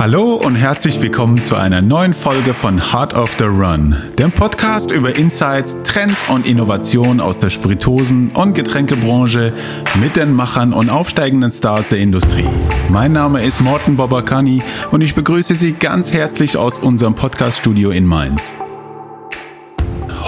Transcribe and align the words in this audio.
Hallo 0.00 0.36
und 0.36 0.56
herzlich 0.56 1.02
willkommen 1.02 1.42
zu 1.42 1.56
einer 1.56 1.82
neuen 1.82 2.14
Folge 2.14 2.54
von 2.54 2.90
Heart 2.90 3.12
of 3.12 3.36
the 3.38 3.44
Run, 3.44 3.94
dem 4.18 4.32
Podcast 4.32 4.90
über 4.90 5.14
Insights, 5.14 5.76
Trends 5.82 6.26
und 6.30 6.46
Innovationen 6.46 7.20
aus 7.20 7.38
der 7.38 7.50
Spiritosen- 7.50 8.30
und 8.30 8.54
Getränkebranche 8.54 9.52
mit 10.00 10.16
den 10.16 10.32
Machern 10.32 10.72
und 10.72 10.88
aufsteigenden 10.88 11.52
Stars 11.52 11.88
der 11.88 11.98
Industrie. 11.98 12.48
Mein 12.88 13.12
Name 13.12 13.44
ist 13.44 13.60
Morten 13.60 13.98
Bobakani 13.98 14.62
und 14.90 15.02
ich 15.02 15.14
begrüße 15.14 15.54
Sie 15.54 15.74
ganz 15.74 16.14
herzlich 16.14 16.56
aus 16.56 16.78
unserem 16.78 17.14
Podcaststudio 17.14 17.90
in 17.90 18.06
Mainz 18.06 18.54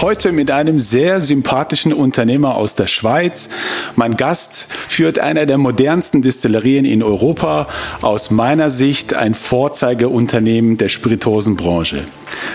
heute 0.03 0.33
mit 0.33 0.51
einem 0.51 0.81
sehr 0.81 1.21
sympathischen 1.21 1.93
Unternehmer 1.93 2.57
aus 2.57 2.75
der 2.75 2.87
Schweiz. 2.87 3.47
Mein 3.95 4.17
Gast 4.17 4.67
führt 4.69 5.17
einer 5.17 5.45
der 5.45 5.57
modernsten 5.57 6.21
Distillerien 6.21 6.83
in 6.83 7.01
Europa, 7.01 7.69
aus 8.01 8.29
meiner 8.29 8.69
Sicht 8.69 9.13
ein 9.13 9.33
Vorzeigeunternehmen 9.33 10.77
der 10.77 10.89
Spiritosenbranche. 10.89 12.03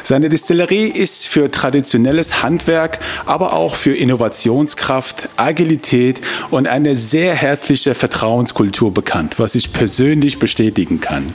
Seine 0.02 0.28
Distillerie 0.28 0.88
ist 0.88 1.26
für 1.26 1.50
traditionelles 1.50 2.42
Handwerk, 2.42 2.98
aber 3.26 3.52
auch 3.52 3.74
für 3.74 3.94
Innovationskraft, 3.94 5.28
Agilität 5.36 6.20
und 6.50 6.66
eine 6.66 6.94
sehr 6.94 7.34
herzliche 7.34 7.94
Vertrauenskultur 7.94 8.92
bekannt, 8.92 9.38
was 9.38 9.54
ich 9.54 9.72
persönlich 9.72 10.38
bestätigen 10.38 11.00
kann. 11.00 11.34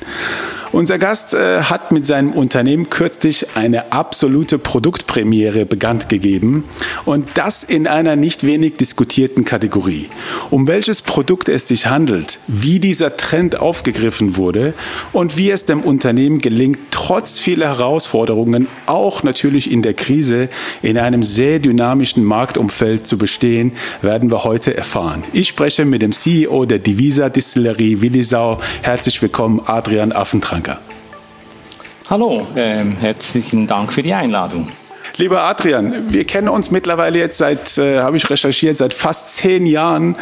Unser 0.74 0.98
Gast 0.98 1.36
äh, 1.36 1.62
hat 1.62 1.92
mit 1.92 2.08
seinem 2.08 2.32
Unternehmen 2.32 2.90
kürzlich 2.90 3.46
eine 3.54 3.92
absolute 3.92 4.58
Produktpremiere 4.58 5.68
bekannt 5.68 6.10
gegeben 6.10 6.64
und 7.06 7.28
das 7.36 7.64
in 7.64 7.86
einer 7.86 8.16
nicht 8.16 8.44
wenig 8.44 8.78
diskutierten 8.78 9.46
Kategorie. 9.46 10.10
Um 10.50 10.66
welches 10.66 11.04
Produkt 11.04 11.48
es 11.48 11.68
sich 11.68 11.86
handelt, 11.86 12.40
wie 12.48 12.80
dieser 12.80 13.18
Trend 13.18 13.60
aufgegriffen 13.60 14.36
wurde 14.36 14.74
und 15.12 15.38
wie 15.38 15.52
es 15.52 15.66
dem 15.66 15.82
Unternehmen 15.82 16.40
gelingt, 16.40 16.80
trotz 16.90 17.38
vieler 17.38 17.78
Herausforderungen, 17.78 18.33
auch 18.86 19.24
natürlich 19.24 19.72
in 19.72 19.82
der 19.82 19.94
Krise, 19.94 20.50
in 20.82 20.98
einem 20.98 21.24
sehr 21.24 21.60
dynamischen 21.60 22.24
Marktumfeld 22.24 23.08
zu 23.08 23.18
bestehen, 23.18 23.74
werden 24.02 24.32
wir 24.32 24.44
heute 24.44 24.76
erfahren. 24.76 25.24
Ich 25.34 25.48
spreche 25.48 25.86
mit 25.86 26.02
dem 26.02 26.12
CEO 26.12 26.66
der 26.66 26.80
Divisa 26.80 27.30
Distillerie 27.30 28.02
Willisau. 28.02 28.60
Herzlich 28.82 29.22
willkommen, 29.22 29.62
Adrian 29.66 30.12
Affentrank. 30.12 30.78
Hallo, 32.10 32.46
äh, 32.56 32.84
herzlichen 33.00 33.66
Dank 33.66 33.94
für 33.94 34.04
die 34.04 34.14
Einladung. 34.14 34.68
Lieber 35.18 35.44
Adrian, 35.44 36.12
wir 36.12 36.26
kennen 36.26 36.50
uns 36.50 36.72
mittlerweile 36.72 37.20
jetzt 37.20 37.38
seit, 37.38 37.78
äh, 37.78 38.00
habe 38.00 38.18
ich 38.18 38.28
recherchiert, 38.32 38.78
seit 38.78 38.96
fast 38.96 39.36
zehn 39.36 39.68
Jahren 39.68 40.16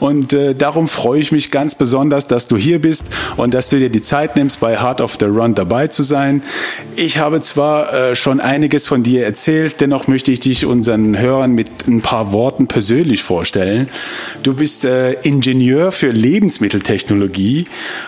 und 0.00 0.32
äh, 0.32 0.54
darum 0.54 0.88
freue 0.88 1.20
ich 1.20 1.32
mich 1.32 1.50
ganz 1.50 1.74
besonders, 1.74 2.28
dass 2.28 2.46
du 2.46 2.56
hier 2.56 2.80
bist 2.80 3.08
und 3.36 3.52
dass 3.52 3.68
du 3.68 3.78
dir 3.78 3.90
die 3.90 4.00
Zeit 4.00 4.36
nimmst, 4.36 4.60
bei 4.60 4.80
Heart 4.80 5.02
of 5.02 5.18
the 5.20 5.26
Run 5.26 5.54
dabei 5.54 5.88
zu 5.88 6.02
sein. 6.02 6.42
Ich 6.96 7.18
habe 7.18 7.42
zwar 7.42 7.92
äh, 7.92 8.16
schon 8.16 8.40
einiges 8.40 8.86
von 8.86 9.02
dir 9.02 9.26
erzählt, 9.26 9.82
dennoch 9.82 10.06
möchte 10.08 10.32
ich 10.32 10.40
dich 10.40 10.64
unseren 10.64 11.18
Hörern 11.18 11.52
mit 11.52 11.86
ein 11.86 12.00
paar 12.00 12.32
Worten 12.32 12.68
persönlich 12.68 13.22
vorstellen. 13.22 13.90
Du 14.44 14.54
bist 14.54 14.86
äh, 14.86 15.12
Ingenieur 15.24 15.92
für 15.92 16.10
Lebensmitteltechnologie 16.10 17.66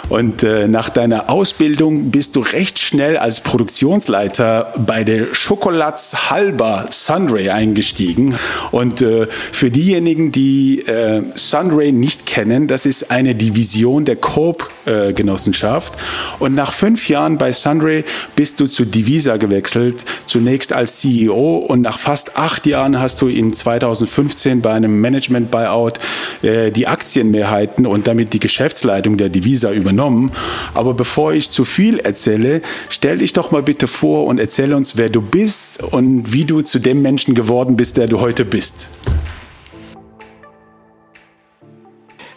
und 0.09 0.43
äh, 0.43 0.69
nach 0.69 0.89
deiner 0.89 1.29
Ausbildung 1.29 2.11
bist 2.11 2.35
du 2.35 2.41
recht 2.41 2.79
schnell 2.79 3.19
als 3.19 3.41
Produktionsleiter 3.41 4.73
bei 4.79 5.05
der 5.05 5.35
Schokolats 5.35 6.30
halber 6.31 6.87
Sunray 6.91 7.51
eingestiegen. 7.51 8.37
Und 8.71 9.03
äh, 9.03 9.27
für 9.53 9.71
diejenigen, 9.71 10.33
die 10.33 10.81
äh, 10.87 11.23
Sunray 11.35 11.93
nicht 11.93 12.27
kennen, 12.27 12.69
das 12.69 12.87
ist 12.87 13.11
eine 13.11 13.35
Division 13.35 14.05
der 14.05 14.17
Coop-Genossenschaft. 14.17 15.95
Äh, 15.95 16.43
und 16.45 16.55
nach 16.55 16.73
fünf 16.73 17.09
Jahren 17.09 17.39
bei 17.39 17.53
Sunray 17.53 18.05
bist 18.37 18.61
du 18.61 18.67
zu 18.67 18.85
Divisa 18.85 19.37
gewechselt, 19.37 20.05
zunächst 20.27 20.73
als 20.73 21.01
CEO. 21.01 21.57
Und 21.57 21.81
nach 21.83 21.99
fast 21.99 22.37
acht 22.37 22.67
Jahren 22.67 23.01
hast 23.01 23.21
du 23.21 23.29
in 23.29 23.53
2015 23.53 24.61
bei 24.61 24.73
einem 24.73 25.01
Management-Buyout 25.01 25.99
äh, 26.43 26.71
die 26.71 26.87
Aktienmehrheiten 26.87 27.87
und 27.87 28.07
damit 28.07 28.33
die 28.33 28.41
Geschäftsleitung 28.41 29.17
der 29.17 29.29
Divisa 29.29 29.73
übernommen. 29.73 30.33
Aber 30.75 30.95
bevor 30.95 31.33
ich 31.33 31.51
zu 31.51 31.65
viel 31.65 31.99
erzähle, 31.99 32.63
stell 32.89 33.19
dich 33.19 33.33
doch 33.33 33.51
mal 33.51 33.63
bitte 33.63 33.87
vor 33.87 34.27
und 34.27 34.39
erzähl 34.39 34.73
uns, 34.75 34.97
wer 34.97 35.09
du 35.09 35.21
bist 35.21 35.83
und 35.83 36.20
wie 36.27 36.45
du 36.45 36.63
zu 36.63 36.79
dem 36.79 37.03
Menschen 37.03 37.35
geworden 37.35 37.77
bist, 37.77 37.97
der 37.97 38.07
du 38.07 38.21
heute 38.21 38.45
bist. 38.45 38.89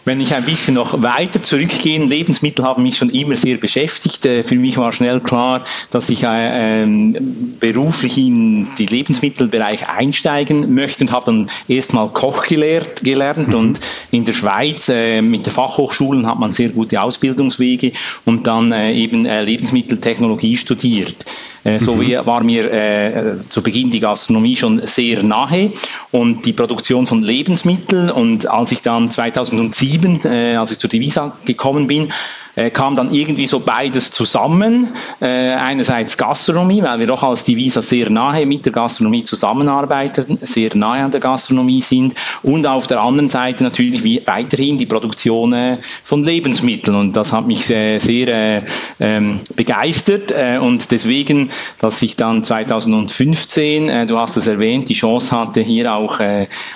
Wenn 0.06 0.20
ich 0.20 0.34
ein 0.34 0.44
bisschen 0.44 0.74
noch 0.74 1.00
weiter 1.00 1.42
zurückgehe, 1.42 2.04
Lebensmittel 2.04 2.64
haben 2.64 2.82
mich 2.82 2.98
schon 2.98 3.08
immer 3.08 3.36
sehr 3.36 3.56
beschäftigt. 3.56 4.26
Äh, 4.26 4.42
für 4.42 4.56
mich 4.56 4.76
war 4.76 4.92
schnell 4.92 5.20
klar, 5.20 5.64
dass 5.90 6.10
ich 6.10 6.24
äh, 6.24 6.82
ähm, 6.82 7.54
beruflich 7.58 8.18
in 8.18 8.68
den 8.78 8.86
Lebensmittelbereich 8.86 9.88
einsteigen 9.88 10.74
möchte 10.74 11.04
und 11.04 11.12
habe 11.12 11.26
dann 11.26 11.50
erstmal 11.68 12.08
Koch 12.08 12.44
gelehrt, 12.46 13.02
gelernt 13.02 13.48
mhm. 13.48 13.54
und 13.54 13.80
in 14.10 14.26
der 14.26 14.34
Schweiz 14.34 14.90
äh, 14.90 15.22
mit 15.22 15.46
den 15.46 15.52
Fachhochschulen 15.52 16.26
hat 16.26 16.38
man 16.38 16.52
sehr 16.52 16.68
gute 16.68 17.00
Ausbildungswege 17.00 17.92
und 18.26 18.46
dann 18.46 18.72
eben 18.72 19.24
Lebensmitteltechnologie 19.24 20.56
studiert. 20.56 21.24
Äh, 21.64 21.80
so 21.80 22.00
wie 22.00 22.14
war 22.14 22.44
mir 22.44 22.72
äh, 22.72 23.36
zu 23.48 23.62
Beginn 23.62 23.90
die 23.90 24.00
Gastronomie 24.00 24.54
schon 24.54 24.86
sehr 24.86 25.22
nahe 25.22 25.72
und 26.12 26.44
die 26.44 26.52
Produktion 26.52 27.06
von 27.06 27.22
Lebensmitteln. 27.22 28.10
Und 28.10 28.46
als 28.46 28.72
ich 28.72 28.82
dann 28.82 29.10
2007, 29.10 30.20
äh, 30.24 30.56
als 30.56 30.70
ich 30.70 30.78
zur 30.78 30.90
Divisa 30.90 31.36
gekommen 31.44 31.86
bin, 31.86 32.12
äh, 32.56 32.70
kam 32.70 32.96
dann 32.96 33.12
irgendwie 33.12 33.46
so 33.46 33.60
beides 33.60 34.10
zusammen. 34.10 34.88
Äh, 35.20 35.54
einerseits 35.54 36.16
Gastronomie, 36.16 36.82
weil 36.82 37.00
wir 37.00 37.06
doch 37.06 37.22
als 37.22 37.44
Divisa 37.44 37.82
sehr 37.82 38.10
nahe 38.10 38.46
mit 38.46 38.64
der 38.64 38.72
Gastronomie 38.72 39.24
zusammenarbeiten, 39.24 40.38
sehr 40.42 40.74
nahe 40.76 41.04
an 41.04 41.10
der 41.10 41.20
Gastronomie 41.20 41.82
sind. 41.82 42.14
Und 42.42 42.66
auf 42.66 42.86
der 42.86 43.00
anderen 43.00 43.30
Seite 43.30 43.62
natürlich 43.62 44.04
wie 44.04 44.22
weiterhin 44.26 44.78
die 44.78 44.86
Produktion 44.86 45.52
äh, 45.52 45.78
von 46.02 46.24
Lebensmitteln. 46.24 46.96
Und 46.96 47.16
das 47.16 47.32
hat 47.32 47.46
mich 47.46 47.66
sehr, 47.66 48.00
sehr 48.00 48.28
äh, 48.28 48.62
ähm, 49.00 49.40
begeistert. 49.56 50.30
Äh, 50.30 50.58
und 50.58 50.90
deswegen, 50.90 51.50
dass 51.80 52.02
ich 52.02 52.16
dann 52.16 52.44
2015, 52.44 53.88
äh, 53.88 54.06
du 54.06 54.18
hast 54.18 54.36
es 54.36 54.46
erwähnt, 54.46 54.88
die 54.88 54.94
Chance 54.94 55.36
hatte, 55.36 55.60
hier 55.60 55.92
auch 55.92 56.20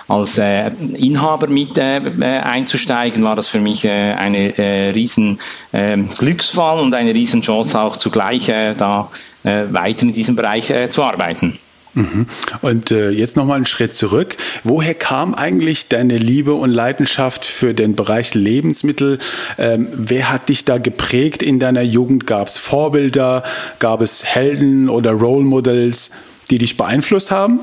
als 0.08 0.38
Inhaber 0.38 1.46
mit 1.46 1.78
einzusteigen, 1.78 3.22
war 3.22 3.36
das 3.36 3.48
für 3.48 3.60
mich 3.60 3.88
eine 3.88 4.94
riesen 4.94 5.38
Glücksfall 5.72 6.80
und 6.80 6.94
eine 6.94 7.12
Riesenchance 7.12 7.78
auch 7.78 7.96
zugleich 7.96 8.48
äh, 8.48 8.74
da 8.74 9.10
äh, 9.44 9.64
weiter 9.70 10.02
in 10.02 10.12
diesem 10.12 10.36
Bereich 10.36 10.70
äh, 10.70 10.88
zu 10.90 11.02
arbeiten. 11.02 11.58
Mhm. 11.94 12.26
Und 12.60 12.90
äh, 12.90 13.10
jetzt 13.10 13.36
nochmal 13.36 13.56
einen 13.56 13.66
Schritt 13.66 13.94
zurück. 13.94 14.36
Woher 14.62 14.94
kam 14.94 15.34
eigentlich 15.34 15.88
deine 15.88 16.16
Liebe 16.16 16.54
und 16.54 16.70
Leidenschaft 16.70 17.44
für 17.44 17.74
den 17.74 17.96
Bereich 17.96 18.34
Lebensmittel? 18.34 19.18
Ähm, 19.58 19.88
wer 19.92 20.30
hat 20.30 20.48
dich 20.48 20.64
da 20.64 20.78
geprägt 20.78 21.42
in 21.42 21.58
deiner 21.58 21.82
Jugend? 21.82 22.26
Gab 22.26 22.48
es 22.48 22.56
Vorbilder? 22.56 23.42
Gab 23.78 24.00
es 24.00 24.24
Helden 24.24 24.88
oder 24.88 25.12
Role 25.12 25.44
Models, 25.44 26.10
die 26.50 26.58
dich 26.58 26.76
beeinflusst 26.76 27.30
haben? 27.30 27.60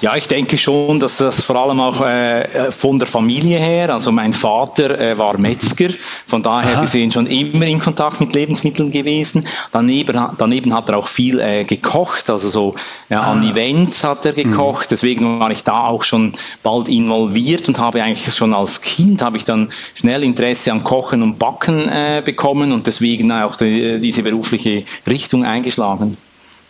Ja, 0.00 0.14
ich 0.16 0.28
denke 0.28 0.58
schon, 0.58 1.00
dass 1.00 1.18
das 1.18 1.42
vor 1.42 1.56
allem 1.56 1.80
auch 1.80 2.00
äh, 2.04 2.70
von 2.70 2.98
der 2.98 3.08
Familie 3.08 3.58
her, 3.58 3.92
also 3.92 4.12
mein 4.12 4.34
Vater 4.34 4.98
äh, 4.98 5.16
war 5.16 5.38
Metzger, 5.38 5.88
von 6.26 6.42
daher 6.42 6.76
Aha. 6.76 6.82
gesehen 6.82 7.10
schon 7.10 7.26
immer 7.26 7.66
in 7.66 7.80
Kontakt 7.80 8.20
mit 8.20 8.34
Lebensmitteln 8.34 8.90
gewesen. 8.90 9.46
Daneben, 9.72 10.18
daneben 10.36 10.74
hat 10.74 10.88
er 10.88 10.98
auch 10.98 11.08
viel 11.08 11.40
äh, 11.40 11.64
gekocht, 11.64 12.28
also 12.28 12.50
so 12.50 12.74
ja, 13.08 13.20
an 13.20 13.42
ah. 13.42 13.50
Events 13.50 14.04
hat 14.04 14.26
er 14.26 14.32
gekocht, 14.32 14.86
mhm. 14.86 14.90
deswegen 14.90 15.40
war 15.40 15.50
ich 15.50 15.64
da 15.64 15.86
auch 15.86 16.04
schon 16.04 16.34
bald 16.62 16.88
involviert 16.88 17.68
und 17.68 17.78
habe 17.78 18.02
eigentlich 18.02 18.34
schon 18.34 18.52
als 18.52 18.82
Kind 18.82 19.22
habe 19.22 19.38
ich 19.38 19.44
dann 19.44 19.70
schnell 19.94 20.24
Interesse 20.24 20.72
an 20.72 20.84
Kochen 20.84 21.22
und 21.22 21.38
Backen 21.38 21.88
äh, 21.88 22.22
bekommen 22.24 22.72
und 22.72 22.86
deswegen 22.86 23.32
auch 23.32 23.56
die, 23.56 23.98
diese 23.98 24.22
berufliche 24.22 24.84
Richtung 25.06 25.44
eingeschlagen. 25.44 26.16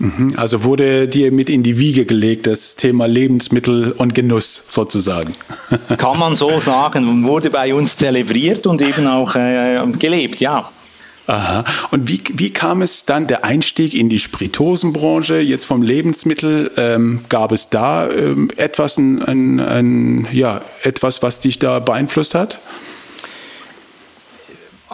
Mhm. 0.00 0.32
Also 0.36 0.64
wurde 0.64 1.08
dir 1.08 1.30
mit 1.30 1.50
in 1.50 1.62
die 1.62 1.78
Wiege 1.78 2.06
gelegt, 2.06 2.46
das 2.46 2.74
Thema 2.74 3.06
Lebensmittel 3.06 3.92
und 3.92 4.14
Genuss 4.14 4.64
sozusagen. 4.68 5.32
Kann 5.98 6.18
man 6.18 6.34
so 6.36 6.58
sagen, 6.58 7.22
wurde 7.24 7.50
bei 7.50 7.74
uns 7.74 7.98
zelebriert 7.98 8.66
und 8.66 8.80
eben 8.80 9.06
auch 9.06 9.36
äh, 9.36 9.78
gelebt, 9.98 10.40
ja. 10.40 10.66
Aha. 11.26 11.64
Und 11.90 12.08
wie, 12.08 12.22
wie 12.32 12.50
kam 12.50 12.80
es 12.80 13.04
dann 13.04 13.26
der 13.26 13.44
Einstieg 13.44 13.92
in 13.92 14.08
die 14.08 14.18
Spiritosenbranche, 14.18 15.38
jetzt 15.38 15.66
vom 15.66 15.82
Lebensmittel? 15.82 16.72
Ähm, 16.78 17.20
gab 17.28 17.52
es 17.52 17.68
da 17.68 18.08
ähm, 18.08 18.48
etwas, 18.56 18.96
ein, 18.96 19.22
ein, 19.22 19.60
ein, 19.60 20.28
ja, 20.32 20.62
etwas, 20.82 21.22
was 21.22 21.40
dich 21.40 21.58
da 21.58 21.78
beeinflusst 21.78 22.34
hat? 22.34 22.58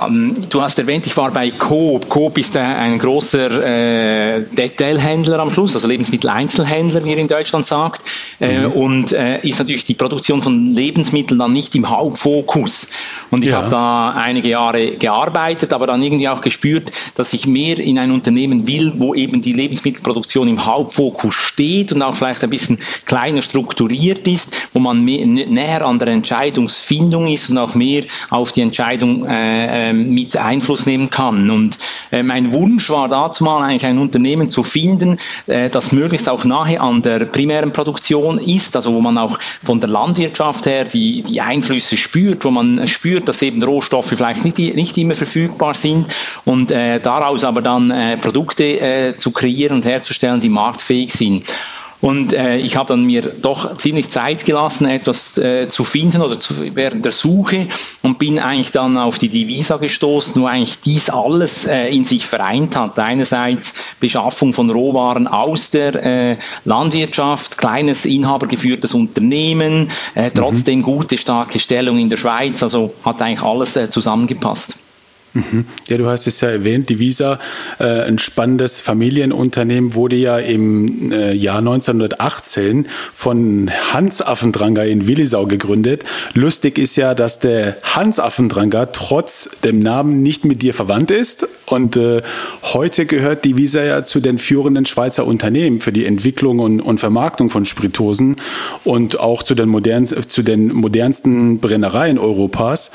Ähm, 0.01 0.37
du 0.51 0.61
hast 0.61 0.79
erwähnt, 0.79 1.07
ich 1.07 1.17
war 1.17 1.31
bei 1.31 1.51
Coop. 1.51 2.09
Coop 2.09 2.37
ist 2.39 2.57
ein 2.57 2.99
großer 2.99 3.65
äh, 3.65 4.43
Detailhändler 4.53 5.39
am 5.39 5.51
Schluss, 5.51 5.75
also 5.75 5.89
Lebensmitteleinzelhändler, 5.89 7.05
wie 7.05 7.13
er 7.13 7.19
in 7.19 7.29
Deutschland 7.29 7.67
sagt. 7.67 8.03
Äh, 8.41 8.61
mhm. 8.61 8.73
Und 8.73 9.13
äh, 9.13 9.41
ist 9.41 9.59
natürlich 9.59 9.85
die 9.85 9.95
Produktion 9.95 10.43
von 10.43 10.75
Lebensmitteln 10.75 11.39
dann 11.39 11.53
nicht 11.53 11.75
im 11.75 11.89
Hauptfokus. 11.89 12.89
Und 13.31 13.43
ich 13.43 13.51
ja. 13.51 13.63
habe 13.63 13.71
da 13.71 14.11
einige 14.11 14.51
Jahre 14.51 14.93
gearbeitet, 14.93 15.73
aber 15.73 15.87
dann 15.87 16.03
irgendwie 16.03 16.29
auch 16.29 16.41
gespürt, 16.41 16.93
dass 17.15 17.33
ich 17.33 17.47
mehr 17.47 17.79
in 17.79 17.99
ein 17.99 18.11
Unternehmen 18.11 18.67
will, 18.67 18.93
wo 18.97 19.15
eben 19.15 19.41
die 19.41 19.53
Lebensmittelproduktion 19.55 20.49
im 20.49 20.67
Hauptfokus 20.67 21.35
steht 21.35 21.93
und 21.93 22.03
auch 22.03 22.15
vielleicht 22.15 22.45
ein 22.45 22.51
bisschen 22.51 22.79
kleiner 23.07 23.41
strukturiert 23.41 24.27
ist, 24.29 24.55
wo 24.75 24.81
man 24.81 25.03
mehr, 25.03 25.27
näher 25.27 25.83
an 25.87 25.99
der 25.99 26.09
Entscheidungsfindung 26.09 27.27
ist 27.27 27.49
und 27.49 27.59
auch 27.59 27.75
mehr 27.75 28.05
auf 28.31 28.53
die 28.53 28.61
Entscheidung 28.61 29.25
äh, 29.25 29.86
ähm, 29.91 30.11
mit 30.15 30.37
Einfluss 30.37 30.87
nehmen 30.87 31.11
kann. 31.11 31.51
Und 31.51 31.79
äh, 32.11 32.23
mein 32.23 32.53
Wunsch 32.53 32.91
war 32.91 33.09
dazu 33.09 33.45
mal 33.45 33.63
eigentlich 33.63 33.87
ein 33.87 33.99
Unternehmen 33.99 34.49
zu 34.49 34.63
finden, 34.63 35.19
äh, 35.47 35.71
das 35.71 35.93
möglichst 35.93 36.29
auch 36.29 36.45
nahe 36.45 36.81
an 36.81 37.03
der 37.03 37.21
primären 37.27 37.73
Produktion 37.73 38.39
ist, 38.39 38.77
also 38.77 38.93
wo 38.95 39.01
man 39.01 39.19
auch 39.19 39.39
von 39.63 39.81
der 39.81 39.89
Landwirtschaft 39.89 40.67
her 40.67 40.85
die, 40.85 41.23
die 41.23 41.41
Einflüsse 41.41 41.97
spürt, 41.97 42.45
wo 42.45 42.51
man 42.51 42.87
spürt, 42.87 43.29
dass 43.29 43.43
eben 43.43 43.63
Rohstoffe 43.63 44.09
vielleicht 44.09 44.45
nicht, 44.45 44.59
nicht 44.59 44.97
immer 44.99 45.15
verfügbar 45.15 45.75
sind 45.75 46.07
und 46.45 46.71
äh, 46.71 47.01
daraus 47.01 47.45
aber 47.45 47.63
dann 47.63 47.93
Produkte 48.21 49.15
zu 49.19 49.31
kreieren 49.31 49.77
und 49.77 49.85
herzustellen, 49.85 50.41
die 50.41 50.49
marktfähig 50.49 51.13
sind. 51.13 51.45
Und 52.01 52.33
äh, 52.33 52.59
ich 52.59 52.77
habe 52.77 52.89
dann 52.89 53.05
mir 53.05 53.23
doch 53.23 53.77
ziemlich 53.79 54.11
Zeit 54.11 54.45
gelassen, 54.45 54.87
etwas 54.87 55.39
äh, 55.39 55.69
zu 55.69 55.85
finden 55.85 56.21
oder 56.21 56.39
zu, 56.39 56.55
während 56.75 57.05
der 57.05 57.13
Suche 57.13 57.69
und 58.03 58.19
bin 58.19 58.39
eigentlich 58.39 58.71
dann 58.71 58.99
auf 58.99 59.19
die 59.19 59.29
Divisa 59.29 59.79
gestoßen, 59.79 60.41
wo 60.41 60.47
eigentlich 60.47 60.81
dies 60.85 61.09
alles 61.09 61.67
äh, 61.67 61.89
in 61.89 62.05
sich 62.05 62.27
vereint 62.27 62.77
hat. 62.77 62.99
Einerseits 62.99 63.75
Beschaffung 63.99 64.53
von 64.53 64.71
Rohwaren 64.71 65.27
aus 65.27 65.71
der 65.71 65.95
äh, 66.05 66.37
Landwirtschaft, 66.65 67.57
kleines 67.57 68.05
inhabergeführtes 68.05 68.95
Unternehmen, 68.95 69.91
äh, 70.15 70.31
trotzdem 70.31 70.81
mhm. 70.81 70.85
gute, 70.85 71.19
starke 71.19 71.59
Stellung 71.59 71.99
in 71.99 72.11
der 72.11 72.19
Schweiz. 72.19 72.63
Also 72.63 72.95
hat 73.05 73.23
eigentlich 73.23 73.43
alles 73.43 73.77
äh, 73.77 73.89
zusammengepasst. 73.89 74.77
Ja, 75.89 75.99
du 75.99 76.07
hast 76.07 76.27
es 76.27 76.41
ja 76.41 76.49
erwähnt, 76.49 76.89
die 76.89 76.99
Visa, 76.99 77.39
äh, 77.79 77.85
ein 77.85 78.19
spannendes 78.19 78.81
Familienunternehmen, 78.81 79.95
wurde 79.95 80.17
ja 80.17 80.39
im 80.39 81.13
äh, 81.13 81.33
Jahr 81.33 81.59
1918 81.59 82.87
von 83.13 83.71
Hans 83.93 84.23
Affendranger 84.23 84.85
in 84.85 85.07
Willisau 85.07 85.47
gegründet. 85.47 86.05
Lustig 86.35 86.79
ist 86.79 86.97
ja, 86.97 87.15
dass 87.15 87.39
der 87.39 87.77
Hans 87.83 88.19
Affendranger 88.19 88.93
trotz 88.93 89.51
dem 89.65 89.81
Namen 89.81 90.23
nicht 90.23 90.45
mit 90.45 90.63
dir 90.63 90.75
verwandt 90.75 91.11
ist. 91.11 91.47
Und 91.67 91.97
äh, 91.97 92.23
heute 92.63 93.07
gehört 93.07 93.45
die 93.45 93.57
Visa 93.57 93.83
ja 93.83 94.05
zu 94.05 94.21
den 94.21 94.39
führenden 94.39 94.87
Schweizer 94.87 95.27
Unternehmen 95.27 95.81
für 95.81 95.93
die 95.93 96.07
Entwicklung 96.07 96.61
und, 96.61 96.81
und 96.81 96.99
Vermarktung 96.99 97.51
von 97.51 97.65
Spiritosen 97.65 98.37
und 98.85 99.21
auch 99.21 99.43
zu 99.43 99.55
den, 99.55 99.69
modern, 99.69 100.07
zu 100.07 100.43
den 100.43 100.73
modernsten 100.73 101.59
Brennereien 101.59 102.19
Europas. 102.19 102.91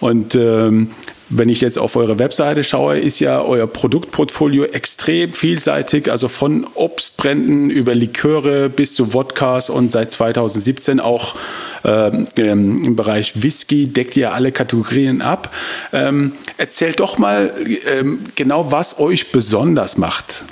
Und 0.00 0.34
ähm, 0.34 0.90
wenn 1.36 1.48
ich 1.48 1.60
jetzt 1.60 1.78
auf 1.78 1.96
eure 1.96 2.18
Webseite 2.18 2.62
schaue, 2.62 2.98
ist 2.98 3.18
ja 3.18 3.42
euer 3.42 3.66
Produktportfolio 3.66 4.64
extrem 4.64 5.32
vielseitig, 5.32 6.10
also 6.10 6.28
von 6.28 6.66
Obstbränden 6.74 7.70
über 7.70 7.94
Liköre 7.94 8.70
bis 8.70 8.94
zu 8.94 9.12
Wodkas 9.12 9.68
und 9.68 9.90
seit 9.90 10.12
2017 10.12 11.00
auch 11.00 11.34
ähm, 11.84 12.28
im 12.36 12.94
Bereich 12.94 13.42
Whisky 13.42 13.88
deckt 13.88 14.16
ihr 14.16 14.32
alle 14.32 14.52
Kategorien 14.52 15.22
ab. 15.22 15.52
Ähm, 15.92 16.32
erzählt 16.56 17.00
doch 17.00 17.18
mal 17.18 17.52
ähm, 17.86 18.20
genau, 18.36 18.70
was 18.70 19.00
euch 19.00 19.32
besonders 19.32 19.98
macht. 19.98 20.44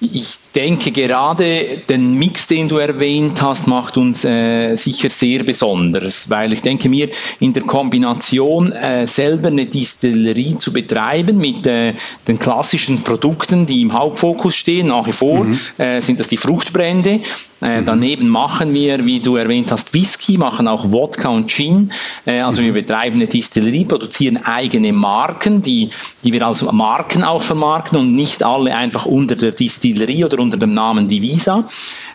Ich 0.00 0.38
denke, 0.58 0.90
gerade 0.90 1.82
den 1.88 2.14
Mix, 2.18 2.48
den 2.48 2.68
du 2.68 2.78
erwähnt 2.78 3.40
hast, 3.40 3.68
macht 3.68 3.96
uns 3.96 4.24
äh, 4.24 4.74
sicher 4.74 5.08
sehr 5.08 5.44
besonders, 5.44 6.28
weil 6.28 6.52
ich 6.52 6.62
denke 6.62 6.88
mir, 6.88 7.08
in 7.38 7.52
der 7.52 7.62
Kombination 7.62 8.72
äh, 8.72 9.06
selber 9.06 9.48
eine 9.48 9.66
Distillerie 9.66 10.58
zu 10.58 10.72
betreiben 10.72 11.38
mit 11.38 11.64
äh, 11.66 11.94
den 12.26 12.40
klassischen 12.40 13.02
Produkten, 13.02 13.66
die 13.66 13.82
im 13.82 13.92
Hauptfokus 13.92 14.56
stehen, 14.56 14.88
nach 14.88 15.06
wie 15.06 15.12
vor, 15.12 15.44
mhm. 15.44 15.60
Äh, 15.78 16.00
sind 16.02 16.18
das 16.18 16.26
die 16.26 16.36
Fruchtbrände. 16.36 17.20
Äh, 17.60 17.80
mhm. 17.80 17.86
Daneben 17.86 18.28
machen 18.28 18.72
wir, 18.72 19.04
wie 19.04 19.20
du 19.20 19.36
erwähnt 19.36 19.72
hast, 19.72 19.92
Whisky, 19.92 20.38
machen 20.38 20.68
auch 20.68 20.90
Wodka 20.92 21.28
und 21.28 21.50
Gin. 21.50 21.92
Äh, 22.24 22.40
also 22.40 22.62
mhm. 22.62 22.66
wir 22.66 22.72
betreiben 22.74 23.16
eine 23.16 23.26
Distillerie, 23.26 23.84
produzieren 23.84 24.44
eigene 24.44 24.92
Marken, 24.92 25.62
die, 25.62 25.90
die 26.22 26.32
wir 26.32 26.46
als 26.46 26.62
Marken 26.70 27.24
auch 27.24 27.42
vermarkten 27.42 27.98
und 27.98 28.14
nicht 28.14 28.42
alle 28.42 28.74
einfach 28.74 29.06
unter 29.06 29.34
der 29.34 29.52
Distillerie 29.52 30.24
oder 30.24 30.38
unter 30.38 30.56
dem 30.56 30.74
Namen 30.74 31.08
Divisa. 31.08 31.68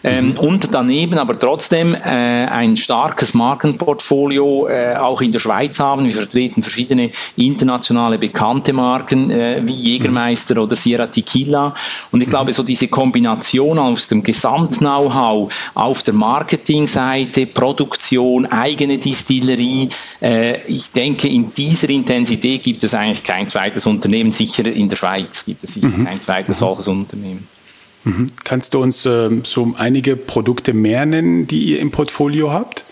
Ähm, 0.04 0.30
mhm. 0.30 0.38
Und 0.38 0.70
daneben 0.74 1.18
aber 1.18 1.40
trotzdem 1.40 1.96
äh, 1.96 1.98
ein 1.98 2.76
starkes 2.76 3.34
Markenportfolio 3.34 4.68
äh, 4.68 4.96
auch 4.96 5.22
in 5.22 5.32
der 5.32 5.40
Schweiz 5.40 5.80
haben. 5.80 6.06
Wir 6.06 6.14
vertreten 6.14 6.62
verschiedene 6.62 7.12
internationale 7.38 8.18
bekannte 8.18 8.74
Marken 8.74 9.32
äh, 9.32 9.62
wie 9.64 9.74
Jägermeister 9.74 10.62
oder 10.62 10.76
Sierra 10.76 11.08
Tequila. 11.08 11.74
Und 12.12 12.22
ich 12.22 12.30
glaube, 12.30 12.52
so 12.52 12.64
diese 12.64 12.88
Kombination 12.88 13.80
aus 13.80 14.08
dem 14.08 14.24
Gesamt-Know-how 14.24 15.54
auf 15.74 16.04
der 16.04 16.14
Marketingseite, 16.14 17.46
Produktion, 17.46 18.46
eigene 18.46 18.98
Distillerie, 18.98 19.90
äh, 20.22 20.62
ich 20.68 20.92
denke, 20.92 21.28
in 21.28 21.54
dieser 21.54 21.90
Intensität 21.90 22.64
gibt 22.64 22.84
es 22.84 22.94
eigentlich 22.94 23.24
kein 23.24 23.48
zweites 23.48 23.86
Unternehmen, 23.86 24.32
sicher 24.32 24.66
in 24.66 24.90
der 24.90 24.98
Schweiz 24.98 25.46
gibt 25.46 25.64
es 25.64 25.74
sicher 25.74 25.88
mhm. 25.88 26.06
kein 26.06 26.20
zweites 26.20 26.58
mhm. 26.58 26.66
solches 26.66 26.88
Unternehmen. 26.88 27.48
Mhm. 28.04 28.28
Kannst 28.44 28.74
du 28.74 28.82
uns 28.82 29.06
äh, 29.06 29.30
so 29.44 29.74
einige 29.78 30.16
Produkte 30.16 30.74
mehr 30.74 31.06
nennen, 31.06 31.48
die 31.48 31.64
ihr 31.64 31.80
im 31.80 31.92
Portfolio 31.92 32.52
habt? 32.52 32.84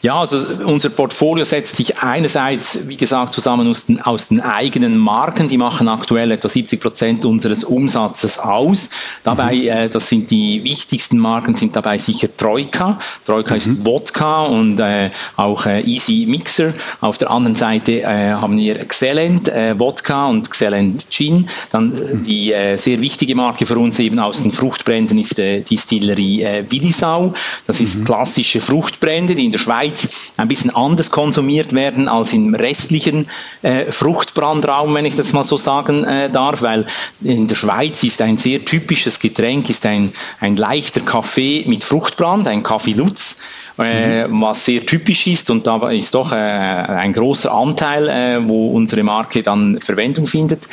Ja, 0.00 0.20
also 0.20 0.38
unser 0.64 0.90
Portfolio 0.90 1.44
setzt 1.44 1.76
sich 1.76 1.98
einerseits, 1.98 2.86
wie 2.86 2.96
gesagt, 2.96 3.32
zusammen 3.32 3.68
aus 3.68 3.86
den, 3.86 4.00
aus 4.00 4.28
den 4.28 4.40
eigenen 4.40 4.96
Marken. 4.96 5.48
Die 5.48 5.58
machen 5.58 5.88
aktuell 5.88 6.30
etwa 6.30 6.48
70 6.48 6.80
Prozent 6.80 7.24
unseres 7.24 7.64
Umsatzes 7.64 8.38
aus. 8.38 8.90
Dabei, 9.24 9.56
mhm. 9.56 9.68
äh, 9.68 9.88
das 9.88 10.08
sind 10.08 10.30
die 10.30 10.62
wichtigsten 10.62 11.18
Marken, 11.18 11.56
sind 11.56 11.74
dabei 11.74 11.98
sicher 11.98 12.28
Troika. 12.36 13.00
Troika 13.26 13.54
mhm. 13.54 13.58
ist 13.58 13.84
Wodka 13.84 14.42
und 14.42 14.78
äh, 14.78 15.10
auch 15.34 15.66
äh, 15.66 15.80
Easy 15.80 16.26
Mixer. 16.28 16.74
Auf 17.00 17.18
der 17.18 17.32
anderen 17.32 17.56
Seite 17.56 18.02
äh, 18.02 18.34
haben 18.34 18.56
wir 18.56 18.78
Xelent 18.84 19.48
äh, 19.48 19.76
Wodka 19.80 20.28
und 20.28 20.48
Xelent 20.48 21.10
Gin. 21.10 21.48
Dann 21.72 21.92
äh, 21.92 22.14
mhm. 22.14 22.24
die 22.24 22.54
sehr 22.76 23.00
wichtige 23.00 23.34
Marke 23.34 23.66
für 23.66 23.78
uns 23.78 23.98
eben 23.98 24.20
aus 24.20 24.40
den 24.40 24.52
Fruchtbränden 24.52 25.18
ist 25.18 25.40
äh, 25.40 25.62
Distillerie 25.62 26.46
Willisau. 26.70 27.34
Das 27.66 27.80
ist 27.80 27.96
mhm. 27.96 28.04
klassische 28.04 28.60
Fruchtbrände, 28.60 29.34
die 29.34 29.46
in 29.46 29.50
der 29.50 29.58
Schweiz 29.58 29.87
Schweiz 29.88 30.08
ein 30.36 30.48
bisschen 30.48 30.74
anders 30.74 31.10
konsumiert 31.10 31.72
werden 31.72 32.08
als 32.08 32.32
im 32.32 32.54
restlichen 32.54 33.28
äh, 33.62 33.90
Fruchtbrandraum, 33.90 34.94
wenn 34.94 35.04
ich 35.04 35.16
das 35.16 35.32
mal 35.32 35.44
so 35.44 35.56
sagen 35.56 36.04
äh, 36.04 36.30
darf, 36.30 36.62
weil 36.62 36.86
in 37.22 37.48
der 37.48 37.56
Schweiz 37.56 38.02
ist 38.04 38.22
ein 38.22 38.38
sehr 38.38 38.64
typisches 38.64 39.18
Getränk, 39.18 39.68
ist 39.70 39.84
ein, 39.86 40.12
ein 40.40 40.56
leichter 40.56 41.00
Kaffee 41.00 41.64
mit 41.66 41.84
Fruchtbrand, 41.84 42.46
ein 42.48 42.62
Kaffee 42.62 42.92
Lutz. 42.92 43.40
Äh, 43.80 44.26
mhm. 44.26 44.42
was 44.42 44.64
sehr 44.64 44.84
typisch 44.84 45.28
ist 45.28 45.52
und 45.52 45.64
da 45.64 45.88
ist 45.90 46.12
doch 46.12 46.32
äh, 46.32 46.34
ein 46.34 47.12
großer 47.12 47.54
Anteil, 47.54 48.08
äh, 48.08 48.48
wo 48.48 48.72
unsere 48.72 49.04
Marke 49.04 49.44
dann 49.44 49.78
Verwendung 49.80 50.26
findet. 50.26 50.64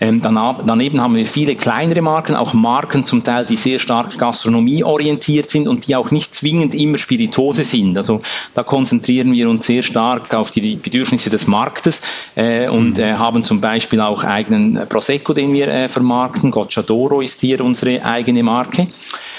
Ähm, 0.00 0.22
daneben 0.22 1.00
haben 1.00 1.14
wir 1.14 1.26
viele 1.26 1.54
kleinere 1.56 2.00
Marken, 2.00 2.34
auch 2.34 2.54
Marken 2.54 3.04
zum 3.04 3.22
Teil, 3.22 3.44
die 3.44 3.56
sehr 3.56 3.78
stark 3.78 4.16
gastronomieorientiert 4.18 5.50
sind 5.50 5.68
und 5.68 5.86
die 5.86 5.94
auch 5.94 6.10
nicht 6.10 6.34
zwingend 6.34 6.74
immer 6.74 6.96
Spiritose 6.96 7.64
sind. 7.64 7.98
Also 7.98 8.22
da 8.54 8.62
konzentrieren 8.62 9.32
wir 9.32 9.50
uns 9.50 9.66
sehr 9.66 9.82
stark 9.82 10.32
auf 10.34 10.50
die 10.50 10.76
Bedürfnisse 10.76 11.28
des 11.28 11.46
Marktes 11.46 12.00
äh, 12.34 12.68
und 12.68 12.96
mhm. 12.96 13.04
äh, 13.04 13.12
haben 13.14 13.44
zum 13.44 13.60
Beispiel 13.60 14.00
auch 14.00 14.24
eigenen 14.24 14.88
Prosecco, 14.88 15.34
den 15.34 15.52
wir 15.52 15.68
äh, 15.68 15.88
vermarkten. 15.88 16.50
Gocciadoro 16.50 17.20
ist 17.20 17.40
hier 17.40 17.60
unsere 17.60 18.02
eigene 18.02 18.42
Marke. 18.42 18.86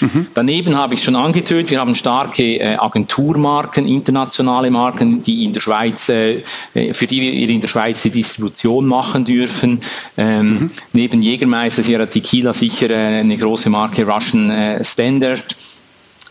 Mhm. 0.02 0.28
Daneben 0.34 0.78
habe 0.78 0.96
ich 0.96 1.04
schon 1.04 1.16
angetönt, 1.16 1.70
wir 1.70 1.80
haben 1.80 1.94
starke 1.96 2.60
äh, 2.60 2.76
Agenturmarken, 2.76 3.88
internationale 3.88 4.72
Marken, 4.72 5.24
die 5.24 5.46
in 5.46 5.54
der 5.54 5.62
Schweiz, 5.62 6.10
äh, 6.10 6.42
äh, 6.74 6.94
für 6.94 7.08
die 7.08 7.22
wir 7.22 7.50
in 7.50 7.62
der 7.62 7.68
Schweiz 7.68 8.02
die 8.02 8.10
Distribution 8.10 8.88
machen 8.88 9.26
dürfen. 9.26 9.82
Mhm. 10.18 10.72
Neben 10.94 11.22
Jägermeister, 11.22 11.84
Sierra 11.84 12.08
Tequila 12.08 12.54
sicher 12.54 12.96
eine 12.96 13.38
große 13.38 13.70
Marke 13.70 14.06
Russian 14.06 14.80
Standard 14.84 15.56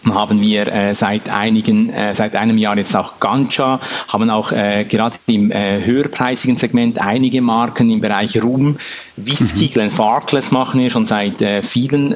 haben 0.09 0.41
wir 0.41 0.67
äh, 0.67 0.95
seit 0.95 1.29
einigen, 1.29 1.91
äh, 1.91 2.15
seit 2.15 2.35
einem 2.35 2.57
Jahr 2.59 2.77
jetzt 2.79 2.97
auch 2.97 3.21
Gancha, 3.21 3.81
haben 4.09 4.31
auch 4.31 4.53
äh, 4.53 4.85
gerade 4.85 5.17
im 5.27 5.53
höherpreisigen 5.53 6.57
Segment 6.57 7.01
einige 7.01 7.43
Marken 7.43 7.91
im 7.91 8.01
Bereich 8.01 8.43
Rum, 8.43 8.79
Whisky, 9.17 9.67
mhm. 9.67 9.73
Glenfarclas 9.73 10.51
machen 10.51 10.81
wir 10.81 10.91
schon 10.91 11.07
seit 11.07 11.45
vielen 11.65 12.15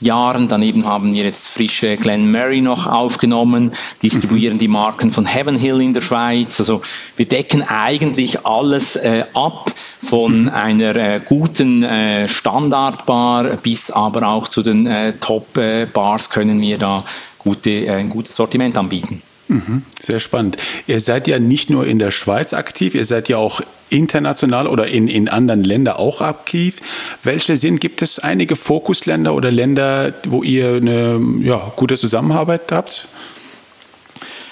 Jahren. 0.00 0.48
Daneben 0.48 0.86
haben 0.86 1.12
wir 1.14 1.24
jetzt 1.24 1.48
frische 1.48 1.96
Glen 1.96 2.30
Murray 2.30 2.60
noch 2.60 2.86
aufgenommen, 2.86 3.72
distribuieren 4.02 4.58
die 4.58 4.68
Marken 4.68 5.12
von 5.12 5.26
Heaven 5.26 5.56
Hill 5.56 5.80
in 5.80 5.94
der 5.94 6.02
Schweiz. 6.02 6.60
Also 6.60 6.82
wir 7.16 7.26
decken 7.26 7.62
eigentlich 7.62 8.46
alles 8.46 8.96
äh, 8.96 9.24
ab 9.34 9.72
von 10.02 10.48
einer 10.50 10.96
äh, 10.96 11.20
guten 11.24 11.82
äh, 11.82 12.28
Standardbar 12.28 13.56
bis 13.62 13.90
aber 13.90 14.26
auch 14.28 14.48
zu 14.48 14.62
den 14.62 14.86
äh, 14.86 15.14
Top-Bars 15.20 16.30
können 16.30 16.60
wir 16.60 16.78
da 16.78 17.04
gute, 17.38 17.70
äh, 17.70 17.90
ein 17.90 18.10
gutes 18.10 18.36
Sortiment 18.36 18.76
anbieten. 18.76 19.22
Sehr 20.00 20.20
spannend. 20.20 20.56
Ihr 20.86 21.00
seid 21.00 21.28
ja 21.28 21.38
nicht 21.38 21.70
nur 21.70 21.86
in 21.86 21.98
der 21.98 22.10
Schweiz 22.10 22.54
aktiv, 22.54 22.94
ihr 22.94 23.04
seid 23.04 23.28
ja 23.28 23.36
auch 23.36 23.60
international 23.90 24.66
oder 24.66 24.86
in, 24.88 25.08
in 25.08 25.28
anderen 25.28 25.64
Ländern 25.64 25.96
auch 25.96 26.20
aktiv. 26.20 26.80
Welche 27.22 27.56
sind, 27.56 27.80
gibt 27.80 28.02
es 28.02 28.18
einige 28.18 28.56
Fokusländer 28.56 29.34
oder 29.34 29.50
Länder, 29.50 30.14
wo 30.28 30.42
ihr 30.42 30.76
eine 30.76 31.20
ja, 31.40 31.72
gute 31.76 31.96
Zusammenarbeit 31.96 32.72
habt? 32.72 33.06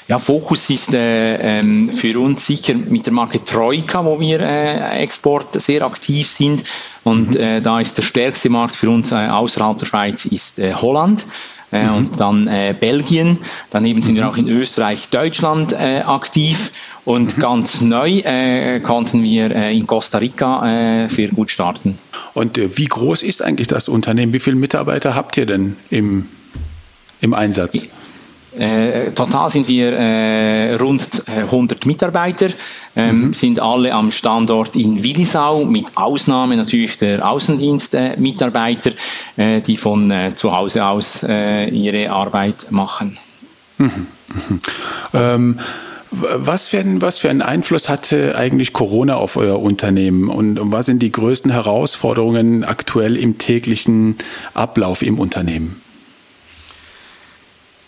Ja, 0.08 0.18
Fokus 0.18 0.68
ist 0.68 0.92
äh, 0.92 1.37
ähm, 1.37 1.90
für 1.94 2.18
uns 2.18 2.44
sicher 2.44 2.75
mit 2.75 3.06
der 3.06 3.12
Marke 3.12 3.42
Troika, 3.44 4.04
wo 4.04 4.20
wir 4.20 4.40
äh, 4.40 4.99
Export 5.02 5.61
sehr 5.61 5.82
aktiv 5.82 6.28
sind. 6.28 6.64
Und 7.04 7.30
mhm. 7.30 7.40
äh, 7.40 7.61
da 7.62 7.80
ist 7.80 7.96
der 7.96 8.02
stärkste 8.02 8.50
Markt 8.50 8.76
für 8.76 8.90
uns 8.90 9.12
äh, 9.12 9.14
außerhalb 9.14 9.78
der 9.78 9.87
Schweiz 9.87 10.26
ist 10.26 10.58
äh, 10.58 10.75
Holland. 10.75 11.25
Äh, 11.73 11.85
mhm. 11.85 11.95
Und 11.95 12.21
dann 12.21 12.47
äh, 12.49 12.75
Belgien. 12.79 13.38
Daneben 13.71 14.02
sind 14.02 14.17
wir 14.17 14.29
auch 14.29 14.37
in 14.37 14.49
Österreich, 14.49 15.09
Deutschland 15.09 15.73
äh, 15.73 16.02
aktiv. 16.05 16.71
Und 17.05 17.37
mhm. 17.37 17.41
ganz 17.41 17.81
neu 17.81 18.19
äh, 18.19 18.81
konnten 18.81 19.23
wir 19.23 19.50
äh, 19.50 19.76
in 19.76 19.87
Costa 19.87 20.19
Rica 20.19 21.05
äh, 21.05 21.09
sehr 21.09 21.29
gut 21.29 21.50
starten. 21.50 21.99
Und 22.35 22.59
wie 22.59 22.87
groß 22.87 23.23
ist 23.23 23.43
eigentlich 23.43 23.69
das 23.69 23.88
Unternehmen? 23.88 24.33
Wie 24.33 24.41
viele 24.41 24.57
Mitarbeiter 24.57 25.14
habt 25.14 25.37
ihr 25.37 25.47
denn 25.47 25.76
im, 25.91 26.29
im 27.21 27.35
Einsatz? 27.35 27.88
Äh, 28.59 29.12
total 29.12 29.50
sind 29.50 29.66
wir 29.66 29.92
äh, 29.92 30.75
rund 30.75 31.23
100 31.26 31.87
Mitarbeiter, 31.87 32.49
ähm, 32.94 33.28
mhm. 33.28 33.35
sind 33.35 33.61
alle 33.61 33.94
am 33.94 34.11
Standort 34.11 34.76
in 34.76 35.02
Willisau, 35.02 35.64
mit 35.64 35.87
Ausnahme 35.94 36.56
natürlich 36.56 36.99
der 36.99 37.26
Außendienstmitarbeiter, 37.26 38.92
äh, 39.37 39.61
die 39.62 39.76
von 39.76 40.11
äh, 40.11 40.35
zu 40.35 40.54
Hause 40.54 40.85
aus 40.85 41.23
äh, 41.23 41.68
ihre 41.68 42.11
Arbeit 42.11 42.71
machen. 42.71 43.18
Mhm. 43.78 44.06
Mhm. 44.28 44.61
Ähm, 45.14 45.61
was 46.11 46.68
für, 46.68 46.78
ein, 46.78 47.00
was 47.00 47.18
für 47.18 47.30
einen 47.30 47.40
Einfluss 47.40 47.88
hatte 47.88 48.37
eigentlich 48.37 48.75
Corona 48.75 49.16
auf 49.16 49.37
euer 49.37 49.61
Unternehmen 49.61 50.28
und, 50.28 50.59
und 50.59 50.71
was 50.71 50.87
sind 50.87 50.99
die 50.99 51.11
größten 51.11 51.50
Herausforderungen 51.50 52.64
aktuell 52.64 53.16
im 53.16 53.38
täglichen 53.38 54.16
Ablauf 54.52 55.00
im 55.00 55.18
Unternehmen? 55.18 55.81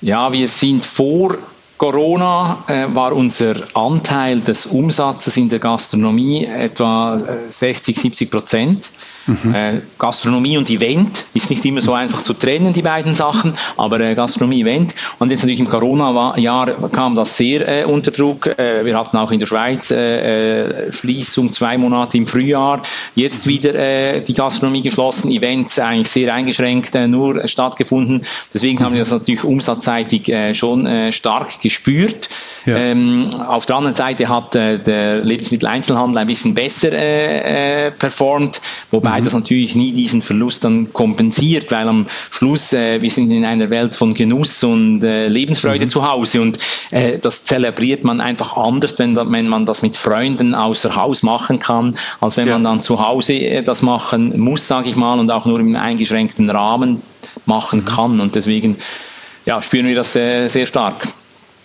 Ja, 0.04 0.30
wir 0.30 0.48
sind 0.48 0.84
vor 0.84 1.38
Corona 1.78 2.62
äh, 2.66 2.94
war 2.94 3.14
unser 3.14 3.54
Anteil 3.72 4.42
des 4.42 4.66
Umsatzes 4.66 5.38
in 5.38 5.48
der 5.48 5.60
Gastronomie 5.60 6.44
etwa 6.44 7.18
60, 7.48 7.96
äh, 7.96 8.00
70 8.00 8.30
Prozent. 8.30 8.90
Mhm. 9.26 9.54
Äh, 9.54 9.80
Gastronomie 9.98 10.58
und 10.58 10.68
Event 10.70 11.24
ist 11.34 11.50
nicht 11.50 11.64
immer 11.64 11.80
so 11.80 11.94
einfach 11.94 12.22
zu 12.22 12.34
trennen, 12.34 12.72
die 12.72 12.82
beiden 12.82 13.14
Sachen, 13.14 13.54
aber 13.76 14.00
äh, 14.00 14.14
Gastronomie, 14.14 14.62
Event. 14.62 14.94
Und 15.18 15.30
jetzt 15.30 15.40
natürlich 15.40 15.60
im 15.60 15.68
Corona-Jahr 15.68 16.90
kam 16.90 17.14
das 17.14 17.36
sehr 17.36 17.66
äh, 17.66 17.84
unter 17.84 18.10
Druck. 18.10 18.46
Äh, 18.46 18.84
wir 18.84 18.98
hatten 18.98 19.16
auch 19.16 19.30
in 19.30 19.40
der 19.40 19.46
Schweiz 19.46 19.90
äh, 19.90 20.88
äh, 20.88 20.92
Schließung 20.92 21.52
zwei 21.52 21.78
Monate 21.78 22.16
im 22.16 22.26
Frühjahr. 22.26 22.82
Jetzt 23.14 23.46
wieder 23.46 24.20
die 24.20 24.34
Gastronomie 24.34 24.82
geschlossen, 24.82 25.30
Events 25.30 25.78
eigentlich 25.78 26.08
sehr 26.08 26.32
eingeschränkt 26.32 26.94
nur 26.94 27.46
stattgefunden. 27.46 28.24
Deswegen 28.52 28.80
haben 28.80 28.94
wir 28.94 29.00
das 29.00 29.10
natürlich 29.10 29.44
umsatzseitig 29.44 30.32
schon 30.56 31.12
stark 31.12 31.60
gespürt. 31.60 32.28
Ja. 32.66 32.76
Ähm, 32.76 33.30
auf 33.46 33.66
der 33.66 33.76
anderen 33.76 33.94
Seite 33.94 34.28
hat 34.28 34.54
der 34.54 35.18
Lebensmitteleinzelhandel 35.18 36.18
ein 36.18 36.26
bisschen 36.26 36.54
besser 36.54 36.90
performt, 37.98 38.60
wobei 38.90 39.13
das 39.22 39.32
natürlich 39.32 39.74
nie 39.74 39.92
diesen 39.92 40.22
Verlust 40.22 40.64
dann 40.64 40.92
kompensiert, 40.92 41.70
weil 41.70 41.88
am 41.88 42.06
Schluss 42.30 42.72
äh, 42.72 43.00
wir 43.02 43.10
sind 43.10 43.30
in 43.30 43.44
einer 43.44 43.70
Welt 43.70 43.94
von 43.94 44.14
Genuss 44.14 44.62
und 44.64 45.02
äh, 45.04 45.28
Lebensfreude 45.28 45.86
mhm. 45.86 45.90
zu 45.90 46.08
Hause 46.08 46.40
und 46.40 46.58
äh, 46.90 47.18
das 47.18 47.44
zelebriert 47.44 48.04
man 48.04 48.20
einfach 48.20 48.56
anders, 48.56 48.98
wenn, 48.98 49.16
wenn 49.16 49.48
man 49.48 49.66
das 49.66 49.82
mit 49.82 49.96
Freunden 49.96 50.54
außer 50.54 50.96
Haus 50.96 51.22
machen 51.22 51.58
kann, 51.58 51.96
als 52.20 52.36
wenn 52.36 52.48
ja. 52.48 52.54
man 52.54 52.64
dann 52.64 52.82
zu 52.82 53.04
Hause 53.04 53.34
äh, 53.34 53.62
das 53.62 53.82
machen 53.82 54.38
muss, 54.38 54.66
sage 54.66 54.88
ich 54.88 54.96
mal, 54.96 55.18
und 55.18 55.30
auch 55.30 55.46
nur 55.46 55.60
im 55.60 55.76
eingeschränkten 55.76 56.50
Rahmen 56.50 57.02
machen 57.46 57.80
mhm. 57.80 57.84
kann 57.84 58.20
und 58.20 58.34
deswegen 58.34 58.76
ja, 59.46 59.60
spüren 59.60 59.86
wir 59.86 59.94
das 59.94 60.12
sehr 60.14 60.66
stark. 60.66 61.06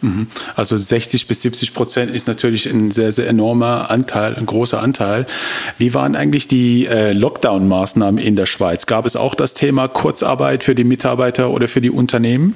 Mhm. 0.02 0.28
Also 0.56 0.78
60 0.78 1.28
bis 1.28 1.42
70 1.42 1.74
Prozent 1.74 2.12
ist 2.12 2.28
natürlich 2.28 2.66
ein 2.66 2.92
sehr, 2.92 3.12
sehr 3.12 3.28
enormer 3.28 3.90
Anteil, 3.92 4.36
ein 4.36 4.46
großer 4.46 4.82
Anteil. 4.82 5.26
Wie 5.78 5.94
waren 5.94 6.16
eigentlich 6.16 6.48
die 6.48 6.86
äh, 6.86 7.12
Lockdown-Maßnahmen 7.12 8.18
in 8.20 8.36
der 8.36 8.46
Schweiz? 8.46 8.86
Gab 8.86 9.06
es 9.06 9.16
auch 9.16 9.36
das 9.36 9.54
Thema 9.54 9.88
Kurzarbeit 9.88 10.64
für 10.64 10.76
die 10.76 10.84
Mitarbeiter 10.84 11.50
oder 11.50 11.68
für 11.68 11.82
die 11.82 11.92
Unternehmen? 11.92 12.56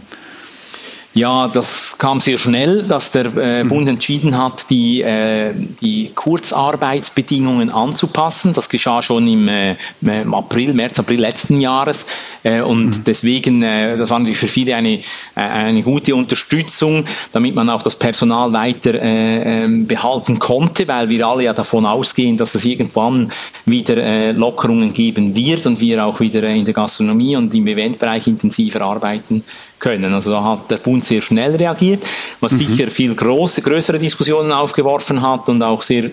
Ja, 1.15 1.48
das 1.48 1.96
kam 2.00 2.20
sehr 2.20 2.39
schnell, 2.39 2.82
dass 2.84 3.12
der 3.12 3.25
äh, 3.38 3.63
mhm. 3.63 3.70
Bund 3.70 3.88
entschieden 3.88 4.36
hat, 4.36 4.65
die, 4.72 5.03
äh, 5.03 5.53
die 5.79 6.10
Kurzarbeitsbedingungen 6.15 7.70
anzupassen. 7.70 8.53
Das 8.53 8.67
geschah 8.67 9.03
schon 9.03 9.27
im, 9.27 9.48
äh, 9.48 9.75
im 10.01 10.34
April, 10.34 10.74
März, 10.74 10.98
April 10.98 11.22
letzten 11.22 11.62
Jahres. 11.62 12.08
Äh, 12.41 12.62
und 12.62 12.86
mhm. 12.86 13.03
deswegen, 13.05 13.62
äh, 13.62 13.96
das 13.96 14.10
war 14.10 14.17
natürlich 14.17 14.39
für 14.39 14.48
viele 14.48 14.75
eine, 14.75 14.96
äh, 14.96 15.01
eine 15.36 15.84
gute 15.84 16.15
Unterstützung, 16.15 17.05
damit 17.32 17.53
man 17.53 17.70
auch 17.70 17.84
das 17.84 17.96
Personal 17.96 18.51
weiter 18.51 18.96
äh, 18.96 19.63
ähm, 19.63 19.86
behalten 19.86 20.39
konnte, 20.39 20.88
weil 20.88 21.10
wir 21.10 21.27
alle 21.27 21.43
ja 21.43 21.53
davon 21.53 21.86
ausgehen, 21.86 22.38
dass 22.38 22.55
es 22.55 22.65
irgendwann 22.65 23.32
wieder 23.65 24.34
Lockerungen 24.34 24.93
geben 24.93 25.36
wird 25.36 25.65
und 25.67 25.79
wir 25.79 26.03
auch 26.03 26.20
wieder 26.20 26.43
in 26.43 26.65
der 26.65 26.74
Gastronomie 26.74 27.36
und 27.36 27.53
im 27.53 27.67
Eventbereich 27.67 28.27
intensiver 28.27 28.82
arbeiten 28.82 29.43
können. 29.83 30.13
Also 30.13 30.31
da 30.31 30.43
hat 30.43 30.71
der 30.71 30.77
Bund 30.77 31.03
sehr 31.03 31.21
schnell 31.21 31.55
reagiert, 31.55 32.03
was 32.39 32.53
mhm. 32.53 32.59
sicher 32.59 32.89
viel 32.89 33.13
groß, 33.13 33.57
größere 33.57 33.99
Diskussionen 33.99 34.51
aufgeworfen 34.51 35.21
hat 35.21 35.49
und 35.49 35.61
auch 35.61 35.83
sehr 35.83 36.09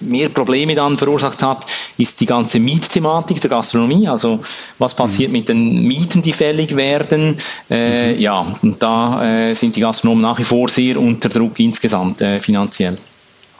mehr 0.00 0.28
Probleme 0.30 0.74
dann 0.74 0.98
verursacht 0.98 1.42
hat, 1.42 1.64
ist 1.96 2.20
die 2.20 2.26
ganze 2.26 2.58
Mietthematik 2.58 3.40
der 3.40 3.50
Gastronomie. 3.50 4.08
Also 4.08 4.40
was 4.78 4.94
passiert 4.94 5.30
mhm. 5.30 5.38
mit 5.38 5.48
den 5.48 5.82
Mieten, 5.84 6.22
die 6.22 6.32
fällig 6.32 6.74
werden? 6.74 7.38
Äh, 7.70 8.14
mhm. 8.14 8.20
Ja, 8.20 8.56
und 8.62 8.82
da 8.82 9.50
äh, 9.50 9.54
sind 9.54 9.76
die 9.76 9.80
Gastronomen 9.80 10.22
nach 10.22 10.38
wie 10.38 10.44
vor 10.44 10.68
sehr 10.68 10.98
unter 10.98 11.28
Druck 11.28 11.60
insgesamt 11.60 12.20
äh, 12.20 12.40
finanziell. 12.40 12.98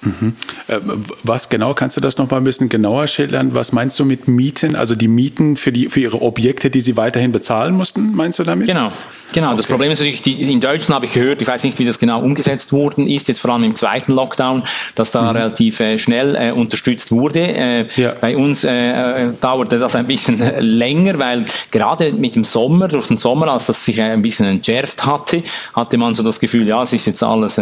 Mhm. 0.01 0.35
Äh, 0.69 0.79
was 1.23 1.49
genau, 1.49 1.75
kannst 1.75 1.97
du 1.97 2.01
das 2.01 2.19
noch 2.19 2.31
mal 2.31 2.39
ein 2.39 2.45
bisschen 2.45 2.69
genauer 2.69 3.07
schildern? 3.07 3.55
Was 3.55 3.73
meinst 3.73 3.99
du 3.99 4.05
mit 4.05 4.29
Mieten? 4.29 4.77
Also 4.77 4.95
die 4.95 5.09
Mieten 5.09 5.57
für, 5.57 5.73
die, 5.73 5.89
für 5.89 6.01
ihre 6.01 6.23
Objekte, 6.23 6.71
die 6.71 6.81
sie 6.81 6.97
weiterhin 6.97 7.33
bezahlen 7.33 7.75
mussten, 7.75 8.15
meinst 8.15 8.39
du 8.39 8.45
damit? 8.45 8.69
Genau, 8.69 8.93
genau. 9.33 9.49
Okay. 9.49 9.57
Das 9.57 9.67
Problem 9.67 9.91
ist 9.91 10.01
natürlich, 10.01 10.23
die, 10.23 10.53
in 10.53 10.61
Deutschland 10.61 10.95
habe 10.95 11.07
ich 11.07 11.13
gehört, 11.13 11.43
ich 11.43 11.49
weiß 11.49 11.65
nicht, 11.65 11.79
wie 11.79 11.85
das 11.85 11.99
genau 11.99 12.21
umgesetzt 12.21 12.73
worden 12.73 13.07
ist, 13.07 13.29
jetzt 13.29 13.41
vor 13.41 13.53
allem 13.53 13.65
im 13.65 13.75
zweiten 13.75 14.13
Lockdown, 14.13 14.65
dass 14.95 15.11
da 15.11 15.23
mhm. 15.23 15.29
relativ 15.37 15.81
äh, 15.81 15.99
schnell 15.99 16.37
äh, 16.37 16.51
unterstützt 16.53 17.11
wurde. 17.11 17.41
Äh, 17.41 17.87
ja. 17.97 18.15
Bei 18.21 18.37
uns 18.37 18.65
äh, 18.65 19.29
dauerte 19.41 19.79
das 19.79 19.95
ein 19.95 20.07
bisschen 20.07 20.43
länger, 20.61 21.19
weil 21.19 21.47
gerade 21.71 22.13
mit 22.13 22.35
dem 22.35 22.45
Sommer, 22.45 22.89
durch 22.89 23.09
den 23.09 23.19
Sommer, 23.19 23.49
als 23.49 23.67
das 23.67 23.85
sich 23.85 24.01
ein 24.01 24.23
bisschen 24.23 24.47
entschärft 24.47 25.05
hatte, 25.05 25.43
hatte 25.75 25.99
man 25.99 26.15
so 26.15 26.23
das 26.23 26.41
Gefühl, 26.41 26.67
ja, 26.67 26.83
es 26.83 26.93
ist 26.93 27.07
jetzt 27.07 27.23
alles 27.23 27.61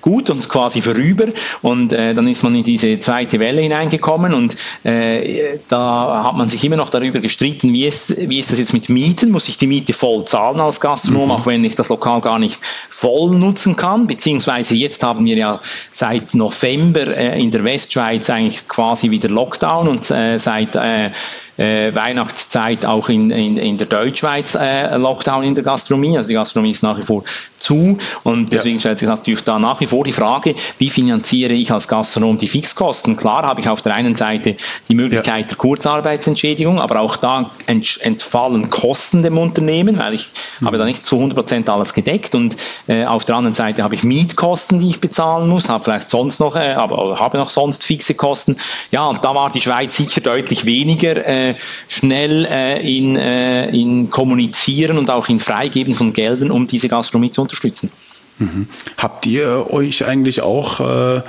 gut 0.00 0.30
und 0.30 0.48
quasi 0.48 0.80
vorüber. 0.80 1.26
Und 1.62 1.92
äh, 1.92 2.14
dann 2.14 2.28
ist 2.28 2.42
man 2.42 2.54
in 2.54 2.64
diese 2.64 2.98
zweite 2.98 3.38
Welle 3.38 3.62
hineingekommen 3.62 4.34
und 4.34 4.56
äh, 4.84 5.58
da 5.68 6.24
hat 6.24 6.36
man 6.36 6.48
sich 6.48 6.64
immer 6.64 6.76
noch 6.76 6.90
darüber 6.90 7.20
gestritten, 7.20 7.72
wie 7.72 7.86
ist, 7.86 8.28
wie 8.28 8.40
ist 8.40 8.52
das 8.52 8.58
jetzt 8.58 8.72
mit 8.72 8.88
Mieten? 8.88 9.30
Muss 9.30 9.48
ich 9.48 9.58
die 9.58 9.66
Miete 9.66 9.92
voll 9.92 10.24
zahlen 10.24 10.60
als 10.60 10.80
Gastronom, 11.02 11.26
mhm. 11.26 11.30
auch 11.30 11.46
wenn 11.46 11.64
ich 11.64 11.76
das 11.76 11.88
Lokal 11.88 12.20
gar 12.20 12.38
nicht 12.38 12.58
voll 12.88 13.30
nutzen 13.36 13.76
kann? 13.76 14.06
Beziehungsweise 14.06 14.74
jetzt 14.74 15.02
haben 15.02 15.24
wir 15.24 15.36
ja 15.36 15.60
seit 15.90 16.34
November 16.34 17.16
äh, 17.16 17.40
in 17.40 17.50
der 17.50 17.64
Westschweiz 17.64 18.30
eigentlich 18.30 18.66
quasi 18.68 19.10
wieder 19.10 19.28
Lockdown 19.28 19.88
und 19.88 20.10
äh, 20.10 20.38
seit 20.38 20.74
äh, 20.76 21.10
äh, 21.56 21.94
Weihnachtszeit 21.94 22.86
auch 22.86 23.08
in, 23.08 23.30
in, 23.30 23.56
in 23.56 23.78
der 23.78 23.86
Deutschschweiz 23.86 24.54
äh, 24.54 24.96
Lockdown 24.96 25.42
in 25.42 25.54
der 25.54 25.64
Gastronomie. 25.64 26.16
Also 26.16 26.28
die 26.28 26.34
Gastronomie 26.34 26.70
ist 26.70 26.82
nach 26.82 26.98
wie 26.98 27.02
vor 27.02 27.24
zu 27.58 27.98
und 28.24 28.52
deswegen 28.52 28.76
ja. 28.76 28.80
stellt 28.80 28.98
sich 28.98 29.08
natürlich 29.08 29.44
da 29.44 29.58
nach 29.58 29.80
wie 29.80 29.86
vor 29.86 30.04
die 30.04 30.12
Frage, 30.12 30.54
wie 30.78 30.90
finanziere 30.90 31.52
ich 31.52 31.70
als 31.70 31.86
Gastronom 31.86 32.36
die 32.38 32.48
Fixkosten? 32.48 33.16
Klar 33.16 33.44
habe 33.44 33.60
ich 33.60 33.68
auf 33.68 33.82
der 33.82 33.94
einen 33.94 34.16
Seite 34.16 34.56
die 34.88 34.94
Möglichkeit 34.94 35.42
ja. 35.42 35.48
der 35.48 35.56
Kurzarbeitsentschädigung, 35.56 36.80
aber 36.80 37.00
auch 37.00 37.16
da 37.16 37.50
entfallen 37.66 38.68
Kosten 38.70 39.22
dem 39.22 39.38
Unternehmen, 39.38 39.98
weil 39.98 40.14
ich 40.14 40.28
mhm. 40.60 40.66
habe 40.66 40.78
da 40.78 40.84
nicht 40.84 41.06
zu 41.06 41.16
100 41.16 41.36
Prozent 41.36 41.70
alles 41.70 41.94
gedeckt 41.94 42.34
und 42.34 42.56
äh, 42.88 43.04
auf 43.04 43.24
der 43.24 43.36
anderen 43.36 43.54
Seite 43.54 43.84
habe 43.84 43.94
ich 43.94 44.02
Mietkosten, 44.02 44.80
die 44.80 44.90
ich 44.90 45.00
bezahlen 45.00 45.48
muss, 45.48 45.68
habe 45.68 45.84
vielleicht 45.84 46.10
sonst 46.10 46.40
noch, 46.40 46.56
äh, 46.56 46.72
aber 46.72 47.20
habe 47.20 47.38
noch 47.38 47.50
sonst 47.50 47.84
fixe 47.84 48.14
Kosten. 48.14 48.56
Ja, 48.90 49.06
und 49.06 49.24
da 49.24 49.34
war 49.34 49.50
die 49.50 49.60
Schweiz 49.60 49.96
sicher 49.96 50.20
deutlich 50.20 50.66
weniger 50.66 51.24
äh, 51.42 51.52
äh, 51.52 51.54
schnell 51.88 52.46
äh, 52.46 52.96
in, 52.98 53.16
äh, 53.16 53.68
in 53.70 54.10
Kommunizieren 54.10 54.98
und 54.98 55.10
auch 55.10 55.28
in 55.28 55.40
Freigeben 55.40 55.94
von 55.94 56.12
Geldern, 56.12 56.50
um 56.50 56.66
diese 56.66 56.88
Gastronomie 56.88 57.30
zu 57.30 57.42
unterstützen. 57.42 57.90
Mhm. 58.38 58.66
Habt 58.96 59.26
ihr 59.26 59.66
euch 59.70 60.04
eigentlich 60.04 60.40
auch 60.40 60.80
äh, 60.80 61.22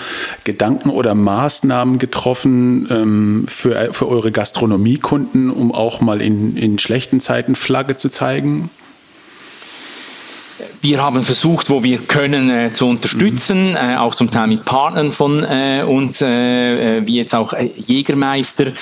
Gedanken 0.43 0.89
oder 0.89 1.15
Maßnahmen 1.15 1.99
getroffen 1.99 2.87
ähm, 2.89 3.45
für, 3.47 3.93
für 3.93 4.07
eure 4.07 4.31
Gastronomiekunden, 4.31 5.49
um 5.49 5.71
auch 5.71 6.01
mal 6.01 6.21
in, 6.21 6.55
in 6.55 6.79
schlechten 6.79 7.19
Zeiten 7.19 7.55
Flagge 7.55 7.95
zu 7.95 8.09
zeigen? 8.09 8.69
Wir 10.85 11.01
haben 11.01 11.23
versucht, 11.23 11.69
wo 11.69 11.81
wir 11.81 11.97
können, 11.99 12.49
äh, 12.49 12.73
zu 12.73 12.87
unterstützen, 12.87 13.69
mhm. 13.69 13.77
äh, 13.77 13.95
auch 13.95 14.15
zum 14.15 14.29
Teil 14.29 14.47
mit 14.47 14.65
Partnern 14.65 15.13
von 15.13 15.41
äh, 15.41 15.81
uns, 15.87 16.21
äh, 16.21 16.97
äh, 16.97 17.07
wie 17.07 17.15
jetzt 17.15 17.33
auch 17.33 17.53
äh, 17.53 17.69
Jägermeister, 17.77 18.73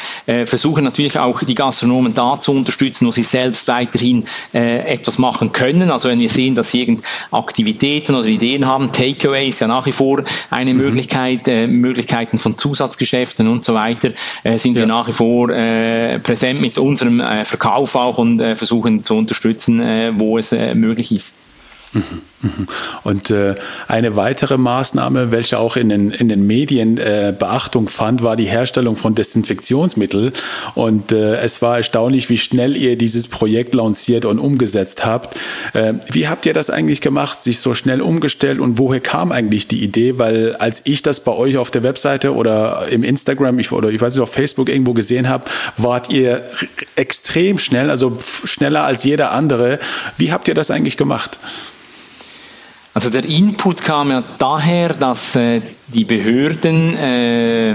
versuchen 0.46 0.84
natürlich 0.84 1.20
auch 1.20 1.44
die 1.44 1.54
Gastronomen 1.54 2.16
da 2.16 2.40
zu 2.42 2.54
unterstützen, 2.54 3.06
wo 3.06 3.12
sie 3.12 3.24
selbst 3.24 3.68
weiterhin 3.68 4.24
etwas 4.54 5.18
machen 5.18 5.52
können. 5.52 5.92
Also 5.92 6.10
wenn 6.10 6.20
wir 6.20 6.30
sehen, 6.30 6.56
dass 6.56 6.72
sie 6.72 6.82
irgend 6.82 7.04
Aktivitäten 7.32 8.16
oder 8.16 8.28
Ideen 8.28 8.66
haben, 8.66 8.92
Takeaway 8.92 9.50
ist 9.50 9.62
ja 9.62 9.68
nach 9.68 9.86
wie 9.86 9.92
vor 9.92 10.24
eine 10.50 10.74
mhm. 10.74 10.80
Möglichkeit, 10.80 11.48
Möglichkeiten 11.48 12.40
von 12.40 12.58
Zusatzgeschäften 12.58 13.48
und 13.48 13.66
so 13.66 13.74
weiter, 13.74 14.12
sind 14.44 14.76
ja. 14.76 14.82
wir 14.82 14.86
nach 14.86 15.08
wie 15.08 15.14
vor 15.14 15.48
präsent 15.48 16.62
mit 16.62 16.78
unserem 16.78 17.22
Verkauf 17.44 17.96
auch 17.96 18.18
und 18.18 18.40
versuchen 18.56 19.04
zu 19.04 19.16
unterstützen, 19.16 19.82
wo 20.18 20.38
es 20.38 20.52
möglich 20.74 21.12
ist. 21.12 21.41
Mhm. 21.94 22.68
Und 23.04 23.30
äh, 23.30 23.56
eine 23.88 24.16
weitere 24.16 24.58
Maßnahme, 24.58 25.32
welche 25.32 25.60
auch 25.60 25.76
in 25.76 25.90
den, 25.90 26.12
in 26.12 26.30
den 26.30 26.48
Medien 26.48 26.98
äh, 26.98 27.34
Beachtung 27.38 27.88
fand, 27.88 28.24
war 28.24 28.36
die 28.36 28.46
Herstellung 28.46 28.96
von 28.96 29.14
Desinfektionsmittel. 29.14 30.34
Und 30.74 31.12
äh, 31.12 31.36
es 31.36 31.62
war 31.62 31.78
erstaunlich, 31.78 32.30
wie 32.30 32.38
schnell 32.38 32.76
ihr 32.76 32.98
dieses 32.98 33.28
Projekt 33.28 33.76
lanciert 33.76 34.26
und 34.26 34.40
umgesetzt 34.40 35.06
habt. 35.06 35.38
Wie 36.12 36.28
habt 36.28 36.46
ihr 36.46 36.54
das 36.54 36.70
eigentlich 36.70 37.02
gemacht, 37.02 37.44
sich 37.44 37.60
so 37.60 37.74
schnell 37.74 38.02
umgestellt 38.02 38.60
und 38.60 38.78
woher 38.78 39.00
kam 39.00 39.32
eigentlich 39.32 39.68
die 39.68 39.84
Idee? 39.84 40.18
Weil 40.18 40.56
als 40.56 40.82
ich 40.86 41.02
das 41.02 41.20
bei 41.22 41.32
euch 41.32 41.58
auf 41.58 41.72
der 41.72 41.84
Webseite 41.84 42.34
oder 42.34 42.88
im 42.90 43.04
Instagram 43.04 43.60
ich, 43.60 43.72
oder 43.72 43.90
ich 43.90 44.02
weiß 44.02 44.16
nicht, 44.16 44.24
auf 44.24 44.34
Facebook 44.34 44.70
irgendwo 44.70 44.94
gesehen 44.94 45.30
habe, 45.30 45.46
wart 45.78 46.10
ihr 46.10 46.44
extrem 46.96 47.58
schnell, 47.58 47.90
also 47.90 48.18
schneller 48.44 48.84
als 48.84 49.04
jeder 49.04 49.32
andere. 49.32 49.80
Wie 50.18 50.32
habt 50.32 50.48
ihr 50.48 50.54
das 50.54 50.72
eigentlich 50.72 50.98
gemacht? 50.98 51.40
Also 52.94 53.10
der 53.10 53.24
Input 53.24 53.84
kam 53.84 54.12
ja 54.12 54.22
daher, 54.38 54.90
dass 54.90 55.36
äh, 55.36 55.62
die 55.88 56.04
Behörden 56.04 56.98
äh, 56.98 57.72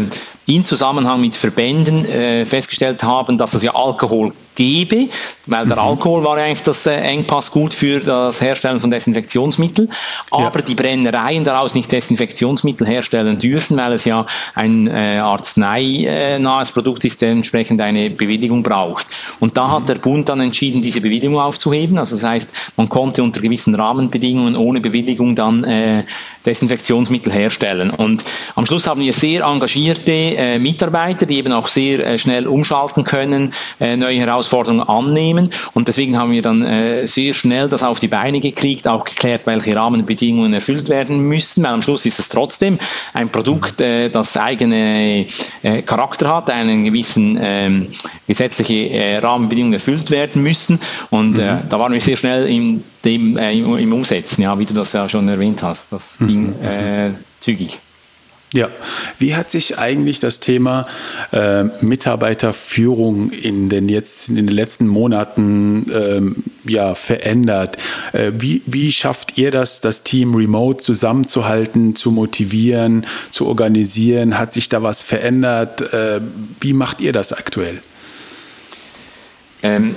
in 0.46 0.64
Zusammenhang 0.64 1.20
mit 1.20 1.36
Verbänden 1.36 2.04
äh, 2.04 2.44
festgestellt 2.44 3.02
haben, 3.02 3.38
dass 3.38 3.54
es 3.54 3.62
ja 3.62 3.74
Alkohol 3.74 4.32
gebe, 4.56 5.08
weil 5.46 5.66
der 5.66 5.76
mhm. 5.76 5.90
Alkohol 5.90 6.24
war 6.24 6.36
eigentlich 6.36 6.62
das 6.62 6.86
äh, 6.86 6.96
Engpass 6.96 7.50
gut 7.52 7.72
für 7.72 8.00
das 8.00 8.40
Herstellen 8.40 8.80
von 8.80 8.90
Desinfektionsmitteln, 8.90 9.88
aber 10.30 10.58
ja. 10.58 10.64
die 10.64 10.74
Brennereien 10.74 11.44
daraus 11.44 11.74
nicht 11.74 11.92
Desinfektionsmittel 11.92 12.86
herstellen 12.86 13.38
dürfen, 13.38 13.76
weil 13.76 13.92
es 13.92 14.04
ja 14.04 14.26
ein 14.54 14.88
äh, 14.88 15.18
arzneinahes 15.18 16.72
Produkt 16.72 17.04
ist, 17.04 17.22
der 17.22 17.30
entsprechend 17.30 17.80
eine 17.80 18.10
Bewilligung 18.10 18.62
braucht. 18.62 19.06
Und 19.38 19.56
da 19.56 19.68
mhm. 19.68 19.72
hat 19.72 19.88
der 19.88 19.96
Bund 19.96 20.28
dann 20.28 20.40
entschieden, 20.40 20.82
diese 20.82 21.00
Bewilligung 21.00 21.38
aufzuheben. 21.38 21.98
Also 21.98 22.16
das 22.16 22.24
heißt, 22.24 22.50
man 22.76 22.88
konnte 22.88 23.22
unter 23.22 23.40
gewissen 23.40 23.74
Rahmenbedingungen 23.74 24.56
ohne 24.56 24.80
Bewilligung 24.80 25.36
dann 25.36 25.64
äh, 25.64 26.04
Desinfektionsmittel 26.44 27.32
herstellen. 27.32 27.90
Und 27.90 28.24
am 28.54 28.64
Schluss 28.66 28.86
haben 28.86 29.00
wir 29.00 29.12
sehr 29.12 29.44
engagierte 29.44 30.12
äh, 30.12 30.58
Mitarbeiter, 30.58 31.26
die 31.26 31.36
eben 31.36 31.52
auch 31.52 31.68
sehr 31.68 32.06
äh, 32.06 32.18
schnell 32.18 32.46
umschalten 32.46 33.04
können, 33.04 33.52
äh, 33.80 33.96
neue 33.96 34.18
Herausforderungen 34.18 34.45
annehmen. 34.54 35.50
Und 35.74 35.88
deswegen 35.88 36.18
haben 36.18 36.32
wir 36.32 36.42
dann 36.42 36.62
äh, 36.62 37.06
sehr 37.06 37.34
schnell 37.34 37.68
das 37.68 37.82
auf 37.82 38.00
die 38.00 38.08
Beine 38.08 38.40
gekriegt, 38.40 38.88
auch 38.88 39.04
geklärt, 39.04 39.42
welche 39.46 39.74
Rahmenbedingungen 39.74 40.52
erfüllt 40.54 40.88
werden 40.88 41.20
müssen. 41.20 41.62
Weil 41.62 41.72
am 41.72 41.82
Schluss 41.82 42.06
ist 42.06 42.18
es 42.18 42.28
trotzdem 42.28 42.78
ein 43.12 43.28
Produkt, 43.28 43.80
äh, 43.80 44.08
das 44.08 44.36
eigene 44.36 45.26
äh, 45.62 45.82
Charakter 45.82 46.34
hat, 46.34 46.50
einen 46.50 46.84
gewissen 46.84 47.38
ähm, 47.40 47.88
gesetzliche 48.26 49.22
Rahmenbedingungen 49.22 49.74
erfüllt 49.74 50.10
werden 50.10 50.42
müssen. 50.42 50.80
Und 51.10 51.38
mhm. 51.38 51.60
da 51.68 51.78
waren 51.78 51.92
wir 51.92 52.00
sehr 52.00 52.16
schnell 52.16 52.48
im 52.48 52.82
dem, 53.06 53.36
äh, 53.36 53.52
im, 53.52 53.76
im, 53.76 53.92
Umsetzen, 53.92 54.42
ja, 54.42 54.58
wie 54.58 54.66
du 54.66 54.74
das 54.74 54.92
ja 54.92 55.08
schon 55.08 55.28
erwähnt 55.28 55.62
hast. 55.62 55.92
Das 55.92 56.16
mhm. 56.18 56.26
ging 56.26 56.62
äh, 56.62 57.10
zügig. 57.40 57.78
Ja, 58.52 58.70
wie 59.18 59.34
hat 59.34 59.50
sich 59.50 59.76
eigentlich 59.76 60.20
das 60.20 60.38
Thema 60.38 60.86
äh, 61.32 61.64
Mitarbeiterführung 61.80 63.30
in 63.30 63.68
den 63.68 63.88
jetzt 63.88 64.28
in 64.28 64.36
den 64.36 64.48
letzten 64.48 64.86
Monaten 64.86 65.90
ähm, 65.92 66.44
ja 66.64 66.94
verändert? 66.94 67.76
Äh, 68.12 68.32
wie, 68.38 68.62
wie 68.64 68.92
schafft 68.92 69.36
ihr 69.36 69.50
das, 69.50 69.80
das 69.80 70.04
Team 70.04 70.34
remote 70.34 70.78
zusammenzuhalten, 70.78 71.96
zu 71.96 72.12
motivieren, 72.12 73.06
zu 73.30 73.46
organisieren? 73.46 74.38
Hat 74.38 74.52
sich 74.52 74.68
da 74.68 74.82
was 74.82 75.02
verändert? 75.02 75.92
Äh, 75.92 76.20
wie 76.60 76.72
macht 76.72 77.00
ihr 77.00 77.12
das 77.12 77.32
aktuell? 77.32 77.80
Ähm, 79.66 79.96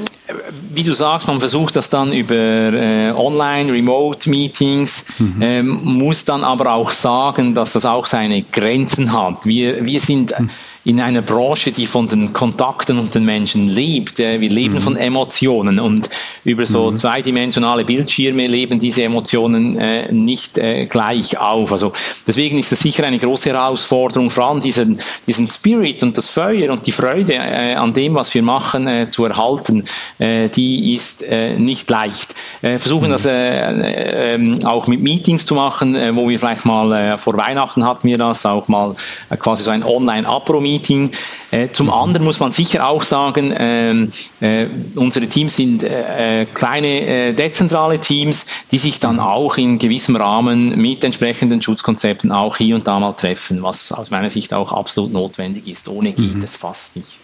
wie 0.73 0.83
du 0.83 0.93
sagst, 0.93 1.27
man 1.27 1.39
versucht 1.39 1.75
das 1.75 1.89
dann 1.89 2.13
über 2.13 2.35
äh, 2.35 3.11
Online, 3.11 3.71
Remote-Meetings, 3.73 5.05
mhm. 5.17 5.41
ähm, 5.41 5.79
muss 5.83 6.25
dann 6.25 6.43
aber 6.43 6.73
auch 6.73 6.91
sagen, 6.91 7.55
dass 7.55 7.73
das 7.73 7.85
auch 7.85 8.05
seine 8.05 8.43
Grenzen 8.43 9.11
hat. 9.11 9.45
Wir, 9.45 9.83
wir 9.85 9.99
sind 9.99 10.39
mhm 10.39 10.49
in 10.85 11.01
einer 11.01 11.21
Branche, 11.21 11.71
die 11.71 11.87
von 11.87 12.07
den 12.07 12.31
Kontakten 12.31 12.99
und 12.99 13.13
den 13.13 13.25
Menschen 13.25 13.67
lebt. 13.67 14.17
Wir 14.17 14.37
leben 14.37 14.75
mhm. 14.75 14.81
von 14.81 14.95
Emotionen 14.95 15.77
und 15.77 16.09
über 16.45 16.65
so 16.65 16.89
mhm. 16.89 16.97
zweidimensionale 16.97 17.83
Bildschirme 17.83 18.47
leben 18.47 18.79
diese 18.79 19.03
Emotionen 19.03 19.77
äh, 19.77 20.09
nicht 20.11 20.57
äh, 20.57 20.85
gleich 20.85 21.37
auf. 21.37 21.73
Also 21.73 21.91
deswegen 22.25 22.57
ist 22.57 22.71
das 22.71 22.79
sicher 22.79 23.05
eine 23.05 23.19
große 23.19 23.49
Herausforderung, 23.49 24.29
vor 24.29 24.45
allem 24.45 24.61
diesen, 24.61 24.99
diesen 25.27 25.47
Spirit 25.47 26.01
und 26.01 26.17
das 26.17 26.29
Feuer 26.29 26.71
und 26.71 26.87
die 26.87 26.93
Freude 26.93 27.33
äh, 27.33 27.75
an 27.75 27.93
dem, 27.93 28.15
was 28.15 28.33
wir 28.33 28.41
machen, 28.41 28.87
äh, 28.87 29.09
zu 29.09 29.25
erhalten, 29.25 29.83
äh, 30.17 30.47
die 30.47 30.95
ist 30.95 31.23
äh, 31.23 31.57
nicht 31.57 31.89
leicht. 31.89 32.33
versuchen 32.61 33.09
mhm. 33.09 33.11
das 33.11 33.27
ähm, 33.27 34.59
auch 34.63 34.87
mit 34.87 35.01
Meetings 35.01 35.45
zu 35.45 35.55
machen, 35.55 35.95
wo 36.15 36.29
wir 36.29 36.39
vielleicht 36.39 36.65
mal 36.65 37.17
vor 37.17 37.35
Weihnachten 37.35 37.85
hatten 37.85 38.07
wir 38.07 38.17
das, 38.17 38.45
auch 38.45 38.67
mal 38.67 38.95
quasi 39.37 39.63
so 39.63 39.71
ein 39.71 39.83
Online-Apro-Meeting 39.83 40.68
Meeting. 40.69 41.11
Äh, 41.51 41.69
zum 41.71 41.91
anderen 41.91 42.25
muss 42.25 42.39
man 42.39 42.51
sicher 42.51 42.87
auch 42.87 43.03
sagen, 43.03 43.53
ähm, 43.57 44.11
äh, 44.39 44.67
unsere 44.95 45.27
Teams 45.27 45.55
sind 45.55 45.83
äh, 45.83 46.45
kleine 46.53 47.33
dezentrale 47.33 47.99
Teams, 47.99 48.45
die 48.71 48.77
sich 48.77 48.99
dann 48.99 49.19
auch 49.19 49.57
in 49.57 49.79
gewissem 49.79 50.15
Rahmen 50.15 50.79
mit 50.79 51.03
entsprechenden 51.03 51.61
Schutzkonzepten 51.61 52.31
auch 52.31 52.57
hier 52.57 52.75
und 52.75 52.87
da 52.87 52.99
mal 52.99 53.13
treffen, 53.13 53.63
was 53.63 53.91
aus 53.91 54.11
meiner 54.11 54.29
Sicht 54.29 54.53
auch 54.53 54.71
absolut 54.71 55.11
notwendig 55.11 55.67
ist. 55.67 55.87
Ohne 55.87 56.11
geht 56.11 56.35
mhm. 56.35 56.43
es 56.43 56.55
fast 56.55 56.95
nicht. 56.95 57.19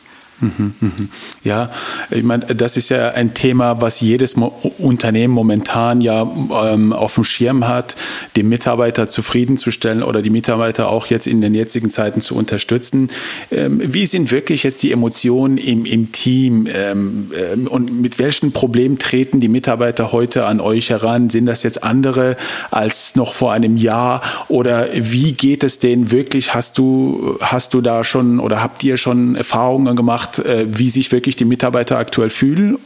Ja, 1.43 1.71
ich 2.09 2.23
meine, 2.23 2.45
das 2.47 2.75
ist 2.75 2.89
ja 2.89 3.09
ein 3.09 3.33
Thema, 3.33 3.81
was 3.81 4.01
jedes 4.01 4.35
Unternehmen 4.77 5.33
momentan 5.33 6.01
ja 6.01 6.21
ähm, 6.21 6.91
auf 6.91 7.15
dem 7.15 7.23
Schirm 7.23 7.67
hat, 7.67 7.95
die 8.35 8.43
Mitarbeiter 8.43 9.07
zufriedenzustellen 9.09 10.03
oder 10.03 10.21
die 10.21 10.29
Mitarbeiter 10.29 10.89
auch 10.89 11.07
jetzt 11.07 11.27
in 11.27 11.41
den 11.41 11.55
jetzigen 11.55 11.89
Zeiten 11.89 12.21
zu 12.21 12.35
unterstützen. 12.35 13.09
Ähm, 13.51 13.81
wie 13.83 14.05
sind 14.05 14.31
wirklich 14.31 14.63
jetzt 14.63 14.83
die 14.83 14.91
Emotionen 14.91 15.57
im, 15.57 15.85
im 15.85 16.11
Team 16.11 16.67
ähm, 16.71 17.31
ähm 17.33 17.67
und 17.67 18.01
mit 18.01 18.19
welchen 18.19 18.51
Problemen 18.51 18.99
treten 18.99 19.39
die 19.39 19.47
Mitarbeiter 19.47 20.11
heute 20.11 20.45
an 20.45 20.59
euch 20.59 20.89
heran? 20.89 21.29
Sind 21.29 21.45
das 21.45 21.63
jetzt 21.63 21.83
andere 21.83 22.35
als 22.71 23.15
noch 23.15 23.33
vor 23.33 23.53
einem 23.53 23.77
Jahr 23.77 24.21
oder 24.47 24.87
wie 24.93 25.33
geht 25.33 25.63
es 25.63 25.79
denen 25.79 26.11
wirklich? 26.11 26.53
Hast 26.53 26.77
du, 26.77 27.37
hast 27.39 27.73
du 27.73 27.81
da 27.81 28.03
schon 28.03 28.39
oder 28.39 28.61
habt 28.61 28.83
ihr 28.83 28.97
schon 28.97 29.35
Erfahrungen 29.35 29.95
gemacht? 29.95 30.24
Gemacht, 30.25 30.39
äh, 30.39 30.65
wie 30.67 30.89
sich 30.89 31.11
wirklich 31.11 31.35
die 31.35 31.45
Mitarbeiter 31.45 31.97
aktuell 31.97 32.29
fühlen? 32.29 32.77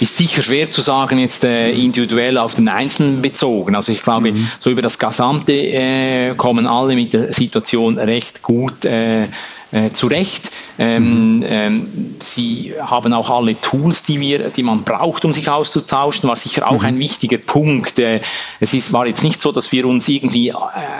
Ist 0.00 0.16
sicher 0.16 0.42
schwer 0.42 0.70
zu 0.70 0.80
sagen, 0.80 1.18
jetzt 1.18 1.44
äh, 1.44 1.70
individuell 1.70 2.36
auf 2.36 2.56
den 2.56 2.68
Einzelnen 2.68 3.22
bezogen. 3.22 3.76
Also 3.76 3.92
ich 3.92 4.02
glaube, 4.02 4.32
mhm. 4.32 4.48
so 4.58 4.70
über 4.70 4.82
das 4.82 4.98
Gesamte 4.98 5.52
äh, 5.52 6.34
kommen 6.34 6.66
alle 6.66 6.96
mit 6.96 7.12
der 7.12 7.32
Situation 7.32 7.98
recht 7.98 8.42
gut 8.42 8.84
äh, 8.84 9.28
äh, 9.74 9.92
zurecht. 9.92 10.50
Ähm, 10.78 11.38
mhm. 11.38 11.44
ähm, 11.46 12.16
sie 12.20 12.72
haben 12.80 13.12
auch 13.12 13.28
alle 13.28 13.60
Tools, 13.60 14.04
die, 14.04 14.20
wir, 14.20 14.50
die 14.50 14.62
man 14.62 14.84
braucht, 14.84 15.24
um 15.24 15.32
sich 15.32 15.48
auszutauschen, 15.48 16.28
war 16.28 16.36
sicher 16.36 16.68
auch 16.68 16.80
mhm. 16.80 16.86
ein 16.86 16.98
wichtiger 16.98 17.38
Punkt. 17.38 17.98
Äh, 17.98 18.20
es 18.60 18.72
ist, 18.72 18.92
war 18.92 19.06
jetzt 19.06 19.24
nicht 19.24 19.42
so, 19.42 19.50
dass 19.50 19.72
wir 19.72 19.86
uns 19.86 20.08
irgendwie 20.08 20.48
äh, 20.48 20.54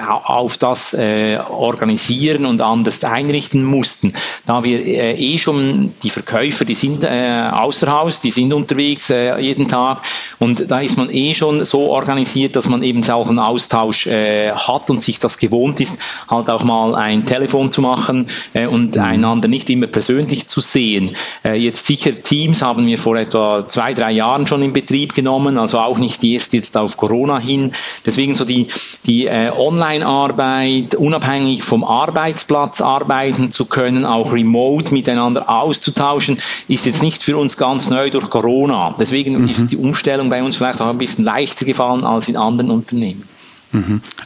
auf 0.09 0.59
das 0.59 0.93
äh, 0.95 1.39
organisieren 1.49 2.47
und 2.47 2.61
anders 2.61 3.03
einrichten 3.05 3.65
mussten. 3.65 4.13
Da 4.45 4.65
wir 4.65 4.85
äh, 4.85 5.15
eh 5.15 5.39
schon 5.39 5.95
die 6.03 6.11
Verkäufer, 6.11 6.65
die 6.65 6.75
sind 6.75 7.05
äh, 7.05 7.49
außer 7.53 7.91
Haus, 7.91 8.21
die 8.21 8.33
sind 8.33 8.53
unterwegs 8.53 9.09
jeden 9.09 9.69
Tag 9.69 10.03
und 10.39 10.71
da 10.71 10.81
ist 10.81 10.97
man 10.97 11.11
eh 11.11 11.35
schon 11.35 11.65
so 11.65 11.91
organisiert, 11.91 12.57
dass 12.57 12.69
man 12.69 12.83
eben 12.83 13.09
auch 13.09 13.29
einen 13.29 13.39
Austausch 13.39 14.07
hat 14.07 14.91
und 14.91 15.03
sich 15.03 15.19
das 15.19 15.39
gewohnt 15.39 15.81
ist, 15.81 15.99
halt 16.29 16.49
auch 16.51 16.65
mal 16.65 16.95
ein 16.95 17.27
Telefon 17.27 17.71
zu 17.71 17.83
machen 17.83 18.27
und 18.71 18.97
mhm. 18.97 19.03
einander 19.03 19.49
nicht 19.49 19.71
immer 19.71 19.87
persönlich 19.87 20.49
zu 20.49 20.61
sehen. 20.61 21.17
Äh, 21.45 21.55
jetzt 21.55 21.87
sicher 21.87 22.23
Teams 22.23 22.63
haben 22.63 22.87
wir 22.87 22.99
vor 22.99 23.17
etwa 23.17 23.69
zwei, 23.69 23.95
drei 23.95 24.13
Jahren 24.13 24.47
schon 24.47 24.63
in 24.63 24.73
Betrieb 24.73 25.15
genommen, 25.15 25.59
also 25.59 25.79
auch 25.79 25.99
nicht 25.99 26.23
erst 26.25 26.53
jetzt 26.53 26.77
auf 26.77 26.97
Corona 26.97 27.39
hin. 27.39 27.73
Deswegen 28.05 28.37
so 28.37 28.45
die, 28.45 28.69
die 29.07 29.27
äh, 29.27 29.51
Online-Arbeit, 29.51 30.95
unabhängig 30.95 31.63
vom 31.63 31.85
Arbeitsplatz 31.85 32.81
arbeiten 32.81 33.51
zu 33.53 33.67
können, 33.67 34.05
auch 34.05 34.33
remote 34.33 34.93
miteinander 34.93 35.49
auszutauschen, 35.49 36.39
ist 36.69 36.87
jetzt 36.87 37.03
nicht 37.03 37.23
für 37.23 37.37
uns 37.37 37.57
ganz 37.57 37.91
neu 37.91 38.11
durch 38.11 38.31
Corona. 38.31 38.95
Deswegen 38.99 39.43
mhm. 39.43 39.49
ist 39.49 39.71
die 39.71 39.77
Umstellung 39.77 40.29
bei 40.31 40.43
uns 40.43 40.57
vielleicht 40.57 40.81
auch 40.81 40.89
ein 40.89 40.99
bisschen 40.99 41.25
leichter 41.25 41.65
gefallen 41.65 42.05
als 42.05 42.29
in 42.29 42.37
anderen 42.37 42.71
Unternehmen. 42.71 43.34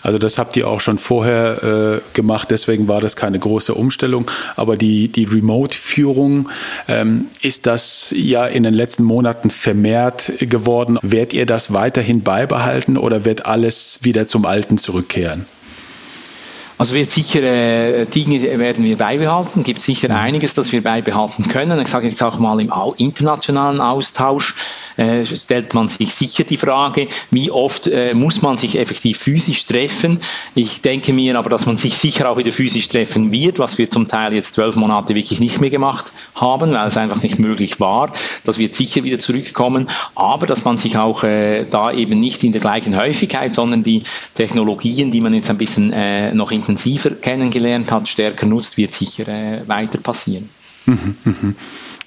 Also 0.02 0.18
das 0.18 0.38
habt 0.38 0.56
ihr 0.56 0.68
auch 0.68 0.80
schon 0.80 0.98
vorher 0.98 1.62
äh, 1.62 2.14
gemacht, 2.14 2.50
deswegen 2.50 2.88
war 2.88 3.00
das 3.00 3.16
keine 3.16 3.38
große 3.38 3.74
Umstellung. 3.74 4.30
Aber 4.56 4.76
die, 4.76 5.08
die 5.08 5.24
Remote-Führung, 5.24 6.48
ähm, 6.86 7.26
ist 7.42 7.66
das 7.66 8.12
ja 8.16 8.46
in 8.46 8.62
den 8.62 8.74
letzten 8.74 9.04
Monaten 9.04 9.50
vermehrt 9.50 10.32
geworden. 10.40 10.98
Werdet 11.02 11.32
ihr 11.32 11.46
das 11.46 11.72
weiterhin 11.72 12.22
beibehalten 12.22 12.96
oder 12.96 13.24
wird 13.24 13.46
alles 13.46 14.00
wieder 14.02 14.26
zum 14.26 14.44
Alten 14.44 14.78
zurückkehren? 14.78 15.46
Also 16.78 16.94
wird 16.94 17.10
sicher 17.10 17.42
äh, 17.42 18.06
Dinge 18.06 18.40
werden 18.56 18.84
wir 18.84 18.96
beibehalten, 18.96 19.64
gibt 19.64 19.82
sicher 19.82 20.10
mhm. 20.10 20.14
einiges, 20.14 20.54
das 20.54 20.70
wir 20.70 20.80
beibehalten 20.80 21.48
können. 21.48 21.80
Ich 21.80 21.88
sage 21.88 22.06
jetzt 22.06 22.22
auch 22.22 22.38
mal 22.38 22.60
im 22.60 22.72
internationalen 22.96 23.80
Austausch 23.80 24.54
äh, 24.96 25.24
stellt 25.26 25.74
man 25.74 25.88
sich 25.88 26.14
sicher 26.14 26.44
die 26.44 26.56
Frage, 26.56 27.08
wie 27.30 27.50
oft 27.50 27.86
äh, 27.86 28.14
muss 28.14 28.42
man 28.42 28.58
sich 28.58 28.78
effektiv 28.78 29.18
physisch 29.18 29.64
treffen. 29.66 30.20
Ich 30.54 30.80
denke 30.80 31.12
mir 31.12 31.36
aber, 31.36 31.50
dass 31.50 31.66
man 31.66 31.76
sich 31.76 31.96
sicher 31.96 32.30
auch 32.30 32.36
wieder 32.36 32.52
physisch 32.52 32.88
treffen 32.88 33.32
wird, 33.32 33.58
was 33.58 33.78
wir 33.78 33.90
zum 33.90 34.06
Teil 34.06 34.32
jetzt 34.34 34.54
zwölf 34.54 34.76
Monate 34.76 35.14
wirklich 35.14 35.40
nicht 35.40 35.60
mehr 35.60 35.70
gemacht 35.70 36.12
haben, 36.34 36.72
weil 36.72 36.88
es 36.88 36.96
einfach 36.96 37.22
nicht 37.22 37.38
möglich 37.38 37.80
war. 37.80 38.12
Das 38.44 38.58
wird 38.58 38.76
sicher 38.76 39.02
wieder 39.02 39.18
zurückkommen, 39.18 39.88
aber 40.14 40.46
dass 40.46 40.64
man 40.64 40.78
sich 40.78 40.96
auch 40.96 41.24
äh, 41.24 41.64
da 41.64 41.92
eben 41.92 42.20
nicht 42.20 42.44
in 42.44 42.52
der 42.52 42.60
gleichen 42.60 42.96
Häufigkeit, 42.96 43.54
sondern 43.54 43.82
die 43.82 44.04
Technologien, 44.34 45.10
die 45.10 45.20
man 45.20 45.34
jetzt 45.34 45.50
ein 45.50 45.58
bisschen 45.58 45.92
äh, 45.92 46.32
noch 46.34 46.50
intensiver 46.68 47.10
kennengelernt 47.10 47.90
hat, 47.90 48.08
stärker 48.08 48.46
nutzt, 48.46 48.76
wird 48.76 48.94
sicher 48.94 49.28
äh, 49.28 49.66
weiter 49.66 49.98
passieren. 49.98 50.48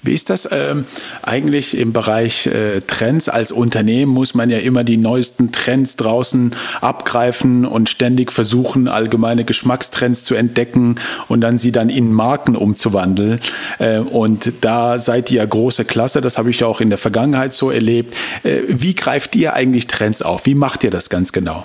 Wie 0.04 0.12
ist 0.12 0.30
das 0.30 0.48
ähm, 0.50 0.84
eigentlich 1.22 1.76
im 1.76 1.92
Bereich 1.92 2.48
äh, 2.48 2.80
Trends? 2.80 3.28
Als 3.28 3.52
Unternehmen 3.52 4.10
muss 4.10 4.34
man 4.34 4.50
ja 4.50 4.58
immer 4.58 4.82
die 4.82 4.96
neuesten 4.96 5.52
Trends 5.52 5.94
draußen 5.94 6.56
abgreifen 6.80 7.64
und 7.64 7.88
ständig 7.88 8.32
versuchen, 8.32 8.88
allgemeine 8.88 9.44
Geschmackstrends 9.44 10.24
zu 10.24 10.34
entdecken 10.34 10.96
und 11.28 11.40
dann 11.40 11.58
sie 11.58 11.70
dann 11.70 11.88
in 11.88 12.12
Marken 12.12 12.56
umzuwandeln. 12.56 13.38
Äh, 13.78 13.98
und 13.98 14.52
da 14.62 14.98
seid 14.98 15.30
ihr 15.30 15.46
große 15.46 15.84
Klasse, 15.84 16.20
das 16.20 16.36
habe 16.38 16.50
ich 16.50 16.60
ja 16.60 16.66
auch 16.66 16.80
in 16.80 16.88
der 16.88 16.98
Vergangenheit 16.98 17.54
so 17.54 17.70
erlebt. 17.70 18.16
Äh, 18.42 18.62
wie 18.66 18.94
greift 18.96 19.36
ihr 19.36 19.54
eigentlich 19.54 19.86
Trends 19.86 20.22
auf? 20.22 20.46
Wie 20.46 20.56
macht 20.56 20.82
ihr 20.82 20.90
das 20.90 21.10
ganz 21.10 21.30
genau? 21.30 21.64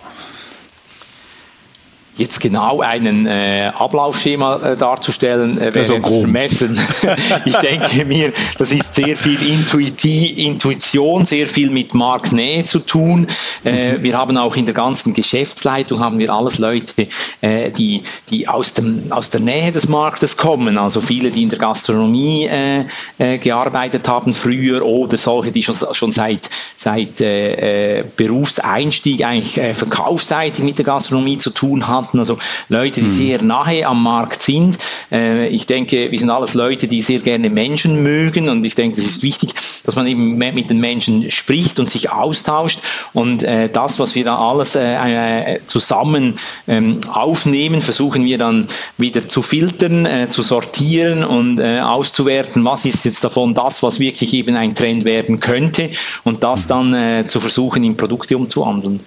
Jetzt 2.17 2.39
genau 2.39 2.81
einen 2.81 3.27
äh, 3.27 3.71
Ablaufschema 3.77 4.57
äh, 4.57 4.77
darzustellen, 4.77 5.59
äh, 5.59 5.73
wäre 5.73 5.85
so 5.85 5.99
vermessen. 6.01 6.79
ich 7.45 7.55
denke 7.57 8.05
mir, 8.05 8.33
das 8.57 8.71
ist 8.71 8.95
sehr 8.95 9.15
viel 9.15 9.41
Intuiti 9.41 10.45
Intuition, 10.45 11.25
sehr 11.25 11.47
viel 11.47 11.69
mit 11.69 11.93
Marktnähe 11.93 12.65
zu 12.65 12.79
tun. 12.79 13.27
Äh, 13.63 13.93
mhm. 13.93 14.03
Wir 14.03 14.17
haben 14.17 14.37
auch 14.37 14.55
in 14.55 14.65
der 14.65 14.73
ganzen 14.73 15.13
Geschäftsleitung 15.13 15.99
haben 15.99 16.19
wir 16.19 16.31
alles 16.31 16.59
Leute, 16.59 17.07
äh, 17.41 17.71
die, 17.71 18.03
die 18.29 18.47
aus, 18.47 18.73
dem, 18.73 19.11
aus 19.11 19.29
der 19.29 19.41
Nähe 19.41 19.71
des 19.71 19.87
Marktes 19.87 20.37
kommen. 20.37 20.77
Also 20.77 21.01
viele, 21.01 21.31
die 21.31 21.43
in 21.43 21.49
der 21.49 21.59
Gastronomie 21.59 22.47
äh, 22.47 22.85
äh, 23.17 23.37
gearbeitet 23.37 24.07
haben 24.07 24.33
früher 24.33 24.83
oder 24.83 25.17
solche, 25.17 25.51
die 25.51 25.63
schon, 25.63 25.75
schon 25.91 26.11
seit, 26.11 26.49
seit 26.77 27.21
äh, 27.21 27.99
äh 27.99 28.03
Berufseinstieg 28.15 29.23
eigentlich 29.23 29.57
äh, 29.57 29.73
verkaufsseitig 29.73 30.63
mit 30.63 30.77
der 30.77 30.85
Gastronomie 30.85 31.37
zu 31.37 31.51
tun 31.51 31.87
hatten 31.87 32.06
Lieferanten, 32.07 32.19
also 32.19 32.37
Leute, 32.69 33.01
die 33.01 33.07
mhm. 33.07 33.11
sehr 33.11 33.41
nahe 33.41 33.85
am 33.85 34.03
Markt 34.03 34.41
sind. 34.41 34.77
Äh, 35.11 35.47
ich 35.47 35.65
denke, 35.65 36.11
wir 36.11 36.19
sind 36.19 36.29
alles 36.29 36.53
Leute, 36.53 36.87
die 36.87 37.01
sehr 37.01 37.19
gerne 37.19 37.49
Menschen 37.49 38.03
mögen 38.03 38.49
und 38.49 38.65
ich 38.65 38.75
denke, 38.75 38.99
es 38.99 39.07
ist 39.07 39.23
wichtig, 39.23 39.53
dass 39.83 39.95
man 39.95 40.07
eben 40.07 40.37
mit 40.37 40.69
den 40.69 40.79
Menschen 40.79 41.29
spricht 41.31 41.79
und 41.79 41.89
sich 41.89 42.11
austauscht 42.11 42.79
und 43.13 43.43
äh, 43.43 43.69
das, 43.69 43.99
was 43.99 44.15
wir 44.15 44.23
da 44.23 44.37
alles 44.37 44.75
äh, 44.75 45.59
zusammen 45.67 46.37
ähm, 46.67 47.01
aufnehmen, 47.11 47.81
versuchen 47.81 48.25
wir 48.25 48.37
dann 48.37 48.67
wieder 48.97 49.27
zu 49.27 49.41
filtern, 49.41 50.07
zu 50.29 50.41
sortieren 50.41 51.23
und 51.23 51.61
auszuwerten, 51.61 52.63
was 52.65 52.85
ist 52.85 53.05
jetzt 53.05 53.23
davon 53.23 53.53
das, 53.53 53.83
was 53.83 53.99
wirklich 53.99 54.33
eben 54.33 54.55
ein 54.55 54.75
Trend 54.75 55.05
werden 55.05 55.39
könnte 55.39 55.91
und 56.23 56.43
das 56.43 56.65
mhm. 56.65 56.69
dann 56.69 57.27
zu 57.27 57.39
versuchen, 57.39 57.83
in 57.83 57.97
Produkte 57.97 58.37
umzuwandeln. 58.37 58.99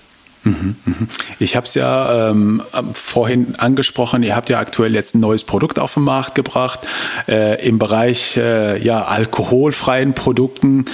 Ich 1.38 1.54
habe 1.54 1.66
es 1.66 1.74
ja 1.74 2.30
ähm, 2.30 2.62
vorhin 2.94 3.56
angesprochen, 3.58 4.22
ihr 4.22 4.34
habt 4.34 4.48
ja 4.48 4.58
aktuell 4.58 4.94
jetzt 4.94 5.14
ein 5.14 5.20
neues 5.20 5.44
Produkt 5.44 5.78
auf 5.78 5.94
den 5.94 6.04
Markt 6.04 6.34
gebracht 6.34 6.80
äh, 7.28 7.66
im 7.66 7.78
Bereich 7.78 8.38
äh, 8.38 8.82
ja, 8.82 9.04
alkoholfreien 9.04 10.14
Produkten, 10.14 10.86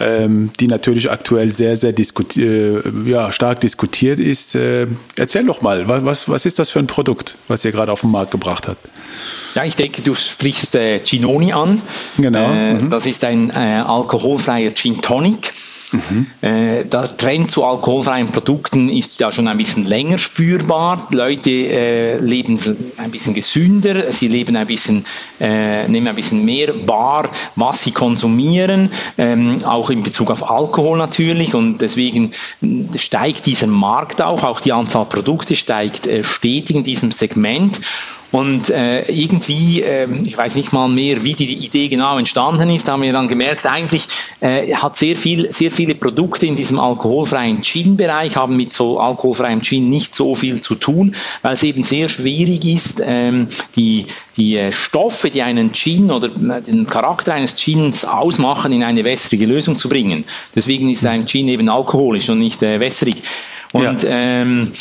ähm, 0.00 0.50
die 0.58 0.66
natürlich 0.66 1.12
aktuell 1.12 1.50
sehr, 1.50 1.76
sehr 1.76 1.94
äh, 1.96 2.80
ja, 3.04 3.30
stark 3.30 3.60
diskutiert 3.60 4.18
ist. 4.18 4.56
Äh, 4.56 4.88
erzähl 5.16 5.44
doch 5.44 5.62
mal, 5.62 5.86
was, 5.86 6.28
was 6.28 6.44
ist 6.44 6.58
das 6.58 6.70
für 6.70 6.80
ein 6.80 6.88
Produkt, 6.88 7.36
was 7.46 7.64
ihr 7.64 7.70
gerade 7.70 7.92
auf 7.92 8.00
den 8.00 8.10
Markt 8.10 8.32
gebracht 8.32 8.66
habt? 8.66 8.84
Ja, 9.54 9.64
ich 9.64 9.76
denke, 9.76 10.02
du 10.02 10.14
sprichst 10.14 10.74
äh, 10.74 10.98
Ginoni 10.98 11.52
an. 11.52 11.82
Genau. 12.16 12.50
Äh, 12.50 12.74
mhm. 12.74 12.90
Das 12.90 13.06
ist 13.06 13.24
ein 13.24 13.52
alkoholfreier 13.52 14.74
Gin 14.74 15.00
Tonic. 15.00 15.52
Mhm. 15.92 16.26
Äh, 16.40 16.84
der 16.84 17.16
Trend 17.16 17.50
zu 17.50 17.64
alkoholfreien 17.64 18.28
Produkten 18.28 18.88
ist 18.88 19.18
ja 19.20 19.30
schon 19.30 19.48
ein 19.48 19.56
bisschen 19.56 19.86
länger 19.86 20.18
spürbar. 20.18 21.08
Leute 21.10 21.50
äh, 21.50 22.18
leben 22.18 22.58
ein 22.96 23.10
bisschen 23.10 23.34
gesünder, 23.34 24.12
sie 24.12 24.28
leben 24.28 24.56
ein 24.56 24.66
bisschen, 24.66 25.04
äh, 25.40 25.88
nehmen 25.88 26.08
ein 26.08 26.16
bisschen 26.16 26.44
mehr 26.44 26.86
wahr, 26.86 27.30
was 27.56 27.84
sie 27.84 27.92
konsumieren, 27.92 28.90
ähm, 29.16 29.58
auch 29.64 29.90
in 29.90 30.02
Bezug 30.02 30.30
auf 30.30 30.50
Alkohol 30.50 30.98
natürlich. 30.98 31.54
Und 31.54 31.78
deswegen 31.78 32.32
steigt 32.96 33.46
dieser 33.46 33.66
Markt 33.66 34.20
auch, 34.20 34.42
auch 34.42 34.60
die 34.60 34.72
Anzahl 34.72 35.06
Produkte 35.06 35.56
steigt 35.56 36.06
äh, 36.06 36.22
stetig 36.24 36.76
in 36.76 36.84
diesem 36.84 37.12
Segment. 37.12 37.80
Und 38.30 38.68
äh, 38.68 39.10
irgendwie, 39.10 39.82
äh, 39.82 40.06
ich 40.24 40.36
weiß 40.36 40.54
nicht 40.54 40.72
mal 40.72 40.88
mehr, 40.88 41.24
wie 41.24 41.32
die 41.32 41.64
Idee 41.64 41.88
genau 41.88 42.18
entstanden 42.18 42.68
ist, 42.70 42.88
haben 42.88 43.02
wir 43.02 43.12
dann 43.12 43.26
gemerkt, 43.26 43.66
eigentlich 43.66 44.06
äh, 44.40 44.74
hat 44.74 44.96
sehr 44.96 45.16
viel, 45.16 45.50
sehr 45.52 45.70
viele 45.70 45.94
Produkte 45.94 46.46
in 46.46 46.54
diesem 46.54 46.78
alkoholfreien 46.78 47.62
Gin-Bereich 47.62 48.36
haben 48.36 48.56
mit 48.56 48.74
so 48.74 49.00
alkoholfreiem 49.00 49.62
Gin 49.62 49.88
nicht 49.88 50.14
so 50.14 50.34
viel 50.34 50.60
zu 50.60 50.74
tun, 50.74 51.14
weil 51.42 51.54
es 51.54 51.62
eben 51.62 51.84
sehr 51.84 52.08
schwierig 52.08 52.64
ist, 52.66 53.02
ähm, 53.04 53.48
die 53.76 54.06
die 54.36 54.56
äh, 54.56 54.72
Stoffe, 54.72 55.30
die 55.30 55.42
einen 55.42 55.72
Gin 55.72 56.10
oder 56.10 56.28
äh, 56.28 56.62
den 56.62 56.86
Charakter 56.86 57.34
eines 57.34 57.56
Gins 57.56 58.04
ausmachen, 58.04 58.72
in 58.72 58.84
eine 58.84 59.04
wässrige 59.04 59.46
Lösung 59.46 59.76
zu 59.76 59.88
bringen. 59.88 60.24
Deswegen 60.54 60.88
ist 60.88 61.04
ein 61.04 61.26
Gin 61.26 61.48
eben 61.48 61.68
alkoholisch 61.68 62.28
und 62.30 62.38
nicht 62.38 62.62
äh, 62.62 62.78
wässrig. 62.78 63.16
Und 63.72 64.04
ja. 64.04 64.08
ähm, 64.10 64.72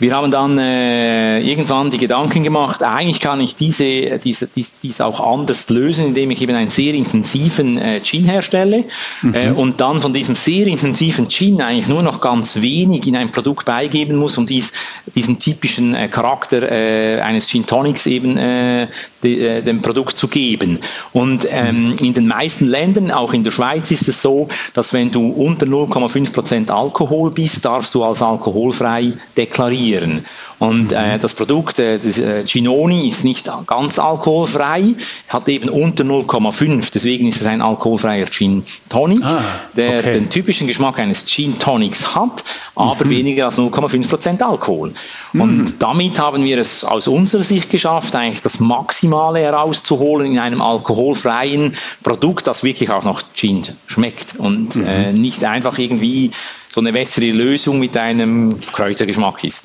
wir 0.00 0.14
haben 0.14 0.32
dann 0.32 0.58
äh, 0.58 1.40
irgendwann 1.40 1.90
die 1.90 1.98
Gedanken 1.98 2.42
gemacht, 2.42 2.82
eigentlich 2.82 3.20
kann 3.20 3.40
ich 3.40 3.54
diese, 3.54 4.18
diese, 4.18 4.48
dies, 4.48 4.72
dies 4.82 5.00
auch 5.00 5.20
anders 5.20 5.70
lösen, 5.70 6.06
indem 6.06 6.32
ich 6.32 6.42
eben 6.42 6.56
einen 6.56 6.70
sehr 6.70 6.94
intensiven 6.94 7.78
äh, 7.78 8.00
Gin 8.02 8.24
herstelle 8.24 8.84
mhm. 9.22 9.34
äh, 9.34 9.50
und 9.50 9.80
dann 9.80 10.00
von 10.00 10.12
diesem 10.12 10.34
sehr 10.34 10.66
intensiven 10.66 11.28
Gin 11.28 11.62
eigentlich 11.62 11.86
nur 11.86 12.02
noch 12.02 12.20
ganz 12.20 12.60
wenig 12.60 13.06
in 13.06 13.14
ein 13.14 13.30
Produkt 13.30 13.66
beigeben 13.66 14.16
muss, 14.16 14.36
um 14.36 14.46
dies, 14.46 14.72
diesen 15.14 15.38
typischen 15.38 15.94
äh, 15.94 16.08
Charakter 16.08 16.70
äh, 16.70 17.20
eines 17.20 17.48
Gin 17.48 17.64
Tonics 17.64 18.06
eben 18.06 18.36
äh, 18.36 18.88
de, 19.22 19.58
äh, 19.58 19.62
dem 19.62 19.80
Produkt 19.80 20.16
zu 20.16 20.26
geben. 20.26 20.80
Und 21.12 21.46
ähm, 21.48 21.94
in 22.00 22.14
den 22.14 22.26
meisten 22.26 22.66
Ländern, 22.66 23.12
auch 23.12 23.32
in 23.32 23.44
der 23.44 23.52
Schweiz, 23.52 23.92
ist 23.92 24.08
es 24.08 24.20
so, 24.20 24.48
dass 24.74 24.92
wenn 24.92 25.12
du 25.12 25.28
unter 25.28 25.66
0,5% 25.66 26.70
Alkohol 26.70 27.30
bist, 27.30 27.64
darfst 27.64 27.94
du 27.94 28.02
als 28.02 28.20
alkoholfrei 28.20 29.12
deklarieren 29.36 29.83
produzieren. 29.84 30.24
Und 30.58 30.92
äh, 30.92 31.18
das 31.18 31.34
Produkt, 31.34 31.78
äh, 31.78 31.98
das, 31.98 32.18
äh, 32.18 32.44
Ginoni, 32.44 33.08
ist 33.08 33.24
nicht 33.24 33.50
ganz 33.66 33.98
alkoholfrei, 33.98 34.94
hat 35.28 35.48
eben 35.48 35.68
unter 35.68 36.04
0,5, 36.04 36.90
deswegen 36.94 37.28
ist 37.28 37.40
es 37.40 37.46
ein 37.46 37.60
alkoholfreier 37.60 38.26
Gin 38.26 38.64
Tonic, 38.88 39.22
ah, 39.24 39.42
der 39.76 39.98
okay. 39.98 40.14
den 40.14 40.30
typischen 40.30 40.66
Geschmack 40.66 40.98
eines 40.98 41.26
Gin 41.26 41.58
Tonics 41.58 42.14
hat, 42.14 42.44
aber 42.76 43.04
mhm. 43.04 43.10
weniger 43.10 43.46
als 43.46 43.58
0,5% 43.58 44.42
Alkohol. 44.42 44.94
Mhm. 45.32 45.40
Und 45.40 45.74
damit 45.80 46.18
haben 46.18 46.44
wir 46.44 46.58
es 46.58 46.84
aus 46.84 47.08
unserer 47.08 47.42
Sicht 47.42 47.70
geschafft, 47.70 48.14
eigentlich 48.14 48.42
das 48.42 48.60
Maximale 48.60 49.40
herauszuholen 49.40 50.32
in 50.32 50.38
einem 50.38 50.62
alkoholfreien 50.62 51.74
Produkt, 52.02 52.46
das 52.46 52.62
wirklich 52.62 52.90
auch 52.90 53.04
noch 53.04 53.22
Gin 53.34 53.62
schmeckt 53.86 54.36
und 54.38 54.76
mhm. 54.76 54.86
äh, 54.86 55.12
nicht 55.12 55.44
einfach 55.44 55.78
irgendwie 55.78 56.30
so 56.74 56.80
eine 56.80 56.92
bessere 56.92 57.30
Lösung 57.30 57.78
mit 57.78 57.96
einem 57.96 58.60
Kräutergeschmack 58.72 59.44
ist. 59.44 59.64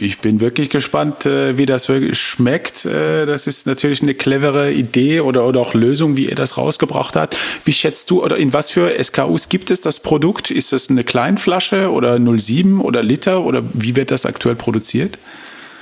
Ich 0.00 0.18
bin 0.20 0.40
wirklich 0.40 0.70
gespannt, 0.70 1.26
äh, 1.26 1.58
wie 1.58 1.66
das 1.66 1.90
wirklich 1.90 2.18
schmeckt. 2.18 2.86
Äh, 2.86 3.26
das 3.26 3.46
ist 3.46 3.66
natürlich 3.66 4.00
eine 4.00 4.14
clevere 4.14 4.72
Idee 4.72 5.20
oder, 5.20 5.46
oder 5.46 5.60
auch 5.60 5.74
Lösung, 5.74 6.16
wie 6.16 6.26
ihr 6.26 6.34
das 6.34 6.56
rausgebracht 6.56 7.16
habt. 7.16 7.36
Wie 7.64 7.74
schätzt 7.74 8.10
du 8.10 8.24
oder 8.24 8.38
in 8.38 8.54
was 8.54 8.70
für 8.70 8.90
SKUs 8.98 9.50
gibt 9.50 9.70
es 9.70 9.82
das 9.82 10.00
Produkt? 10.00 10.50
Ist 10.50 10.72
das 10.72 10.88
eine 10.88 11.04
Kleinflasche 11.04 11.92
oder 11.92 12.18
07 12.18 12.80
oder 12.80 13.02
Liter 13.02 13.42
oder 13.42 13.62
wie 13.74 13.94
wird 13.94 14.10
das 14.10 14.24
aktuell 14.24 14.56
produziert? 14.56 15.18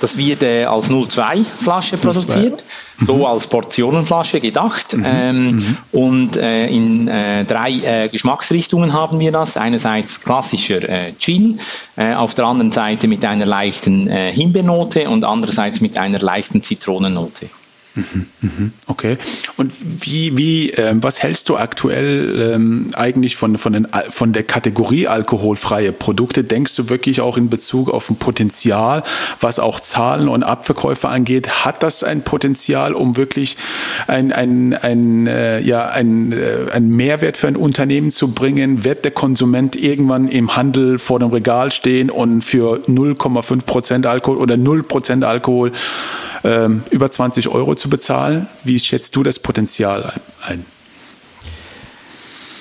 Das 0.01 0.17
wird 0.17 0.43
äh, 0.43 0.65
als 0.65 0.89
02 0.89 1.45
Flasche 1.61 1.95
produziert. 1.95 2.65
So 2.99 3.25
als 3.27 3.47
Portionenflasche 3.47 4.39
gedacht. 4.39 4.95
Mhm. 4.95 5.05
Ähm, 5.05 5.45
mhm. 5.51 5.77
Und 5.91 6.37
äh, 6.37 6.67
in 6.67 7.07
äh, 7.07 7.45
drei 7.45 7.71
äh, 7.71 8.09
Geschmacksrichtungen 8.09 8.93
haben 8.93 9.19
wir 9.19 9.31
das. 9.31 9.57
Einerseits 9.57 10.21
klassischer 10.21 10.87
äh, 10.87 11.13
Gin, 11.17 11.59
äh, 11.95 12.13
auf 12.13 12.35
der 12.35 12.45
anderen 12.45 12.71
Seite 12.71 13.07
mit 13.07 13.23
einer 13.25 13.45
leichten 13.45 14.07
Himbeernote 14.07 15.09
und 15.09 15.23
andererseits 15.23 15.81
mit 15.81 15.97
einer 15.97 16.19
leichten 16.19 16.61
Zitronennote. 16.61 17.49
Okay. 18.87 19.17
Und 19.57 19.73
wie, 19.81 20.37
wie, 20.37 20.71
äh, 20.71 20.95
was 21.01 21.21
hältst 21.21 21.49
du 21.49 21.57
aktuell 21.57 22.53
ähm, 22.53 22.87
eigentlich 22.95 23.35
von, 23.35 23.57
von, 23.57 23.73
den, 23.73 23.87
von 24.09 24.33
der 24.33 24.43
Kategorie 24.43 25.07
alkoholfreie 25.07 25.91
Produkte? 25.91 26.43
Denkst 26.43 26.75
du 26.75 26.89
wirklich 26.89 27.21
auch 27.21 27.37
in 27.37 27.49
Bezug 27.49 27.89
auf 27.89 28.09
ein 28.09 28.15
Potenzial, 28.15 29.03
was 29.41 29.59
auch 29.59 29.79
Zahlen 29.79 30.27
und 30.27 30.43
Abverkäufe 30.43 31.09
angeht? 31.09 31.65
Hat 31.65 31.83
das 31.83 32.03
ein 32.03 32.23
Potenzial, 32.23 32.93
um 32.93 33.17
wirklich 33.17 33.57
ein, 34.07 34.31
ein, 34.31 34.73
ein, 34.73 35.27
äh, 35.27 35.59
ja, 35.59 35.87
ein, 35.87 36.31
äh, 36.31 36.71
ein 36.71 36.89
Mehrwert 36.89 37.37
für 37.37 37.47
ein 37.47 37.55
Unternehmen 37.55 38.11
zu 38.11 38.29
bringen? 38.29 38.83
Wird 38.83 39.05
der 39.05 39.11
Konsument 39.11 39.75
irgendwann 39.75 40.27
im 40.27 40.55
Handel 40.55 40.99
vor 40.99 41.19
dem 41.19 41.29
Regal 41.29 41.71
stehen 41.71 42.09
und 42.09 42.43
für 42.43 42.81
0,5 42.87 43.65
Prozent 43.65 44.05
Alkohol 44.05 44.37
oder 44.37 44.57
0 44.57 44.83
Prozent 44.83 45.23
Alkohol 45.23 45.71
ähm, 46.43 46.83
über 46.89 47.11
20 47.11 47.47
Euro 47.49 47.75
zu 47.75 47.89
bezahlen. 47.89 48.47
Wie 48.63 48.79
schätzt 48.79 49.15
du 49.15 49.23
das 49.23 49.39
Potenzial 49.39 50.13
ein? 50.41 50.65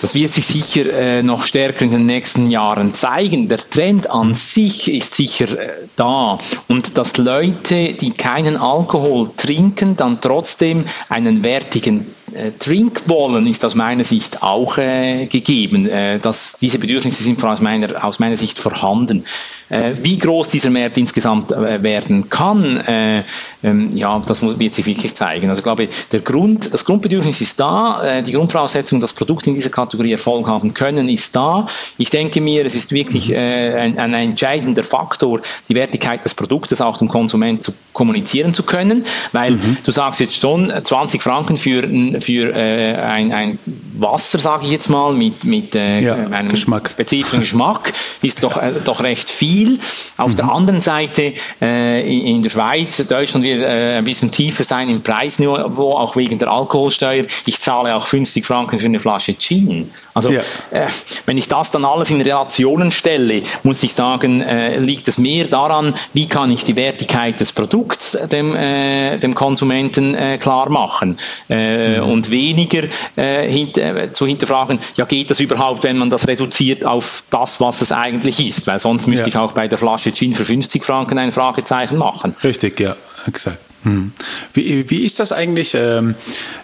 Das 0.03 0.15
wird 0.15 0.35
sich 0.35 0.47
sicher 0.47 0.93
äh, 0.93 1.23
noch 1.23 1.45
stärker 1.45 1.83
in 1.83 1.91
den 1.91 2.07
nächsten 2.07 2.51
Jahren 2.51 2.95
zeigen. 2.95 3.49
Der 3.49 3.59
Trend 3.59 4.11
an 4.11 4.35
sich 4.35 4.93
ist 4.93 5.15
sicher 5.15 5.59
äh, 5.59 5.87
da. 5.97 6.39
Und 6.69 6.99
dass 6.99 7.17
Leute, 7.17 7.95
die 7.95 8.11
keinen 8.11 8.59
Alkohol 8.59 9.31
trinken, 9.37 9.97
dann 9.97 10.21
trotzdem 10.21 10.85
einen 11.09 11.43
wertigen 11.43 12.15
äh, 12.35 12.51
Drink 12.59 13.03
wollen, 13.07 13.47
ist 13.47 13.65
aus 13.65 13.75
meiner 13.75 14.05
Sicht 14.05 14.43
auch 14.43 14.77
äh, 14.77 15.27
gegeben. 15.27 15.89
Äh, 15.89 16.19
dass 16.19 16.59
diese 16.61 16.79
Bedürfnisse 16.79 17.23
sind 17.23 17.43
aus 17.43 17.61
meiner, 17.61 18.05
aus 18.05 18.19
meiner 18.19 18.37
Sicht 18.37 18.59
vorhanden. 18.59 19.25
Äh, 19.71 19.93
wie 20.03 20.19
groß 20.19 20.51
dieser 20.51 20.71
Markt 20.71 20.99
insgesamt 20.99 21.51
werden 21.51 22.29
kann, 22.29 23.25
ähm, 23.67 23.97
ja, 23.97 24.23
das 24.27 24.43
muss, 24.43 24.59
wird 24.59 24.75
sich 24.75 24.87
wirklich 24.87 25.15
zeigen. 25.15 25.51
Also 25.51 25.61
ich 25.61 25.65
glaube, 25.65 25.89
der 26.13 26.21
Grund, 26.21 26.73
das 26.73 26.85
Grundbedürfnis 26.85 27.41
ist 27.41 27.61
da, 27.61 28.23
die 28.23 28.33
Grundvoraussetzung, 28.33 29.01
dass 29.01 29.13
Produkte 29.13 29.51
in 29.51 29.55
dieser 29.55 29.71
Kategorie 29.71 30.13
Erfolg 30.13 30.47
haben 30.49 30.73
können, 30.73 31.09
ist 31.09 31.35
da. 31.35 31.67
Ich 31.99 32.11
denke 32.11 32.41
mir, 32.41 32.65
es 32.65 32.75
ist 32.75 32.93
wirklich 32.93 33.35
ein, 33.37 33.99
ein 33.99 34.15
entscheidender 34.15 34.85
Faktor, 34.85 35.41
die 35.69 35.75
Wertigkeit 35.75 36.25
des 36.25 36.35
Produktes 36.35 36.81
auch 36.81 36.99
dem 36.99 37.09
Konsument 37.09 37.63
zu 37.63 37.73
kommunizieren 37.93 38.53
zu 38.53 38.63
können, 38.63 39.05
weil 39.33 39.53
mhm. 39.53 39.79
du 39.83 39.91
sagst 39.91 40.21
jetzt 40.21 40.41
schon 40.41 40.73
20 40.83 41.23
Franken 41.23 41.57
für, 41.57 41.89
für 42.21 42.55
ein, 42.55 43.33
ein 43.33 43.59
Wasser, 43.99 44.39
sage 44.39 44.67
ich 44.67 44.71
jetzt 44.71 44.91
mal, 44.91 45.13
mit, 45.15 45.45
mit 45.45 45.75
ja, 45.75 46.15
einem 46.15 46.51
Geschmack. 46.51 46.91
spezifischen 46.91 47.41
Geschmack, 47.41 47.93
ist 48.23 48.45
doch, 48.45 48.61
doch 48.85 49.03
recht 49.03 49.31
viel. 49.31 49.79
Auf 50.17 50.33
mhm. 50.33 50.37
der 50.37 50.53
anderen 50.53 50.81
Seite 50.83 51.33
äh, 51.63 52.35
in 52.35 52.43
der 52.43 52.51
Schweiz, 52.51 52.97
Deutschland 53.09 53.45
wird 53.59 53.71
äh, 53.71 53.99
ein 53.99 54.05
bisschen 54.05 54.31
tiefer 54.31 54.65
sein 54.65 54.89
im 54.89 55.03
Preisniveau, 55.03 55.97
auch 55.97 56.17
wegen 56.17 56.39
der 56.39 56.51
Alkoholsteuer. 56.51 57.25
Ich 57.45 57.61
zahle 57.61 57.95
auch 57.95 58.07
50 58.07 58.45
Franken 58.45 58.79
für 58.79 58.87
eine 58.87 59.01
Flasche 59.01 59.37
Gin. 59.37 59.91
Also 60.15 60.31
ja. 60.31 60.41
äh, 60.71 60.87
wenn 61.27 61.37
ich 61.37 61.49
das 61.49 61.71
dann 61.71 61.85
alles 61.85 62.11
in 62.11 62.21
Relationen 62.21 62.91
stelle, 62.91 63.43
muss 63.63 63.83
ich 63.83 63.93
sagen, 63.93 64.41
äh, 64.41 64.79
liegt 64.79 65.09
es 65.09 65.19
mehr 65.19 65.45
daran, 65.45 65.95
wie 66.15 66.27
kann 66.27 66.51
ich 66.51 66.65
die 66.65 66.75
Wertigkeit 66.77 67.39
des 67.39 67.53
Produkts 67.53 68.17
dem, 68.33 68.55
äh, 68.55 69.19
dem 69.19 69.35
Konsumenten 69.35 70.15
äh, 70.15 70.39
klar 70.39 70.71
machen 70.71 71.19
äh, 71.51 71.99
mhm. 71.99 72.09
und 72.09 72.31
weniger 72.31 72.83
hint 73.17 73.81
zu 74.13 74.27
hinterfragen, 74.27 74.79
ja 74.97 75.05
geht 75.05 75.31
das 75.31 75.41
überhaupt, 75.41 75.85
wenn 75.85 75.99
man 75.99 76.11
das 76.11 76.27
reduziert 76.29 76.85
auf 76.85 77.25
das, 77.31 77.61
was 77.61 77.83
es 77.83 77.93
eigentlich 77.93 78.47
ist, 78.47 78.67
weil 78.67 78.81
sonst 78.81 79.07
müsste 79.07 79.25
ja. 79.25 79.29
ich 79.29 79.37
auch 79.37 79.53
bei 79.53 79.69
der 79.69 79.79
Flasche 79.79 80.13
Gin 80.13 80.35
für 80.35 80.45
50 80.45 80.85
Franken 80.85 81.19
ein 81.19 81.33
Fragezeichen 81.33 81.99
machen. 81.99 82.35
Richtig, 82.43 82.81
ja, 82.81 82.97
exakt. 83.29 83.59
Hm. 83.83 84.11
Wie, 84.53 84.91
wie 84.91 85.05
ist 85.05 85.21
das 85.21 85.31
eigentlich? 85.31 85.75
Ähm, 85.75 86.17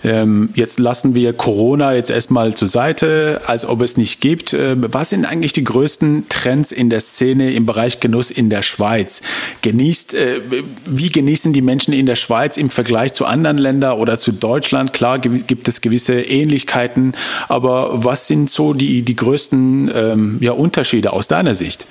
ähm, 0.03 0.51
jetzt 0.55 0.81
lassen 0.81 1.15
wir 1.15 1.33
Corona 1.33 1.95
jetzt 1.95 2.11
erstmal 2.11 2.55
zur 2.55 2.67
Seite, 2.67 3.43
als 3.47 3.65
ob 3.65 3.81
es 3.81 3.97
nicht 3.97 4.21
gibt. 4.21 4.55
Ähm, 4.55 4.87
was 4.91 5.11
sind 5.11 5.25
eigentlich 5.25 5.53
die 5.53 5.63
größten 5.63 6.29
Trends 6.29 6.73
in 6.73 6.91
der 6.91 7.01
Szene 7.01 7.53
im 7.53 7.65
Bereich 7.65 8.01
Genuss 8.01 8.33
in 8.33 8.51
der 8.51 8.63
Schweiz? 8.63 9.23
Genießt, 9.63 10.15
äh, 10.15 10.41
wie 10.87 11.11
genießen 11.11 11.53
die 11.53 11.63
Menschen 11.63 11.95
in 11.95 12.07
der 12.07 12.17
Schweiz 12.17 12.57
im 12.57 12.71
Vergleich 12.71 13.13
zu 13.13 13.25
anderen 13.25 13.59
Ländern 13.59 13.99
oder 13.99 14.19
zu 14.19 14.33
Deutschland? 14.33 14.93
Klar 14.93 15.19
gibt 15.21 15.69
es 15.69 15.81
gewisse 15.81 16.23
Ähnlichkeiten, 16.23 17.15
aber 17.49 18.05
was 18.05 18.27
sind 18.27 18.51
so 18.51 18.73
die, 18.73 19.03
die 19.03 19.17
größten 19.17 19.93
ähm, 19.95 20.39
ja, 20.41 20.53
Unterschiede 20.53 21.13
aus 21.13 21.29
deiner 21.29 21.55
Sicht? 21.55 21.87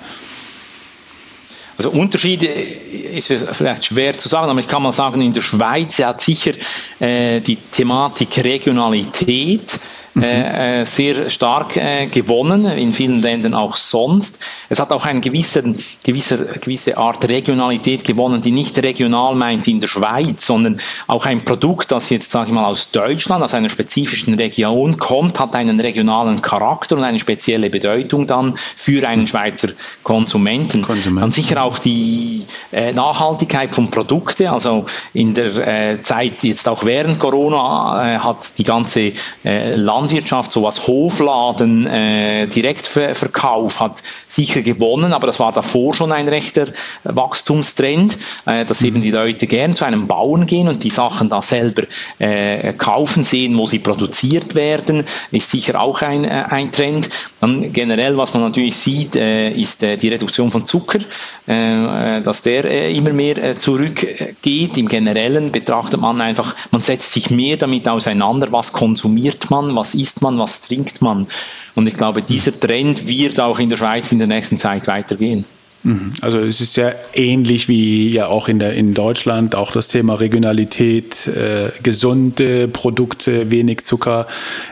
Also 1.76 1.90
Unterschiede 1.90 2.46
ist 2.46 3.28
vielleicht 3.28 3.86
schwer 3.86 4.16
zu 4.16 4.28
sagen, 4.28 4.50
aber 4.50 4.60
ich 4.60 4.68
kann 4.68 4.82
mal 4.82 4.92
sagen, 4.92 5.20
in 5.20 5.32
der 5.32 5.40
Schweiz 5.40 5.98
hat 5.98 6.20
sicher 6.20 6.52
äh, 7.00 7.40
die 7.40 7.56
Thematik 7.56 8.44
Regionalität. 8.44 9.80
Äh, 10.20 10.84
sehr 10.84 11.30
stark 11.30 11.76
äh, 11.76 12.06
gewonnen, 12.06 12.66
in 12.66 12.92
vielen 12.92 13.22
Ländern 13.22 13.54
auch 13.54 13.76
sonst. 13.76 14.38
Es 14.68 14.78
hat 14.78 14.92
auch 14.92 15.06
eine 15.06 15.20
gewisse, 15.20 15.74
gewisse, 16.04 16.58
gewisse 16.60 16.96
Art 16.96 17.26
Regionalität 17.28 18.04
gewonnen, 18.04 18.42
die 18.42 18.50
nicht 18.50 18.78
regional 18.82 19.34
meint 19.34 19.66
in 19.68 19.80
der 19.80 19.88
Schweiz, 19.88 20.46
sondern 20.46 20.80
auch 21.06 21.24
ein 21.24 21.44
Produkt, 21.44 21.92
das 21.92 22.10
jetzt, 22.10 22.30
sage 22.30 22.48
ich 22.48 22.52
mal, 22.52 22.66
aus 22.66 22.90
Deutschland, 22.90 23.42
aus 23.42 23.54
einer 23.54 23.70
spezifischen 23.70 24.34
Region 24.34 24.98
kommt, 24.98 25.40
hat 25.40 25.54
einen 25.54 25.80
regionalen 25.80 26.42
Charakter 26.42 26.96
und 26.96 27.04
eine 27.04 27.18
spezielle 27.18 27.70
Bedeutung 27.70 28.26
dann 28.26 28.58
für 28.76 29.06
einen 29.08 29.26
Schweizer 29.26 29.68
Konsumenten. 30.02 30.82
Konsument. 30.82 31.22
Dann 31.22 31.32
sicher 31.32 31.62
auch 31.62 31.78
die 31.78 32.44
äh, 32.72 32.92
Nachhaltigkeit 32.92 33.74
von 33.74 33.90
Produkten, 33.90 34.48
also 34.48 34.86
in 35.14 35.34
der 35.34 35.92
äh, 35.92 36.02
Zeit 36.02 36.42
jetzt 36.42 36.68
auch 36.68 36.84
während 36.84 37.18
Corona 37.18 38.16
äh, 38.16 38.18
hat 38.18 38.58
die 38.58 38.64
ganze 38.64 39.12
äh, 39.44 39.74
Land 39.76 40.01
Landwirtschaft, 40.02 40.50
so 40.52 40.66
als 40.66 40.86
Hofladen, 40.86 41.86
äh, 41.86 42.46
Direktverkauf 42.48 43.78
hat 43.78 44.02
sicher 44.34 44.62
gewonnen, 44.62 45.12
aber 45.12 45.26
das 45.26 45.38
war 45.40 45.52
davor 45.52 45.94
schon 45.94 46.10
ein 46.10 46.28
rechter 46.28 46.68
Wachstumstrend, 47.04 48.16
äh, 48.46 48.64
dass 48.64 48.80
eben 48.82 49.02
die 49.02 49.10
Leute 49.10 49.46
gern 49.46 49.74
zu 49.74 49.84
einem 49.84 50.06
Bauern 50.06 50.46
gehen 50.46 50.68
und 50.68 50.82
die 50.82 50.90
Sachen 50.90 51.28
da 51.28 51.42
selber 51.42 51.82
äh, 52.18 52.72
kaufen, 52.72 53.24
sehen, 53.24 53.58
wo 53.58 53.66
sie 53.66 53.78
produziert 53.78 54.54
werden, 54.54 55.04
ist 55.30 55.50
sicher 55.50 55.80
auch 55.80 56.00
ein, 56.00 56.24
äh, 56.24 56.44
ein 56.48 56.72
Trend. 56.72 57.10
Dann 57.40 57.72
generell, 57.72 58.16
was 58.16 58.32
man 58.32 58.42
natürlich 58.42 58.76
sieht, 58.76 59.16
ist 59.16 59.82
die 59.82 60.08
Reduktion 60.08 60.52
von 60.52 60.64
Zucker, 60.64 61.00
dass 61.46 62.42
der 62.42 62.90
immer 62.90 63.12
mehr 63.12 63.56
zurückgeht. 63.58 64.76
Im 64.76 64.88
Generellen 64.88 65.50
betrachtet 65.50 66.00
man 66.00 66.20
einfach, 66.20 66.54
man 66.70 66.82
setzt 66.82 67.12
sich 67.12 67.30
mehr 67.30 67.56
damit 67.56 67.88
auseinander, 67.88 68.52
was 68.52 68.72
konsumiert 68.72 69.50
man, 69.50 69.74
was 69.74 69.94
isst 69.94 70.22
man, 70.22 70.38
was 70.38 70.60
trinkt 70.60 71.02
man. 71.02 71.26
Und 71.74 71.86
ich 71.86 71.96
glaube, 71.96 72.22
dieser 72.22 72.58
Trend 72.58 73.06
wird 73.06 73.40
auch 73.40 73.58
in 73.58 73.70
der 73.70 73.76
Schweiz 73.76 74.12
in 74.12 74.18
der 74.18 74.28
nächsten 74.28 74.58
Zeit 74.58 74.86
weitergehen. 74.86 75.44
Mhm. 75.84 76.12
Also 76.20 76.38
es 76.38 76.60
ist 76.60 76.76
ja 76.76 76.92
ähnlich 77.14 77.68
wie 77.68 78.10
ja 78.10 78.26
auch 78.26 78.48
in, 78.48 78.58
der, 78.58 78.74
in 78.74 78.94
Deutschland, 78.94 79.54
auch 79.54 79.72
das 79.72 79.88
Thema 79.88 80.14
Regionalität, 80.14 81.26
äh, 81.26 81.70
gesunde 81.82 82.68
Produkte, 82.68 83.50
wenig 83.50 83.84
Zucker, 83.84 84.26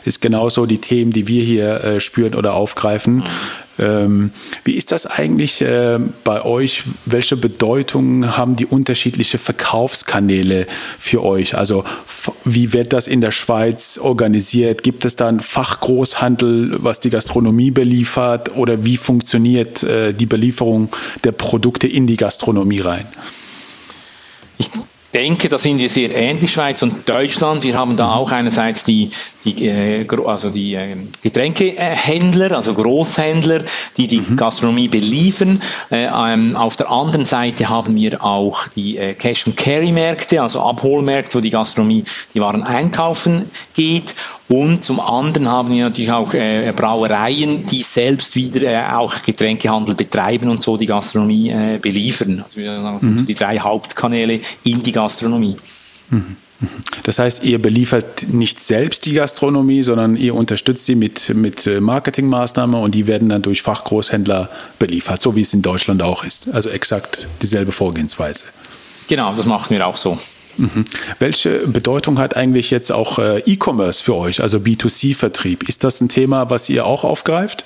ist 0.04 0.20
genauso 0.20 0.66
die 0.66 0.78
Themen, 0.78 1.12
die 1.12 1.26
wir 1.26 1.42
hier 1.42 1.84
äh, 1.84 2.00
spüren 2.00 2.34
oder 2.34 2.54
aufgreifen. 2.54 3.24
Ähm, 3.80 4.30
wie 4.64 4.74
ist 4.74 4.92
das 4.92 5.06
eigentlich 5.06 5.62
äh, 5.62 5.98
bei 6.24 6.44
euch? 6.44 6.84
Welche 7.06 7.36
Bedeutung 7.36 8.36
haben 8.36 8.54
die 8.54 8.66
unterschiedlichen 8.66 9.40
Verkaufskanäle 9.40 10.66
für 10.98 11.24
euch? 11.24 11.56
Also 11.56 11.84
wie 12.44 12.72
wird 12.72 12.92
das 12.92 13.08
in 13.08 13.20
der 13.20 13.30
Schweiz 13.30 13.98
organisiert? 13.98 14.82
Gibt 14.82 15.04
es 15.04 15.16
da 15.16 15.28
einen 15.28 15.40
Fachgroßhandel, 15.40 16.76
was 16.78 17.00
die 17.00 17.10
Gastronomie 17.10 17.70
beliefert? 17.70 18.54
Oder 18.56 18.84
wie 18.84 18.98
funktioniert 18.98 19.82
äh, 19.82 20.12
die 20.12 20.26
Belieferung 20.26 20.90
der 21.24 21.32
Produkte 21.32 21.88
in 21.88 22.06
die 22.06 22.16
Gastronomie 22.16 22.80
rein? 22.80 23.06
Ich 24.58 24.68
denke, 25.14 25.48
da 25.48 25.58
sind 25.58 25.78
wir 25.78 25.88
sehr 25.88 26.14
ähnlich, 26.14 26.52
Schweiz 26.52 26.82
und 26.82 27.08
Deutschland. 27.08 27.64
Wir 27.64 27.76
haben 27.76 27.96
da 27.96 28.12
auch 28.12 28.30
einerseits 28.30 28.84
die, 28.84 29.10
die, 29.44 29.66
äh, 29.66 30.06
also 30.26 30.50
die 30.50 30.74
äh, 30.74 30.96
Getränkehändler, 31.22 32.52
also 32.52 32.74
Großhändler, 32.74 33.62
die 33.96 34.06
die 34.06 34.20
mhm. 34.20 34.36
Gastronomie 34.36 34.88
beliefern. 34.88 35.62
Äh, 35.90 36.06
ähm, 36.06 36.56
auf 36.56 36.76
der 36.76 36.90
anderen 36.90 37.26
Seite 37.26 37.68
haben 37.68 37.94
wir 37.96 38.22
auch 38.24 38.68
die 38.68 38.96
Cash-and-Carry-Märkte, 39.18 40.42
also 40.42 40.60
Abholmärkte, 40.60 41.38
wo 41.38 41.40
die 41.40 41.50
Gastronomie 41.50 42.04
die 42.34 42.40
Waren 42.40 42.62
einkaufen 42.62 43.50
geht. 43.74 44.14
Und 44.48 44.84
zum 44.84 44.98
anderen 44.98 45.48
haben 45.48 45.70
wir 45.70 45.84
natürlich 45.84 46.10
auch 46.10 46.34
äh, 46.34 46.72
Brauereien, 46.74 47.66
die 47.66 47.82
selbst 47.82 48.34
wieder 48.34 48.62
äh, 48.62 48.92
auch 48.92 49.22
Getränkehandel 49.22 49.94
betreiben 49.94 50.48
und 50.48 50.60
so 50.60 50.76
die 50.76 50.86
Gastronomie 50.86 51.50
äh, 51.50 51.78
beliefern. 51.80 52.42
Also 52.44 52.60
das 52.60 53.00
sind 53.00 53.16
so 53.16 53.22
mhm. 53.22 53.26
die 53.26 53.34
drei 53.34 53.60
Hauptkanäle 53.60 54.40
in 54.64 54.82
die 54.82 54.90
Gastronomie. 54.90 55.56
Mhm. 56.10 56.36
Das 57.04 57.18
heißt, 57.18 57.42
ihr 57.42 57.60
beliefert 57.60 58.28
nicht 58.28 58.60
selbst 58.60 59.06
die 59.06 59.14
Gastronomie, 59.14 59.82
sondern 59.82 60.16
ihr 60.16 60.34
unterstützt 60.34 60.86
sie 60.86 60.94
mit, 60.94 61.34
mit 61.34 61.66
äh, 61.66 61.80
Marketingmaßnahmen 61.80 62.80
und 62.80 62.94
die 62.94 63.06
werden 63.06 63.30
dann 63.30 63.42
durch 63.42 63.62
Fachgroßhändler 63.62 64.50
beliefert, 64.78 65.22
so 65.22 65.34
wie 65.36 65.40
es 65.40 65.54
in 65.54 65.62
Deutschland 65.62 66.02
auch 66.02 66.22
ist. 66.22 66.52
Also 66.52 66.68
exakt 66.68 67.28
dieselbe 67.40 67.72
Vorgehensweise. 67.72 68.44
Genau, 69.08 69.34
das 69.34 69.46
machen 69.46 69.70
wir 69.70 69.86
auch 69.86 69.96
so. 69.96 70.18
Mhm. 70.58 70.84
Welche 71.18 71.66
Bedeutung 71.66 72.18
hat 72.18 72.36
eigentlich 72.36 72.70
jetzt 72.70 72.92
auch 72.92 73.18
äh, 73.18 73.38
E-Commerce 73.40 74.04
für 74.04 74.14
euch, 74.14 74.42
also 74.42 74.58
B2C-Vertrieb? 74.58 75.68
Ist 75.68 75.84
das 75.84 76.00
ein 76.00 76.08
Thema, 76.08 76.50
was 76.50 76.68
ihr 76.68 76.84
auch 76.84 77.04
aufgreift? 77.04 77.64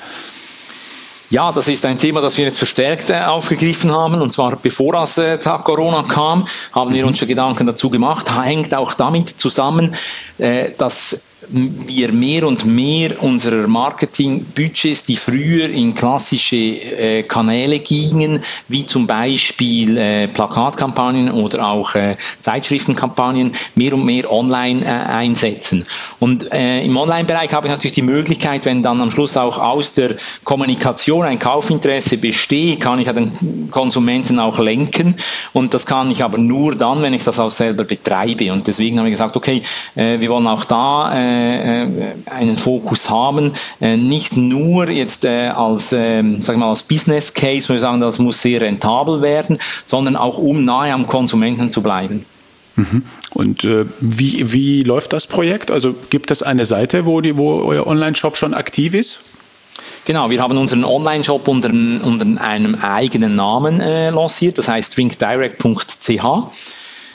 Ja, 1.35 1.51
das 1.51 1.67
ist 1.67 1.85
ein 1.85 1.99
Thema, 1.99 2.21
das 2.21 2.39
wir 2.39 2.45
jetzt 2.45 2.59
verstärkt 2.59 3.11
äh, 3.11 3.15
aufgegriffen 3.15 3.91
haben. 3.91 4.23
Und 4.23 4.33
zwar 4.33 4.55
bevor 4.55 4.93
das 4.93 5.19
äh, 5.19 5.37
Tag 5.37 5.65
Corona 5.65 6.05
kam, 6.05 6.47
haben 6.73 6.95
wir 6.95 7.03
mhm. 7.03 7.09
uns 7.09 7.19
schon 7.19 7.27
Gedanken 7.27 7.67
dazu 7.67 7.91
gemacht. 7.91 8.31
Hängt 8.41 8.73
auch 8.73 8.95
damit 8.95 9.31
zusammen, 9.31 9.97
äh, 10.39 10.71
dass 10.79 11.25
wir 11.49 12.13
mehr 12.13 12.47
und 12.47 12.67
mehr 12.67 13.23
unserer 13.23 13.67
Marketingbudgets, 13.67 15.05
die 15.05 15.17
früher 15.17 15.69
in 15.69 15.95
klassische 15.95 16.57
äh, 16.57 17.23
Kanäle 17.23 17.79
gingen, 17.81 18.43
wie 18.69 18.87
zum 18.87 19.07
Beispiel 19.07 19.97
äh, 19.97 20.29
Plakatkampagnen 20.29 21.31
oder 21.31 21.67
auch 21.67 21.95
äh, 21.95 22.17
Zeitschriftenkampagnen, 22.41 23.55
mehr 23.75 23.95
und 23.95 24.05
mehr 24.05 24.31
online 24.31 24.85
äh, 24.85 24.89
einsetzen. 24.89 25.87
Und 26.21 26.53
äh, 26.53 26.85
im 26.85 26.97
Online-Bereich 26.97 27.53
habe 27.53 27.67
ich 27.67 27.73
natürlich 27.73 27.95
die 27.95 28.03
Möglichkeit, 28.03 28.65
wenn 28.65 28.83
dann 28.83 29.01
am 29.01 29.11
Schluss 29.11 29.37
auch 29.37 29.59
aus 29.59 29.95
der 29.95 30.17
Kommunikation 30.45 31.25
ein 31.25 31.39
Kaufinteresse 31.39 32.19
besteht, 32.19 32.81
kann 32.81 32.99
ich 32.99 33.09
den 33.09 33.71
Konsumenten 33.71 34.39
auch 34.39 34.59
lenken. 34.59 35.17
Und 35.53 35.75
das 35.75 35.87
kann 35.87 36.11
ich 36.11 36.23
aber 36.23 36.39
nur 36.39 36.75
dann, 36.75 37.03
wenn 37.03 37.15
ich 37.15 37.25
das 37.25 37.39
auch 37.39 37.51
selber 37.51 37.85
betreibe. 37.85 38.53
Und 38.53 38.67
deswegen 38.67 38.99
habe 38.99 39.09
ich 39.09 39.15
gesagt, 39.15 39.37
okay, 39.37 39.63
äh, 39.95 40.19
wir 40.21 40.29
wollen 40.31 40.47
auch 40.47 40.65
da 40.65 41.13
einen 42.27 42.57
Fokus 42.57 43.11
haben, 43.11 43.53
äh, 43.81 43.97
nicht 43.97 44.37
nur 44.37 44.89
jetzt 44.89 45.25
äh, 45.25 45.49
als, 45.49 45.93
ähm, 45.93 46.43
sag 46.43 46.57
mal, 46.57 46.69
als 46.69 46.83
Business 46.83 47.33
Case, 47.33 47.69
wo 47.69 47.75
wir 47.75 47.81
sagen, 47.81 48.01
das 48.01 48.19
muss 48.19 48.41
sehr 48.41 48.61
rentabel 48.61 49.23
werden, 49.23 49.59
sondern 49.85 50.17
auch 50.17 50.39
um 50.39 50.65
nahe 50.65 50.93
am 50.93 51.07
Konsumenten 51.07 51.71
zu 51.71 51.83
bleiben. 51.83 52.25
Mhm. 52.77 53.03
Und 53.33 53.65
äh, 53.65 53.87
wie, 54.01 54.53
wie 54.53 54.83
läuft 54.83 55.13
das 55.13 55.27
Projekt? 55.27 55.71
Also 55.71 55.95
gibt 56.11 56.31
es 56.31 56.43
eine 56.43 56.65
Seite, 56.65 57.07
wo, 57.07 57.21
die, 57.21 57.37
wo 57.37 57.63
euer 57.63 57.87
Online-Shop 57.87 58.37
schon 58.37 58.55
aktiv 58.55 58.95
ist? 58.95 59.21
Genau, 60.07 60.29
wir 60.29 60.43
haben 60.43 60.59
unseren 60.59 60.85
Online-Shop 60.85 61.49
unter, 61.49 61.71
unter, 61.71 62.41
einem 62.43 62.75
eigenen 62.75 63.37
Namen 63.37 63.81
äh, 63.81 64.11
lanciert, 64.11 64.59
das 64.59 64.69
heißt 64.69 64.97
drinkdirect.ch 64.97 66.25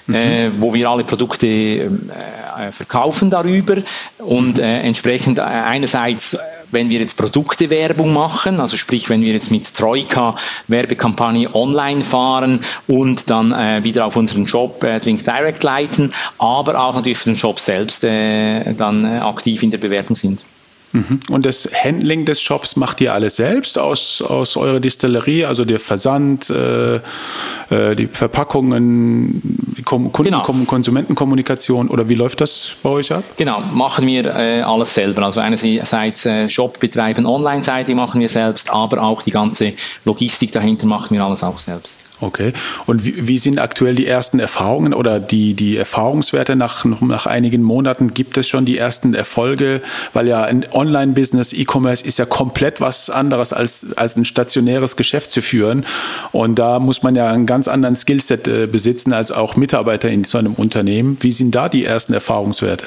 mhm. 0.10 0.16
äh, 0.16 0.52
wo 0.60 0.74
wir 0.74 0.90
alle 0.90 1.04
Produkte 1.04 1.48
ähm, 1.48 2.10
äh, 2.58 2.72
verkaufen 2.72 3.30
darüber 3.30 3.78
und 4.18 4.60
äh, 4.60 4.82
entsprechend 4.82 5.40
äh, 5.40 5.42
einerseits 5.42 6.38
wenn 6.72 6.90
wir 6.90 7.00
jetzt 7.00 7.18
Produktewerbung 7.18 8.14
machen, 8.14 8.60
also 8.60 8.78
sprich, 8.78 9.10
wenn 9.10 9.22
wir 9.22 9.34
jetzt 9.34 9.52
mit 9.52 9.74
Troika 9.74 10.36
Werbekampagne 10.68 11.54
online 11.56 12.02
fahren 12.02 12.62
und 12.88 13.30
dann 13.30 13.52
äh, 13.52 13.84
wieder 13.84 14.06
auf 14.06 14.16
unseren 14.16 14.48
Shop 14.48 14.84
äh, 14.84 15.00
Drink 15.00 15.24
Direct 15.26 15.64
leiten, 15.64 16.14
aber 16.38 16.80
auch 16.80 16.96
natürlich 16.96 17.18
für 17.18 17.30
den 17.32 17.36
Shop 17.36 17.60
selbst 17.60 18.04
äh, 18.04 18.74
dann 18.74 19.06
äh, 19.06 19.20
aktiv 19.20 19.64
in 19.64 19.72
der 19.72 19.80
Bewerbung 19.80 20.16
sind. 20.16 20.44
Mhm. 20.92 21.20
Und 21.30 21.46
das 21.46 21.70
Handling 21.84 22.26
des 22.26 22.42
Shops 22.42 22.76
macht 22.76 23.00
ihr 23.02 23.14
alles 23.14 23.36
selbst 23.36 23.78
aus, 23.78 24.22
aus 24.22 24.58
eurer 24.58 24.80
Distillerie, 24.80 25.46
also 25.46 25.66
der 25.66 25.80
Versand, 25.80 26.50
äh, 26.50 26.96
äh 26.96 27.96
die 27.96 28.08
Verpackungen, 28.08 29.42
die 29.78 29.84
Kunden, 29.84 30.12
genau. 30.12 30.42
Konsumentenkommunikation 30.42 31.90
oder 31.90 32.10
wie 32.10 32.16
läuft 32.16 32.42
das 32.42 32.76
bei 32.82 32.90
euch 32.90 33.12
ab? 33.12 33.24
Genau, 33.38 33.62
machen 33.74 34.08
wir 34.08 34.26
äh, 34.26 34.62
alles 34.62 34.94
selber. 34.94 35.24
Also 35.24 35.40
einerseits 35.40 36.26
äh, 36.26 36.50
Shop 36.50 36.80
betreiben, 36.80 37.26
Online-Seite 37.26 37.94
machen 37.94 38.22
wir 38.22 38.30
selbst, 38.30 38.70
aber 38.72 39.02
auch 39.02 39.22
die 39.22 39.32
ganze 39.32 39.74
Logistik 40.06 40.52
dahinter 40.52 40.88
machen 40.88 41.16
wir 41.16 41.24
alles 41.24 41.44
auch 41.44 41.60
selbst. 41.60 42.09
Okay. 42.22 42.52
Und 42.86 43.06
wie, 43.06 43.28
wie, 43.28 43.38
sind 43.38 43.60
aktuell 43.60 43.96
die 43.96 44.06
ersten 44.06 44.40
Erfahrungen 44.40 44.94
oder 44.94 45.22
die, 45.22 45.54
die 45.54 45.78
Erfahrungswerte 45.78 46.58
nach, 46.58 46.84
nach 46.84 47.26
einigen 47.26 47.62
Monaten? 47.62 48.14
Gibt 48.14 48.38
es 48.38 48.50
schon 48.50 48.66
die 48.66 48.78
ersten 48.78 49.14
Erfolge? 49.14 49.82
Weil 50.12 50.28
ja 50.28 50.44
ein 50.44 50.66
Online-Business, 50.70 51.54
E-Commerce 51.54 52.06
ist 52.06 52.20
ja 52.20 52.26
komplett 52.26 52.82
was 52.82 53.10
anderes 53.10 53.54
als, 53.54 53.94
als 53.96 54.18
ein 54.18 54.26
stationäres 54.26 54.98
Geschäft 54.98 55.32
zu 55.32 55.42
führen. 55.42 55.86
Und 56.34 56.60
da 56.60 56.80
muss 56.80 57.04
man 57.04 57.16
ja 57.16 57.30
einen 57.30 57.46
ganz 57.46 57.70
anderen 57.70 57.96
Skillset 57.96 58.48
äh, 58.48 58.68
besitzen 58.68 59.14
als 59.14 59.32
auch 59.32 59.56
Mitarbeiter 59.56 60.10
in 60.10 60.26
so 60.26 60.38
einem 60.38 60.54
Unternehmen. 60.54 61.18
Wie 61.22 61.32
sind 61.32 61.56
da 61.56 61.70
die 61.70 61.86
ersten 61.86 62.14
Erfahrungswerte? 62.14 62.86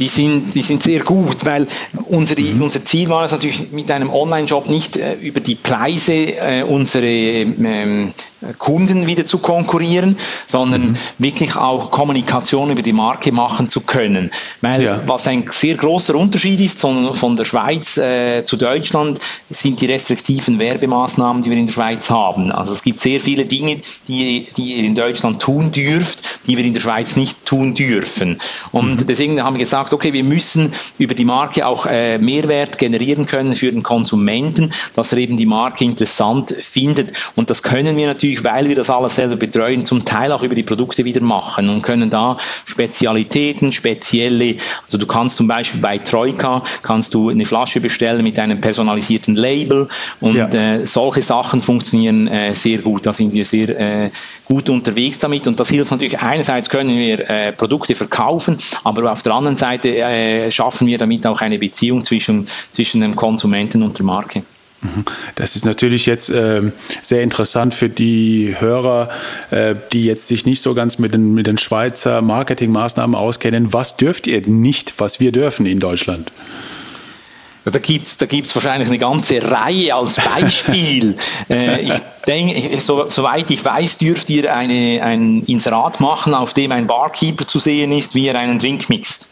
Die 0.00 0.08
sind, 0.08 0.54
die 0.54 0.62
sind 0.62 0.82
sehr 0.82 1.00
gut, 1.00 1.44
weil 1.44 1.68
unsere, 2.06 2.40
mhm. 2.40 2.62
unser 2.62 2.82
Ziel 2.84 3.08
war 3.10 3.24
es 3.24 3.32
natürlich 3.32 3.70
mit 3.70 3.90
einem 3.90 4.10
Online-Job 4.10 4.68
nicht 4.68 4.96
äh, 4.96 5.14
über 5.14 5.40
die 5.40 5.54
Preise 5.54 6.12
äh, 6.12 6.62
unsere 6.62 7.06
ähm, 7.06 8.12
Kunden 8.58 9.06
wieder 9.06 9.26
zu 9.26 9.38
konkurrieren, 9.38 10.16
sondern 10.46 10.90
mhm. 10.90 10.96
wirklich 11.18 11.56
auch 11.56 11.90
Kommunikation 11.90 12.70
über 12.70 12.82
die 12.82 12.92
Marke 12.92 13.32
machen 13.32 13.68
zu 13.68 13.82
können. 13.82 14.30
Weil 14.60 14.82
ja. 14.82 15.00
was 15.06 15.26
ein 15.26 15.44
sehr 15.50 15.74
großer 15.74 16.14
Unterschied 16.14 16.60
ist 16.60 16.80
von, 16.80 17.14
von 17.14 17.36
der 17.36 17.44
Schweiz 17.44 17.96
äh, 17.98 18.44
zu 18.44 18.56
Deutschland, 18.56 19.20
sind 19.50 19.80
die 19.80 19.86
restriktiven 19.86 20.58
Werbemaßnahmen, 20.58 21.42
die 21.42 21.50
wir 21.50 21.56
in 21.56 21.66
der 21.66 21.72
Schweiz 21.72 22.08
haben. 22.08 22.50
Also 22.50 22.72
es 22.72 22.82
gibt 22.82 23.00
sehr 23.00 23.20
viele 23.20 23.44
Dinge, 23.44 23.80
die, 24.08 24.46
die 24.56 24.74
ihr 24.74 24.84
in 24.84 24.94
Deutschland 24.94 25.42
tun 25.42 25.70
dürft, 25.72 26.20
die 26.46 26.56
wir 26.56 26.64
in 26.64 26.74
der 26.74 26.80
Schweiz 26.80 27.16
nicht 27.16 27.44
tun 27.44 27.74
dürfen. 27.74 28.40
Und 28.72 29.02
mhm. 29.02 29.06
deswegen 29.06 29.42
haben 29.42 29.54
wir 29.54 29.64
gesagt, 29.64 29.92
okay, 29.92 30.12
wir 30.12 30.24
müssen 30.24 30.72
über 30.98 31.14
die 31.14 31.24
Marke 31.24 31.66
auch 31.66 31.86
äh, 31.86 32.18
Mehrwert 32.18 32.78
generieren 32.78 33.26
können 33.26 33.54
für 33.54 33.70
den 33.70 33.82
Konsumenten, 33.82 34.72
dass 34.96 35.12
er 35.12 35.18
eben 35.18 35.36
die 35.36 35.46
Marke 35.46 35.84
interessant 35.84 36.54
findet. 36.60 37.12
Und 37.36 37.50
das 37.50 37.62
können 37.62 37.96
wir 37.96 38.06
natürlich 38.06 38.29
natürlich, 38.30 38.44
weil 38.44 38.68
wir 38.68 38.76
das 38.76 38.90
alles 38.90 39.16
selber 39.16 39.36
betreuen, 39.36 39.84
zum 39.84 40.04
Teil 40.04 40.32
auch 40.32 40.42
über 40.42 40.54
die 40.54 40.62
Produkte 40.62 41.04
wieder 41.04 41.20
machen 41.20 41.68
und 41.68 41.82
können 41.82 42.10
da 42.10 42.36
Spezialitäten, 42.64 43.72
spezielle, 43.72 44.56
also 44.84 44.98
du 44.98 45.06
kannst 45.06 45.36
zum 45.36 45.46
Beispiel 45.46 45.80
bei 45.80 45.98
Troika, 45.98 46.62
kannst 46.82 47.14
du 47.14 47.30
eine 47.30 47.44
Flasche 47.44 47.80
bestellen 47.80 48.22
mit 48.22 48.38
einem 48.38 48.60
personalisierten 48.60 49.34
Label 49.34 49.88
und 50.20 50.36
ja. 50.36 50.48
äh, 50.48 50.86
solche 50.86 51.22
Sachen 51.22 51.62
funktionieren 51.62 52.28
äh, 52.28 52.54
sehr 52.54 52.78
gut, 52.78 53.06
da 53.06 53.12
sind 53.12 53.32
wir 53.32 53.44
sehr 53.44 53.68
äh, 53.78 54.10
gut 54.44 54.68
unterwegs 54.68 55.18
damit 55.18 55.46
und 55.46 55.58
das 55.58 55.68
hilft 55.68 55.90
natürlich, 55.90 56.18
einerseits 56.20 56.68
können 56.68 56.96
wir 56.96 57.28
äh, 57.28 57.52
Produkte 57.52 57.94
verkaufen, 57.94 58.58
aber 58.84 59.10
auf 59.10 59.22
der 59.22 59.34
anderen 59.34 59.56
Seite 59.56 59.96
äh, 59.96 60.50
schaffen 60.50 60.86
wir 60.86 60.98
damit 60.98 61.26
auch 61.26 61.40
eine 61.40 61.58
Beziehung 61.58 62.04
zwischen, 62.04 62.46
zwischen 62.72 63.00
dem 63.00 63.16
Konsumenten 63.16 63.82
und 63.82 63.98
der 63.98 64.04
Marke. 64.04 64.42
Das 65.34 65.56
ist 65.56 65.64
natürlich 65.64 66.06
jetzt 66.06 66.30
äh, 66.30 66.72
sehr 67.02 67.22
interessant 67.22 67.74
für 67.74 67.88
die 67.88 68.56
Hörer, 68.58 69.10
äh, 69.50 69.74
die 69.92 70.04
jetzt 70.04 70.26
sich 70.26 70.46
nicht 70.46 70.62
so 70.62 70.74
ganz 70.74 70.98
mit 70.98 71.12
den, 71.12 71.34
mit 71.34 71.46
den 71.46 71.58
Schweizer 71.58 72.22
Marketingmaßnahmen 72.22 73.14
auskennen. 73.14 73.72
Was 73.72 73.96
dürft 73.96 74.26
ihr 74.26 74.40
nicht, 74.46 74.94
was 74.98 75.20
wir 75.20 75.32
dürfen 75.32 75.66
in 75.66 75.80
Deutschland? 75.80 76.32
Da 77.64 77.78
gibt 77.78 78.06
es 78.06 78.16
da 78.16 78.24
gibt's 78.24 78.54
wahrscheinlich 78.54 78.88
eine 78.88 78.98
ganze 78.98 79.42
Reihe 79.42 79.94
als 79.94 80.16
Beispiel. 80.16 81.14
äh, 81.50 81.82
ich 81.82 81.92
denke, 82.26 82.80
so, 82.80 83.10
soweit 83.10 83.50
ich 83.50 83.62
weiß, 83.62 83.98
dürft 83.98 84.30
ihr 84.30 84.54
eine, 84.54 85.02
ein 85.02 85.42
Inserat 85.44 86.00
machen, 86.00 86.32
auf 86.32 86.54
dem 86.54 86.72
ein 86.72 86.86
Barkeeper 86.86 87.46
zu 87.46 87.58
sehen 87.58 87.92
ist, 87.92 88.14
wie 88.14 88.28
er 88.28 88.38
einen 88.38 88.58
Drink 88.58 88.88
mixt. 88.88 89.28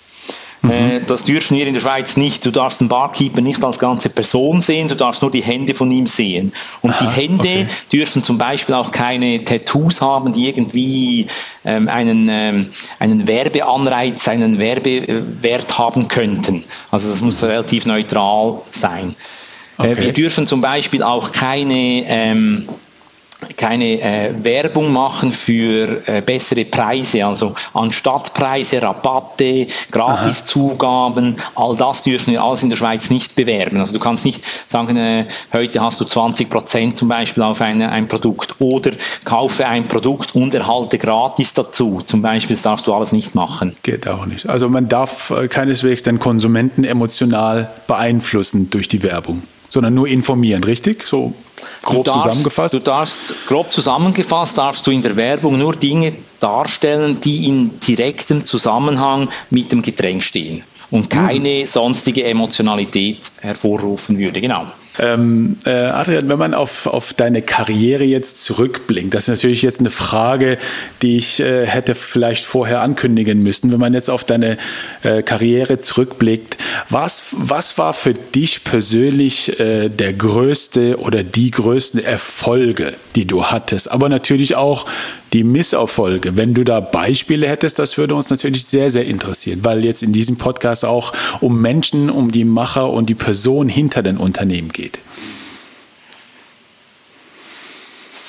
Mhm. 0.62 0.71
Äh, 0.71 1.01
das 1.07 1.25
dürfen 1.25 1.57
wir 1.57 1.66
in 1.66 1.75
der 1.75 1.81
Schweiz 1.81 2.16
nicht. 2.16 2.44
Du 2.44 2.51
darfst 2.51 2.81
den 2.81 2.88
Barkeeper 2.88 3.40
nicht 3.40 3.62
als 3.62 3.79
ganze 3.79 4.09
Person 4.09 4.61
sehen, 4.61 4.88
du 4.88 4.94
darfst 4.94 5.23
nur 5.23 5.31
die 5.31 5.42
Hände 5.42 5.75
von 5.75 5.90
ihm 5.90 6.07
sehen. 6.07 6.53
Und 6.83 6.90
Aha, 6.90 7.05
die 7.05 7.21
Hände 7.21 7.38
okay. 7.40 7.66
dürfen 7.92 8.23
zum 8.23 8.38
Beispiel 8.38 8.75
auch 8.75 8.90
keine 8.90 9.44
Tattoos 9.44 10.01
haben, 10.01 10.33
die 10.33 10.49
irgendwie 10.49 11.29
ähm, 11.64 11.88
einen, 11.88 12.29
ähm, 12.31 12.66
einen 12.99 13.27
Werbeanreiz, 13.29 14.27
einen 14.29 14.59
Werbewert 14.59 15.79
haben 15.79 16.09
könnten. 16.09 16.64
Also 16.90 17.11
das 17.11 17.21
muss 17.21 17.42
relativ 17.42 17.87
neutral 17.87 18.61
sein. 18.73 19.14
Äh, 19.79 19.92
okay. 19.92 19.97
wir 20.07 20.12
dürfen 20.12 20.47
zum 20.47 20.61
Beispiel 20.61 21.02
auch 21.02 21.33
keine 21.33 22.04
ähm, 22.06 22.69
keine 23.59 24.00
äh, 24.00 24.33
Werbung 24.42 24.92
machen 24.92 25.33
für 25.33 26.02
äh, 26.06 26.23
bessere 26.23 26.65
Preise, 26.65 27.27
also 27.27 27.54
Anstattpreise, 27.75 28.81
Rabatte, 28.81 29.67
Gratiszugaben, 29.90 31.37
all 31.54 31.77
das 31.77 32.04
dürfen 32.04 32.33
wir 32.33 32.42
alles 32.42 32.63
in 32.63 32.71
der 32.71 32.77
Schweiz 32.77 33.11
nicht 33.11 33.35
bewerben. 33.35 33.79
Also 33.81 33.92
du 33.92 33.98
kannst 33.98 34.25
nicht 34.25 34.42
sagen, 34.69 34.96
äh, 34.96 35.27
heute 35.52 35.83
hast 35.83 36.00
du 36.00 36.04
20 36.04 36.48
Prozent 36.48 36.96
zum 36.96 37.09
Beispiel 37.09 37.42
auf 37.42 37.61
eine, 37.61 37.90
ein 37.90 38.09
Produkt 38.09 38.54
oder 38.61 38.92
kaufe 39.25 39.67
ein 39.67 39.88
Produkt 39.88 40.35
und 40.35 40.54
erhalte 40.54 40.96
gratis 40.96 41.52
dazu. 41.52 42.00
Zum 42.04 42.23
Beispiel 42.23 42.56
das 42.56 42.63
darfst 42.63 42.87
du 42.87 42.94
alles 42.94 43.13
nicht 43.13 43.35
machen. 43.35 43.77
Geht 43.83 44.09
auch 44.09 44.25
nicht. 44.25 44.48
Also 44.48 44.69
man 44.69 44.88
darf 44.88 45.31
äh, 45.31 45.48
keineswegs 45.48 46.04
den 46.04 46.19
Konsumenten 46.21 46.85
emotional 46.85 47.71
beeinflussen 47.87 48.71
durch 48.71 48.88
die 48.88 49.02
Werbung 49.02 49.42
sondern 49.69 49.94
nur 49.94 50.08
informieren, 50.08 50.64
richtig? 50.64 51.04
So 51.04 51.33
grob 51.83 52.04
darfst, 52.04 52.23
zusammengefasst? 52.23 52.75
Du 52.75 52.79
darfst, 52.79 53.46
grob 53.46 53.73
zusammengefasst, 53.73 54.58
darfst 54.58 54.87
du 54.87 54.90
in 54.90 55.02
der 55.02 55.16
Werbung 55.16 55.58
nur 55.58 55.75
Dinge 55.77 56.14
darstellen, 56.40 57.21
die 57.21 57.46
in 57.46 57.79
direktem 57.81 58.44
Zusammenhang 58.44 59.29
mit 59.50 59.73
dem 59.73 59.83
Getränk 59.83 60.23
stehen 60.23 60.62
und 60.90 61.10
keine 61.10 61.60
mhm. 61.60 61.66
sonstige 61.66 62.25
Emotionalität 62.25 63.19
hervorrufen 63.40 64.19
würde. 64.19 64.40
Genau. 64.40 64.66
Ähm, 64.99 65.57
äh, 65.65 65.71
Adrian, 65.71 66.29
wenn 66.29 66.38
man 66.38 66.55
auf, 66.55 66.87
auf 66.87 67.15
deine 67.15 67.42
Karriere 67.42 68.05
jetzt 68.05 68.44
zurückblinkt, 68.44 69.15
das 69.15 69.25
ist 69.25 69.29
natürlich 69.29 69.63
jetzt 69.63 69.81
eine 69.81 69.90
Frage, 69.90 70.59
die 71.03 71.17
ich 71.17 71.40
äh, 71.40 71.67
hätte 71.67 71.94
vielleicht 71.94 72.44
vorher 72.44 72.81
ankündigen 72.83 73.42
müssen. 73.42 73.71
Wenn 73.71 73.81
man 73.81 73.94
jetzt 73.94 74.11
auf 74.11 74.25
deine 74.25 74.59
äh, 75.03 75.23
Karriere 75.23 75.79
zurückblickt, 75.79 76.59
was, 76.88 77.27
was 77.33 77.79
war 77.79 77.94
für 77.94 78.15
dich 78.15 78.65
persönlich 78.65 79.61
äh, 79.61 79.88
der 79.88 80.13
größte 80.13 80.99
oder 80.99 81.23
die 81.23 81.51
größten 81.51 82.05
Erfolge, 82.05 82.94
die 83.15 83.27
du 83.27 83.46
hattest? 83.46 83.90
Aber 83.90 84.09
natürlich 84.09 84.57
auch 84.57 84.87
die 85.33 85.44
Misserfolge. 85.44 86.37
Wenn 86.37 86.54
du 86.54 86.64
da 86.64 86.81
Beispiele 86.81 87.48
hättest, 87.48 87.79
das 87.79 87.98
würde 87.98 88.14
uns 88.14 88.31
natürlich 88.31 88.64
sehr, 88.64 88.90
sehr 88.90 89.04
interessieren, 89.06 89.60
weil 89.62 89.85
jetzt 89.85 90.02
in 90.02 90.12
diesem 90.12 90.37
Podcast 90.37 90.85
auch 90.85 91.12
um 91.40 91.60
Menschen, 91.60 92.10
um 92.10 92.31
die 92.31 92.44
Macher 92.44 92.90
und 92.90 93.08
die 93.08 93.14
Person 93.14 93.68
hinter 93.68 94.02
den 94.02 94.16
Unternehmen 94.16 94.68
geht. 94.68 95.00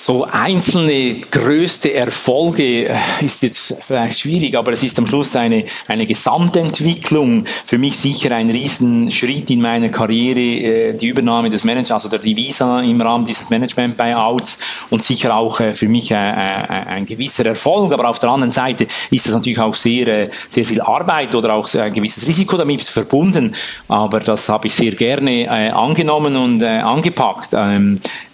So 0.10 0.26
einzelne 0.26 1.20
größte 1.30 1.94
Erfolge 1.94 2.88
äh, 2.88 2.96
ist 3.22 3.44
jetzt 3.44 3.76
vielleicht 3.82 4.18
schwierig, 4.18 4.58
aber 4.58 4.72
es 4.72 4.82
ist 4.82 4.98
am 4.98 5.06
Schluss 5.06 5.36
eine, 5.36 5.66
eine 5.88 6.08
Gesamtentwicklung. 6.08 7.46
Für 7.68 7.78
mich 7.78 7.96
sicher 7.96 8.36
ein 8.36 8.50
Riesenschritt 8.50 9.52
in 9.52 9.62
meiner 9.62 9.90
Karriere, 9.90 10.40
äh, 10.40 10.94
die 10.98 11.10
Übernahme 11.10 11.52
des 11.52 11.64
Managers, 11.64 11.92
also 11.92 12.10
der 12.10 12.18
Divisa 12.18 12.82
im 12.82 13.00
Rahmen 13.00 13.24
dieses 13.24 13.52
Management-Buyouts 13.52 14.58
und 14.90 15.04
sicher 15.04 15.36
auch 15.36 15.60
äh, 15.60 15.74
für 15.74 15.88
mich 15.88 16.12
ein 16.12 17.06
gewisser 17.06 17.46
Erfolg. 17.46 17.94
Aber 17.94 18.10
auf 18.10 18.18
der 18.20 18.32
anderen 18.32 18.52
Seite 18.52 18.88
ist 19.12 19.28
das 19.28 19.36
natürlich 19.36 19.60
auch 19.60 19.76
sehr, 19.76 20.30
sehr 20.50 20.66
viel 20.66 20.82
Arbeit 20.82 21.36
oder 21.36 21.54
auch 21.54 21.72
ein 21.76 21.94
gewisses 21.94 22.26
Risiko 22.26 22.58
damit 22.58 22.82
verbunden. 22.82 23.54
Aber 23.88 24.20
das 24.22 24.50
habe 24.50 24.66
ich 24.66 24.74
sehr 24.74 24.94
gerne 24.94 25.72
angenommen 25.72 26.36
und 26.36 26.64
angepackt. 26.64 27.54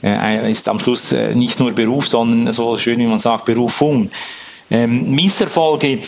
Ähm, 0.06 0.46
ist 0.46 0.70
am 0.70 0.80
Schluss 0.80 1.14
nicht 1.34 1.60
nur 1.60 1.66
nur 1.66 1.74
Beruf, 1.74 2.08
sondern 2.08 2.54
so 2.54 2.78
schön 2.78 3.00
wie 3.00 3.08
man 3.08 3.20
sagt, 3.20 3.46
Berufung. 3.46 4.10
Ähm, 4.70 5.12
Misserfolge 5.12 6.00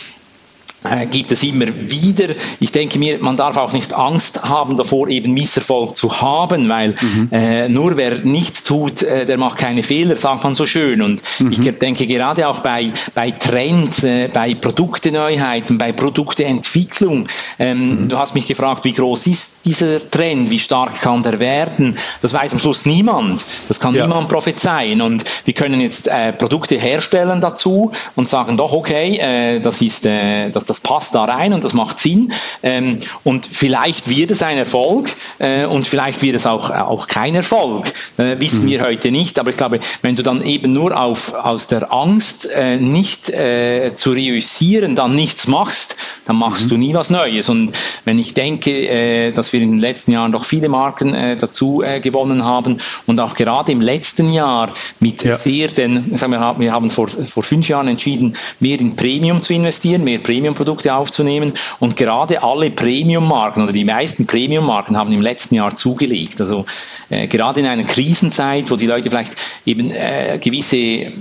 äh, 0.84 1.06
gibt 1.06 1.32
es 1.32 1.42
immer 1.42 1.66
wieder. 1.66 2.28
Ich 2.60 2.70
denke 2.70 2.98
mir, 2.98 3.18
man 3.18 3.36
darf 3.36 3.56
auch 3.56 3.72
nicht 3.72 3.92
Angst 3.92 4.44
haben 4.44 4.76
davor, 4.76 5.08
eben 5.08 5.32
Misserfolg 5.32 5.96
zu 5.96 6.20
haben, 6.20 6.68
weil 6.68 6.94
mhm. 7.00 7.28
äh, 7.32 7.68
nur 7.68 7.96
wer 7.96 8.18
nichts 8.18 8.62
tut, 8.62 9.02
äh, 9.02 9.26
der 9.26 9.38
macht 9.38 9.58
keine 9.58 9.82
Fehler, 9.82 10.14
sagt 10.14 10.44
man 10.44 10.54
so 10.54 10.66
schön. 10.66 11.02
Und 11.02 11.22
mhm. 11.40 11.52
ich 11.52 11.78
denke 11.78 12.06
gerade 12.06 12.46
auch 12.46 12.60
bei, 12.60 12.92
bei 13.14 13.32
Trends, 13.32 14.04
äh, 14.04 14.28
bei 14.32 14.54
Produkteneuheiten, 14.54 15.78
bei 15.78 15.92
Produkteentwicklung. 15.92 17.28
Ähm, 17.58 18.02
mhm. 18.04 18.08
Du 18.08 18.18
hast 18.18 18.34
mich 18.34 18.46
gefragt, 18.46 18.84
wie 18.84 18.92
groß 18.92 19.26
ist 19.26 19.57
dieser 19.64 20.10
Trend, 20.10 20.50
wie 20.50 20.58
stark 20.58 21.00
kann 21.00 21.22
der 21.22 21.40
werden? 21.40 21.98
Das 22.22 22.32
weiß 22.32 22.52
am 22.52 22.58
Schluss 22.58 22.86
niemand. 22.86 23.44
Das 23.68 23.80
kann 23.80 23.94
ja. 23.94 24.06
niemand 24.06 24.28
prophezeien. 24.28 25.00
Und 25.00 25.24
wir 25.44 25.54
können 25.54 25.80
jetzt 25.80 26.08
äh, 26.08 26.32
Produkte 26.32 26.76
herstellen 26.76 27.40
dazu 27.40 27.92
und 28.16 28.28
sagen 28.28 28.56
doch, 28.56 28.72
okay, 28.72 29.18
äh, 29.18 29.60
das 29.60 29.80
ist 29.82 30.04
das 30.04 30.64
das 30.64 30.80
passt 30.80 31.14
da 31.14 31.24
rein 31.24 31.52
und 31.52 31.64
das 31.64 31.72
macht 31.72 31.98
Sinn. 31.98 32.32
Ähm, 32.62 32.98
und 33.24 33.46
vielleicht 33.46 34.08
wird 34.08 34.30
es 34.30 34.42
ein 34.42 34.58
Erfolg 34.58 35.10
äh, 35.38 35.64
und 35.64 35.86
vielleicht 35.86 36.22
wird 36.22 36.36
es 36.36 36.46
auch, 36.46 36.70
auch 36.70 37.06
kein 37.06 37.34
Erfolg. 37.34 37.92
Äh, 38.16 38.38
wissen 38.38 38.64
mhm. 38.64 38.70
wir 38.70 38.82
heute 38.82 39.10
nicht. 39.10 39.38
Aber 39.38 39.50
ich 39.50 39.56
glaube, 39.56 39.80
wenn 40.02 40.16
du 40.16 40.22
dann 40.22 40.44
eben 40.44 40.72
nur 40.72 40.98
auf, 40.98 41.34
aus 41.34 41.66
der 41.66 41.92
Angst 41.92 42.48
äh, 42.54 42.76
nicht 42.76 43.30
äh, 43.30 43.92
zu 43.96 44.12
reüssieren, 44.12 44.96
dann 44.96 45.14
nichts 45.14 45.46
machst, 45.46 45.96
dann 46.26 46.36
machst 46.36 46.66
mhm. 46.66 46.68
du 46.70 46.76
nie 46.76 46.94
was 46.94 47.10
Neues. 47.10 47.48
Und 47.48 47.72
wenn 48.04 48.18
ich 48.18 48.34
denke, 48.34 48.70
äh, 48.70 49.32
dass 49.48 49.52
wir 49.54 49.62
in 49.62 49.70
den 49.70 49.80
letzten 49.80 50.12
Jahren 50.12 50.32
doch 50.32 50.44
viele 50.44 50.68
Marken 50.68 51.14
äh, 51.14 51.36
dazu 51.36 51.82
gewonnen 52.02 52.44
haben 52.44 52.80
und 53.06 53.18
auch 53.20 53.34
gerade 53.34 53.72
im 53.72 53.80
letzten 53.80 54.30
Jahr 54.30 54.72
mit 55.00 55.24
ja. 55.24 55.38
sehr 55.38 55.68
den, 55.68 56.16
sagen 56.16 56.32
wir, 56.32 56.54
wir 56.58 56.72
haben 56.72 56.90
vor, 56.90 57.08
vor 57.08 57.42
fünf 57.42 57.68
Jahren 57.68 57.88
entschieden, 57.88 58.36
mehr 58.60 58.78
in 58.78 58.94
Premium 58.94 59.42
zu 59.42 59.54
investieren, 59.54 60.04
mehr 60.04 60.18
Premium 60.18 60.54
Produkte 60.54 60.92
aufzunehmen. 60.94 61.54
Und 61.78 61.96
gerade 61.96 62.42
alle 62.42 62.70
Premium-Marken 62.70 63.62
oder 63.62 63.72
die 63.72 63.84
meisten 63.84 64.26
Premium-Marken 64.26 64.96
haben 64.96 65.12
im 65.12 65.22
letzten 65.22 65.54
Jahr 65.54 65.74
zugelegt. 65.76 66.40
Also 66.40 66.66
äh, 67.08 67.26
gerade 67.26 67.60
in 67.60 67.66
einer 67.66 67.84
Krisenzeit, 67.84 68.70
wo 68.70 68.76
die 68.76 68.86
Leute 68.86 69.08
vielleicht 69.10 69.32
eben 69.64 69.90
äh, 69.90 70.38
gewisse 70.42 71.12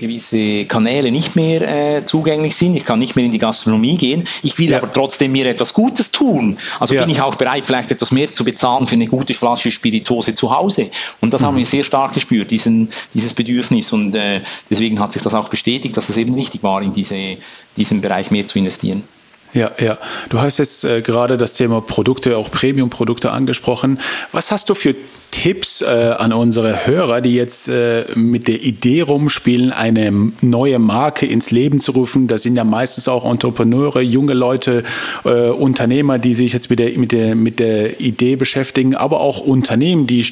gewisse 0.00 0.64
Kanäle 0.64 1.12
nicht 1.12 1.36
mehr 1.36 1.96
äh, 1.96 2.04
zugänglich 2.04 2.56
sind. 2.56 2.74
Ich 2.76 2.84
kann 2.84 2.98
nicht 2.98 3.14
mehr 3.14 3.24
in 3.24 3.32
die 3.32 3.38
Gastronomie 3.38 3.96
gehen. 3.96 4.26
Ich 4.42 4.58
will 4.58 4.70
ja. 4.70 4.78
aber 4.78 4.92
trotzdem 4.92 5.32
mir 5.32 5.46
etwas 5.46 5.72
Gutes 5.72 6.10
tun. 6.10 6.58
Also 6.80 6.94
ja. 6.94 7.02
bin 7.02 7.10
ich 7.12 7.20
auch 7.20 7.36
bereit, 7.36 7.62
vielleicht 7.66 7.92
etwas 7.92 8.10
mehr 8.10 8.34
zu 8.34 8.44
bezahlen 8.44 8.88
für 8.88 8.96
eine 8.96 9.06
gute 9.06 9.34
Flasche 9.34 9.70
Spirituose 9.70 10.34
zu 10.34 10.54
Hause. 10.54 10.90
Und 11.20 11.32
das 11.32 11.42
mhm. 11.42 11.46
haben 11.46 11.56
wir 11.58 11.66
sehr 11.66 11.84
stark 11.84 12.14
gespürt, 12.14 12.50
diesen, 12.50 12.90
dieses 13.14 13.34
Bedürfnis. 13.34 13.92
Und 13.92 14.14
äh, 14.16 14.40
deswegen 14.68 14.98
hat 14.98 15.12
sich 15.12 15.22
das 15.22 15.34
auch 15.34 15.48
bestätigt, 15.48 15.96
dass 15.96 16.08
es 16.08 16.16
eben 16.16 16.34
wichtig 16.34 16.62
war, 16.62 16.82
in 16.82 16.92
diese, 16.92 17.36
diesen 17.76 18.00
Bereich 18.00 18.30
mehr 18.30 18.48
zu 18.48 18.58
investieren. 18.58 19.04
Ja, 19.52 19.72
ja. 19.80 19.98
Du 20.28 20.40
hast 20.40 20.58
jetzt 20.58 20.84
äh, 20.84 21.02
gerade 21.02 21.36
das 21.36 21.54
Thema 21.54 21.80
Produkte, 21.80 22.36
auch 22.36 22.50
Premium-Produkte 22.50 23.32
angesprochen. 23.32 23.98
Was 24.32 24.52
hast 24.52 24.68
du 24.68 24.74
für 24.74 24.94
Tipps 25.32 25.80
äh, 25.80 25.86
an 26.18 26.32
unsere 26.32 26.86
Hörer, 26.86 27.20
die 27.20 27.34
jetzt 27.34 27.68
äh, 27.68 28.04
mit 28.14 28.48
der 28.48 28.62
Idee 28.62 29.02
rumspielen, 29.02 29.72
eine 29.72 30.32
neue 30.40 30.78
Marke 30.78 31.26
ins 31.26 31.50
Leben 31.50 31.80
zu 31.80 31.92
rufen? 31.92 32.26
Das 32.26 32.42
sind 32.42 32.56
ja 32.56 32.64
meistens 32.64 33.08
auch 33.08 33.24
Entrepreneure, 33.24 34.00
junge 34.00 34.34
Leute, 34.34 34.84
äh, 35.24 35.48
Unternehmer, 35.48 36.18
die 36.18 36.34
sich 36.34 36.52
jetzt 36.52 36.70
mit 36.70 36.78
der, 36.78 36.96
mit, 36.98 37.12
der, 37.12 37.34
mit 37.34 37.58
der 37.58 38.00
Idee 38.00 38.36
beschäftigen, 38.36 38.94
aber 38.94 39.20
auch 39.20 39.40
Unternehmen, 39.40 40.06
die 40.06 40.24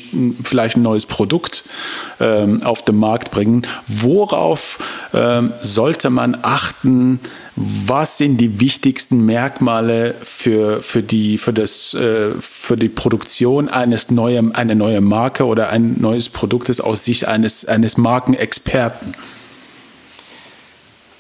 vielleicht 0.45 0.77
ein 0.77 0.83
neues 0.83 1.07
Produkt 1.07 1.65
ähm, 2.21 2.63
auf 2.63 2.85
den 2.85 2.97
Markt 2.97 3.31
bringen. 3.31 3.67
Worauf 3.87 4.79
ähm, 5.15 5.53
sollte 5.63 6.11
man 6.11 6.39
achten? 6.43 7.21
Was 7.61 8.19
sind 8.19 8.37
die 8.41 8.61
wichtigsten 8.61 9.27
Merkmale 9.27 10.15
für, 10.23 10.81
für, 10.81 11.03
die, 11.03 11.39
für, 11.39 11.53
das, 11.53 11.93
äh, 11.93 12.31
für 12.39 12.77
die 12.77 12.89
Produktion 12.89 13.69
eines 13.69 14.13
neuen, 14.13 14.55
einer 14.55 14.77
neuen 14.77 15.03
Marke 15.03 15.45
oder 15.45 15.71
ein 15.71 15.97
neues 16.01 16.29
Produkt 16.29 16.81
aus 16.81 17.05
Sicht 17.05 17.25
eines, 17.25 17.65
eines 17.65 17.97
Markenexperten? 17.97 19.17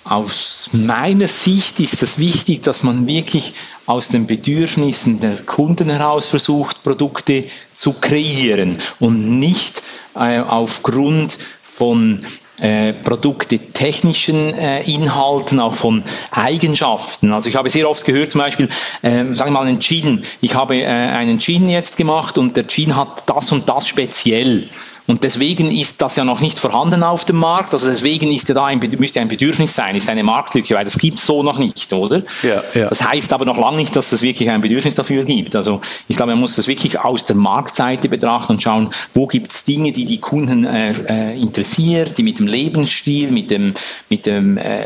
Aus 0.05 0.71
meiner 0.71 1.27
Sicht 1.27 1.81
ist 1.81 2.05
es 2.05 2.19
wichtig, 2.19 2.63
dass 2.63 2.85
man 2.85 3.09
wirklich 3.09 3.55
aus 3.87 4.07
den 4.07 4.29
Bedürfnissen 4.29 5.19
der 5.19 5.39
Kunden 5.39 5.91
heraus 5.91 6.29
versucht, 6.29 6.85
Produkte 6.85 7.47
zu 7.75 7.95
kreieren 7.95 8.79
und 9.01 9.41
nicht 9.41 9.83
äh, 10.15 10.39
aufgrund 10.39 11.37
von 11.61 12.25
äh, 12.61 12.93
Produkte 12.93 13.59
technischen 13.59 14.55
äh, 14.55 14.83
Inhalten, 14.83 15.61
auch 15.61 15.75
von 15.75 16.03
Eigenschaften. 16.31 17.33
Also 17.33 17.49
ich 17.49 17.57
habe 17.57 17.71
sehr 17.71 17.89
oft 17.89 18.05
gehört, 18.05 18.31
zum 18.31 18.41
Beispiel, 18.41 18.69
äh, 19.03 19.25
sagen 19.35 19.47
wir 19.47 19.51
mal 19.51 19.67
einen 19.67 19.81
Gin. 19.81 20.25
Ich 20.41 20.55
habe 20.55 20.77
äh, 20.77 20.87
einen 20.87 21.39
Gin 21.39 21.69
jetzt 21.69 21.97
gemacht 21.97 22.39
und 22.39 22.57
der 22.57 22.67
Gin 22.67 22.97
hat 22.97 23.25
das 23.27 23.53
und 23.53 23.69
das 23.69 23.87
speziell. 23.87 24.69
Und 25.09 25.25
deswegen 25.25 25.71
ist 25.71 26.03
das 26.03 26.17
ja 26.17 26.25
noch 26.25 26.43
nicht 26.43 26.59
vorhanden 26.59 27.03
auf 27.03 27.25
dem 27.25 27.39
Markt. 27.39 27.73
Also 27.73 27.89
deswegen 27.89 28.31
ist 28.31 28.47
ja 28.51 28.55
da 28.55 28.67
ein, 28.67 28.79
müsste 28.99 29.21
ein 29.21 29.29
Bedürfnis 29.29 29.75
sein, 29.75 29.97
ist 29.97 30.11
eine 30.11 30.23
Marktlücke, 30.23 30.75
weil 30.75 30.85
das 30.85 30.99
gibt 30.99 31.19
es 31.19 31.25
so 31.25 31.43
noch 31.43 31.59
nicht, 31.59 31.91
oder? 31.95 32.23
Ja, 32.43 32.63
ja. 32.75 32.91
Das 32.91 33.03
heißt 33.03 33.33
aber 33.33 33.47
noch 33.47 33.57
lange 33.57 33.79
nicht, 33.79 33.97
dass 33.97 34.13
es 34.13 34.21
wirklich 34.21 34.51
ein 34.51 34.61
Bedürfnis 34.61 34.97
dafür 34.97 35.25
gibt. 35.25 35.57
Also 35.57 35.81
ich 36.09 36.17
glaube, 36.17 36.33
man 36.33 36.41
muss 36.41 36.57
das 36.57 36.69
wirklich 36.69 37.01
aus 37.01 37.25
der 37.25 37.37
Marktseite 37.37 38.11
betrachten 38.11 38.53
und 38.53 38.63
schauen, 38.63 38.91
wo 39.15 39.27
gibt 39.27 39.51
es 39.51 39.65
Dinge, 39.65 39.93
die 39.93 40.05
die 40.05 40.19
Kunden 40.19 40.67
äh, 40.67 40.93
äh, 40.93 41.41
interessiert, 41.41 42.19
die 42.19 42.23
mit 42.23 42.39
dem 42.39 42.47
Lebensstil, 42.47 43.31
mit 43.31 43.51
dem, 43.51 43.73
mit 44.11 44.27
dem 44.27 44.59
äh, 44.59 44.85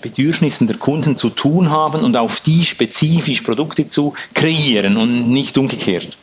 Bedürfnissen 0.00 0.68
der 0.68 0.76
Kunden 0.76 1.16
zu 1.16 1.28
tun 1.28 1.70
haben 1.70 2.04
und 2.04 2.16
auf 2.16 2.40
die 2.40 2.64
spezifisch 2.64 3.40
Produkte 3.40 3.88
zu 3.88 4.14
kreieren 4.32 4.96
und 4.96 5.28
nicht 5.28 5.58
umgekehrt. 5.58 6.16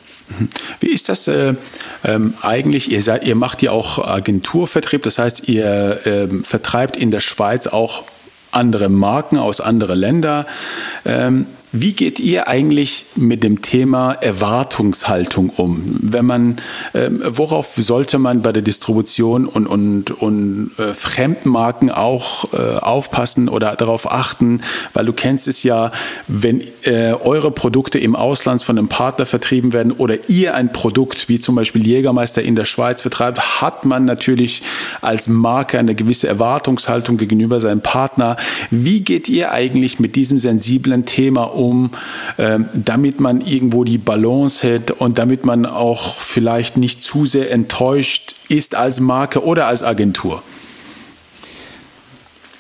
Wie 0.80 0.89
ist 0.89 1.09
das 1.09 1.28
äh, 1.28 1.55
ähm, 2.03 2.34
eigentlich? 2.41 2.91
Ihr, 2.91 3.01
seid, 3.01 3.24
ihr 3.24 3.36
macht 3.36 3.61
ja 3.61 3.71
auch 3.71 3.99
Agenturvertrieb, 3.99 5.03
das 5.03 5.19
heißt, 5.19 5.47
ihr 5.47 6.01
ähm, 6.05 6.43
vertreibt 6.43 6.97
in 6.97 7.11
der 7.11 7.19
Schweiz 7.19 7.67
auch 7.67 8.03
andere 8.51 8.89
Marken 8.89 9.38
aus 9.38 9.61
anderen 9.61 9.99
Ländern. 9.99 10.45
Ähm, 11.05 11.47
wie 11.76 11.93
geht 11.93 12.19
ihr 12.19 12.47
eigentlich 12.47 13.05
mit 13.15 13.43
dem 13.43 13.63
Thema 13.63 14.13
Erwartungshaltung 14.13 15.49
um? 15.49 15.97
Wenn 16.01 16.24
man, 16.24 16.57
äh, 16.93 17.09
worauf 17.26 17.74
sollte 17.76 18.19
man 18.19 18.43
bei 18.43 18.51
der 18.51 18.61
Distribution 18.61 19.47
und, 19.47 19.65
und, 19.65 20.11
und 20.11 20.69
äh, 20.78 20.93
Fremdmarken 20.93 21.89
auch 21.89 22.53
äh, 22.53 22.78
aufpassen 22.78 23.49
oder 23.49 23.76
darauf 23.76 24.11
achten? 24.11 24.61
Weil 24.93 25.05
du 25.05 25.13
kennst 25.13 25.47
es 25.47 25.63
ja, 25.63 25.91
wenn 26.28 26.61
äh, 26.84 27.13
eure 27.13 27.49
Produkte 27.49 27.97
im 27.97 28.15
Ausland 28.15 28.61
von 28.61 28.78
einem 28.78 28.88
Partner 28.88 29.26
vertrieben 29.26 29.74
werden 29.74 29.93
oder 29.93 30.30
ihr 30.30 30.53
ein 30.53 30.71
Produkt 30.74 31.28
wie 31.28 31.39
zum 31.39 31.55
Beispiel 31.55 31.84
Jägermeister 31.88 32.43
in 32.43 32.55
der 32.55 32.65
Schweiz 32.65 33.01
vertreibt, 33.01 33.61
hat 33.61 33.84
man 33.84 34.05
natürlich 34.05 34.61
als 35.01 35.28
Marke 35.28 35.80
eine 35.80 35.95
gewisse 35.95 36.28
Erwartungshaltung 36.28 37.17
gegenüber 37.17 37.59
seinem 37.59 37.82
Partner. 37.82 38.38
Wie 38.69 39.01
geht 39.01 39.28
ihr 39.28 39.51
eigentlich 39.51 39.99
mit 39.99 40.15
diesem 40.15 40.38
sensiblen 40.38 41.07
Thema 41.07 41.45
um? 41.45 41.62
Um, 41.64 41.91
ähm, 42.38 42.66
damit 42.74 43.20
man 43.20 43.41
irgendwo 43.41 43.84
die 43.84 43.97
Balance 43.97 44.76
hat 44.76 44.91
und 44.91 45.18
damit 45.18 45.45
man 45.45 45.66
auch 45.66 46.16
vielleicht 46.16 46.78
nicht 46.78 47.01
zu 47.01 47.26
sehr 47.26 47.51
enttäuscht 47.51 48.36
ist 48.49 48.76
als 48.76 48.99
Marke 48.99 49.43
oder 49.43 49.68
als 49.68 49.84
Agentur? 49.84 50.43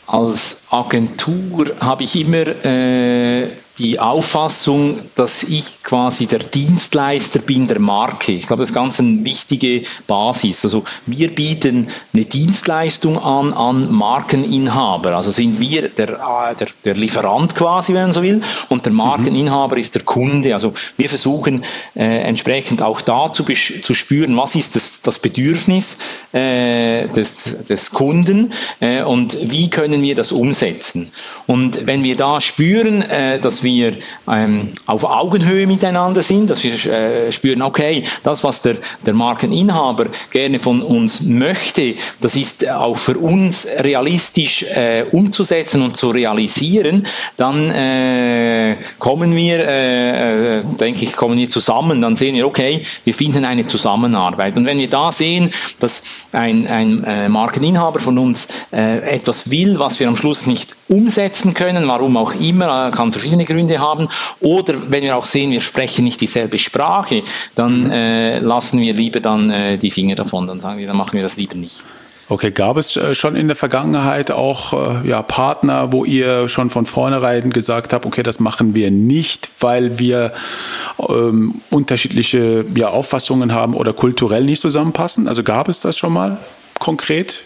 Als 0.07 0.61
Agentur 0.69 1.71
habe 1.79 2.03
ich 2.03 2.15
immer 2.15 2.47
äh, 2.65 3.49
die 3.79 3.99
Auffassung, 3.99 4.99
dass 5.15 5.41
ich 5.41 5.81
quasi 5.81 6.27
der 6.27 6.39
Dienstleister 6.39 7.39
bin 7.39 7.67
der 7.67 7.79
Marke. 7.79 8.31
Ich 8.33 8.45
glaube, 8.45 8.61
das 8.61 8.69
ist 8.69 8.75
ganz 8.75 8.99
eine 8.99 9.25
wichtige 9.25 9.83
Basis. 10.05 10.63
Also 10.63 10.83
wir 11.07 11.33
bieten 11.33 11.89
eine 12.13 12.25
Dienstleistung 12.25 13.17
an 13.17 13.51
an 13.51 13.91
Markeninhaber. 13.91 15.15
Also 15.15 15.31
sind 15.31 15.59
wir 15.59 15.89
der, 15.89 16.09
äh, 16.09 16.55
der, 16.55 16.67
der 16.85 16.93
Lieferant 16.93 17.55
quasi, 17.55 17.95
wenn 17.95 18.03
man 18.03 18.11
so 18.13 18.21
will, 18.21 18.43
und 18.69 18.85
der 18.85 18.93
Markeninhaber 18.93 19.75
mhm. 19.75 19.81
ist 19.81 19.95
der 19.95 20.03
Kunde. 20.03 20.53
Also 20.53 20.73
wir 20.97 21.09
versuchen 21.09 21.63
äh, 21.95 22.03
entsprechend 22.21 22.83
auch 22.83 23.01
da 23.01 23.33
zu, 23.33 23.43
zu 23.43 23.93
spüren, 23.95 24.37
was 24.37 24.53
ist 24.53 24.75
das, 24.75 25.01
das 25.01 25.17
Bedürfnis 25.17 25.97
äh, 26.31 27.07
des, 27.07 27.65
des 27.67 27.89
Kunden 27.89 28.53
äh, 28.79 29.01
und 29.01 29.35
wie 29.49 29.69
können 29.71 30.03
wir 30.03 30.13
das 30.13 30.31
umsetzen. 30.31 31.11
Und 31.47 31.87
wenn 31.87 32.03
wir 32.03 32.15
da 32.15 32.39
spüren, 32.39 33.01
äh, 33.01 33.39
dass 33.63 33.71
wir 33.71 33.93
ähm, 34.29 34.73
auf 34.85 35.05
Augenhöhe 35.05 35.65
miteinander 35.65 36.21
sind, 36.21 36.49
dass 36.49 36.63
wir 36.63 36.73
äh, 36.73 37.31
spüren, 37.31 37.61
okay, 37.61 38.03
das, 38.23 38.43
was 38.43 38.61
der, 38.61 38.75
der 39.05 39.13
Markeninhaber 39.13 40.07
gerne 40.31 40.59
von 40.59 40.81
uns 40.81 41.21
möchte, 41.21 41.95
das 42.19 42.35
ist 42.35 42.69
auch 42.69 42.97
für 42.97 43.17
uns 43.17 43.65
realistisch 43.79 44.63
äh, 44.63 45.05
umzusetzen 45.11 45.81
und 45.81 45.95
zu 45.95 46.09
realisieren, 46.09 47.07
dann 47.37 47.69
äh, 47.69 48.75
kommen 48.99 49.33
wir, 49.35 49.65
äh, 49.67 50.59
äh, 50.59 50.63
denke 50.79 51.05
ich, 51.05 51.15
kommen 51.15 51.37
wir 51.37 51.49
zusammen, 51.49 52.01
dann 52.01 52.17
sehen 52.17 52.35
wir, 52.35 52.45
okay, 52.45 52.85
wir 53.05 53.13
finden 53.13 53.45
eine 53.45 53.65
Zusammenarbeit. 53.65 54.57
Und 54.57 54.65
wenn 54.65 54.77
wir 54.77 54.89
da 54.89 55.11
sehen, 55.11 55.51
dass 55.79 56.03
ein, 56.33 56.67
ein 56.67 57.03
äh, 57.05 57.29
Markeninhaber 57.29 57.99
von 57.99 58.17
uns 58.17 58.47
etwas 58.71 59.51
will, 59.51 59.79
was 59.79 59.99
wir 59.99 60.07
am 60.07 60.15
Schluss 60.15 60.47
nicht 60.47 60.75
umsetzen 60.89 61.53
können, 61.53 61.87
warum 61.87 62.17
auch 62.17 62.33
immer, 62.35 62.91
kann 62.91 63.11
verschiedene 63.11 63.45
Gründe 63.53 63.79
haben. 63.79 64.09
Oder 64.39 64.75
wenn 64.87 65.03
wir 65.03 65.15
auch 65.15 65.25
sehen, 65.25 65.51
wir 65.51 65.61
sprechen 65.61 66.03
nicht 66.03 66.21
dieselbe 66.21 66.59
Sprache, 66.59 67.23
dann 67.55 67.85
mhm. 67.85 67.91
äh, 67.91 68.39
lassen 68.39 68.79
wir 68.79 68.93
lieber 68.93 69.19
dann 69.19 69.49
äh, 69.49 69.77
die 69.77 69.91
Finger 69.91 70.15
davon, 70.15 70.47
dann 70.47 70.59
sagen 70.59 70.79
wir, 70.79 70.87
dann 70.87 70.97
machen 70.97 71.13
wir 71.13 71.23
das 71.23 71.37
lieber 71.37 71.55
nicht. 71.55 71.75
Okay, 72.29 72.51
gab 72.51 72.77
es 72.77 72.95
äh, 72.95 73.13
schon 73.13 73.35
in 73.35 73.47
der 73.47 73.55
Vergangenheit 73.55 74.31
auch 74.31 74.73
äh, 74.73 75.07
ja, 75.07 75.21
Partner, 75.21 75.91
wo 75.91 76.05
ihr 76.05 76.47
schon 76.47 76.69
von 76.69 76.85
vornherein 76.85 77.51
gesagt 77.51 77.91
habt, 77.91 78.05
okay, 78.05 78.23
das 78.23 78.39
machen 78.39 78.73
wir 78.75 78.91
nicht, 78.91 79.49
weil 79.59 79.99
wir 79.99 80.31
ähm, 81.09 81.61
unterschiedliche 81.69 82.65
ja, 82.75 82.89
Auffassungen 82.89 83.53
haben 83.53 83.73
oder 83.73 83.91
kulturell 83.91 84.45
nicht 84.45 84.61
zusammenpassen? 84.61 85.27
Also 85.27 85.43
gab 85.43 85.67
es 85.67 85.81
das 85.81 85.97
schon 85.97 86.13
mal 86.13 86.37
konkret? 86.79 87.41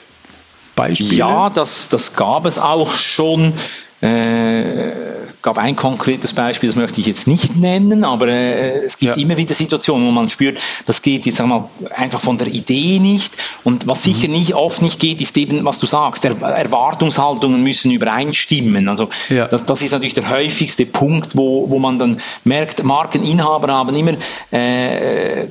Beispiele? 0.76 1.16
Ja, 1.16 1.50
das, 1.50 1.90
das 1.90 2.16
gab 2.16 2.46
es 2.46 2.60
auch 2.60 2.94
schon. 2.94 3.54
Äh, 4.00 5.17
gab 5.42 5.58
ein 5.58 5.76
konkretes 5.76 6.34
Beispiel, 6.34 6.70
das 6.70 6.76
möchte 6.76 7.00
ich 7.00 7.08
jetzt 7.08 7.28
nicht 7.28 7.56
nennen, 7.56 8.04
aber 8.04 8.28
äh, 8.28 8.86
es 8.86 8.98
gibt 8.98 9.16
ja. 9.16 9.24
immer 9.24 9.38
wieder 9.38 9.54
Situationen, 9.54 10.08
wo 10.08 10.12
man 10.12 10.30
spürt, 10.30 10.60
das 10.86 11.02
geht 11.02 11.26
jetzt 11.26 11.40
einmal 11.40 11.66
einfach 11.96 12.20
von 12.20 12.38
der 12.38 12.48
Idee 12.48 13.00
nicht. 13.00 13.34
Und 13.64 13.88
was 13.88 14.04
sicher 14.04 14.28
mhm. 14.28 14.34
nicht 14.34 14.56
oft 14.56 14.82
nicht 14.82 15.00
geht, 15.00 15.22
ist 15.22 15.38
eben, 15.38 15.64
was 15.64 15.80
du 15.80 15.88
sagst, 15.88 16.24
der, 16.24 16.36
Erwartungshaltungen 16.42 17.64
müssen 17.64 17.92
übereinstimmen. 17.92 18.90
Also 18.90 19.10
ja. 19.30 19.48
das, 19.48 19.66
das 19.66 19.82
ist 19.82 19.92
natürlich 19.92 20.14
der 20.16 20.30
häufigste 20.30 20.86
Punkt, 20.86 21.36
wo, 21.36 21.70
wo 21.70 21.80
man 21.80 22.00
dann 22.00 22.20
merkt, 22.44 22.84
Markeninhaber 22.84 23.72
haben 23.72 23.96
immer, 23.96 24.14
äh, 24.52 25.46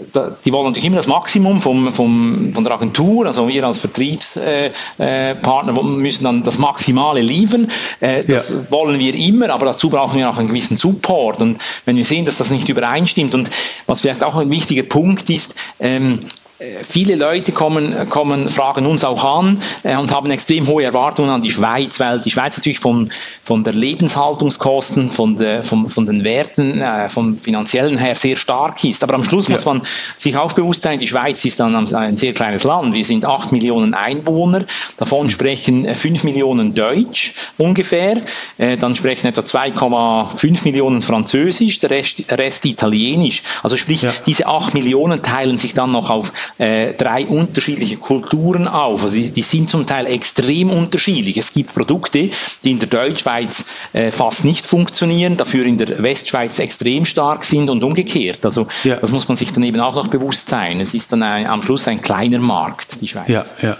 die 0.45 0.53
wollen 0.53 0.66
natürlich 0.66 0.87
immer 0.87 0.97
das 0.97 1.07
Maximum 1.07 1.62
vom, 1.62 1.93
vom, 1.93 2.53
von 2.53 2.64
der 2.64 2.72
Agentur, 2.72 3.26
also 3.26 3.49
wir 3.49 3.64
als 3.64 3.78
Vertriebspartner 3.78 4.62
äh, 4.99 5.80
äh 5.80 5.82
müssen 5.82 6.24
dann 6.24 6.43
das 6.43 6.59
Maximale 6.59 7.20
liefern. 7.20 7.70
Äh, 8.01 8.24
das 8.24 8.51
ja. 8.51 8.57
wollen 8.70 8.99
wir 8.99 9.14
immer, 9.14 9.51
aber 9.51 9.66
dazu 9.77 9.91
brauchen 9.91 10.18
wir 10.18 10.31
auch 10.31 10.39
einen 10.39 10.49
gewissen 10.49 10.77
Support. 10.77 11.41
Und 11.41 11.61
wenn 11.85 11.97
wir 11.97 12.05
sehen, 12.05 12.24
dass 12.24 12.39
das 12.39 12.51
nicht 12.51 12.68
übereinstimmt 12.68 13.35
und 13.35 13.51
was 13.87 14.01
vielleicht 14.01 14.24
auch 14.24 14.37
ein 14.37 14.51
wichtiger 14.51 14.83
Punkt 14.83 15.29
ist, 15.29 15.55
ähm, 15.79 16.20
äh, 16.22 16.45
viele 16.84 17.16
Leute 17.16 17.52
kommen, 17.52 18.09
kommen, 18.09 18.48
fragen 18.48 18.86
uns 18.86 19.04
auch 19.04 19.22
an 19.24 19.61
äh, 19.82 19.96
und 19.96 20.11
haben 20.11 20.30
extrem 20.30 20.66
hohe 20.66 20.84
Erwartungen 20.84 21.28
an 21.28 21.42
die 21.42 21.50
Schweiz, 21.50 22.00
weil 22.00 22.20
die 22.20 22.30
Schweiz 22.30 22.57
natürlich 22.57 22.78
von, 22.78 23.11
von 23.44 23.62
der 23.62 23.74
Lebenshaltungskosten, 23.74 25.11
von, 25.11 25.36
der, 25.36 25.64
von, 25.64 25.90
von 25.90 26.07
den 26.07 26.24
Werten, 26.24 26.80
äh, 26.80 27.11
vom 27.11 27.38
finanziellen 27.38 27.98
her 27.98 28.16
sehr 28.16 28.36
stark 28.36 28.82
ist. 28.84 29.02
Aber 29.02 29.14
am 29.14 29.24
Schluss 29.24 29.50
muss 29.50 29.66
man 29.66 29.82
sich 30.16 30.36
auch 30.36 30.52
bewusst 30.52 30.82
sein, 30.82 30.98
die 30.98 31.09
Schweiz 31.09 31.44
ist 31.44 31.61
dann 31.61 31.94
ein 31.94 32.16
sehr 32.16 32.32
kleines 32.32 32.64
Land. 32.64 32.94
Wir 32.94 33.04
sind 33.04 33.26
acht 33.26 33.52
Millionen 33.52 33.92
Einwohner, 33.92 34.64
davon 34.96 35.26
mhm. 35.26 35.30
sprechen 35.30 35.94
fünf 35.94 36.24
Millionen 36.24 36.74
Deutsch 36.74 37.34
ungefähr, 37.59 38.22
äh, 38.57 38.78
dann 38.78 38.94
sprechen 38.94 39.26
etwa 39.26 39.42
2,5 39.42 40.64
Millionen 40.64 41.02
Französisch, 41.02 41.80
der 41.80 41.90
Rest, 41.90 42.32
Rest 42.32 42.64
Italienisch. 42.64 43.42
Also 43.62 43.76
sprich, 43.76 44.02
ja. 44.02 44.12
diese 44.24 44.46
acht 44.46 44.72
Millionen 44.72 45.22
teilen 45.22 45.59
sich 45.59 45.74
dann 45.74 45.92
noch 45.92 46.09
auf 46.09 46.32
äh, 46.59 46.92
drei 46.94 47.26
unterschiedliche 47.26 47.97
Kulturen 47.97 48.68
auf. 48.68 49.05
Also 49.05 49.14
die, 49.14 49.30
die, 49.30 49.42
sind 49.42 49.68
zum 49.68 49.86
Teil 49.86 50.07
extrem 50.07 50.70
unterschiedlich. 50.70 51.38
Es 51.38 51.53
gibt 51.53 51.74
Produkte, 51.74 52.30
die 52.64 52.70
in 52.70 52.78
der 52.78 52.88
Deutschschweiz 52.88 53.64
äh, 53.92 54.11
fast 54.11 54.44
nicht 54.44 54.66
funktionieren, 54.66 55.36
dafür 55.36 55.64
in 55.66 55.78
der 55.78 56.03
Westschweiz 56.03 56.59
extrem 56.59 57.05
stark 57.05 57.44
sind 57.44 57.70
und 57.70 57.82
umgekehrt. 57.82 58.44
Also 58.44 58.66
ja. 58.84 58.97
das 58.97 59.12
muss 59.12 59.28
man 59.28 59.36
sich 59.36 59.53
dann 59.53 59.62
eben 59.62 59.80
auch 59.80 59.94
noch 59.94 60.09
bewusst 60.09 60.49
sein. 60.49 60.80
Es 60.80 60.94
ist 60.94 61.12
dann 61.12 61.22
ein, 61.22 61.47
am 61.47 61.62
Schluss 61.62 61.88
ein 61.88 62.03
kleiner 62.03 62.38
Markt, 62.38 63.01
die 63.01 63.09
Schweiz. 63.09 63.28
Ja, 63.28 63.44
ja. 63.62 63.76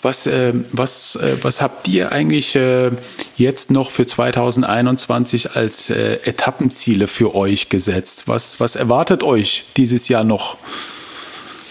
Was, 0.00 0.28
äh, 0.28 0.52
was, 0.70 1.16
äh, 1.16 1.38
was 1.42 1.60
habt 1.60 1.88
ihr 1.88 2.12
eigentlich 2.12 2.54
äh, 2.54 2.90
jetzt 3.36 3.72
noch 3.72 3.90
für 3.90 4.06
2021 4.06 5.56
als 5.56 5.90
äh, 5.90 6.18
Etappenziele 6.24 7.08
für 7.08 7.34
euch 7.34 7.68
gesetzt? 7.68 8.28
Was, 8.28 8.60
was 8.60 8.76
erwartet 8.76 9.24
euch 9.24 9.64
dieses 9.76 10.08
Jahr 10.08 10.22
noch? 10.22 10.56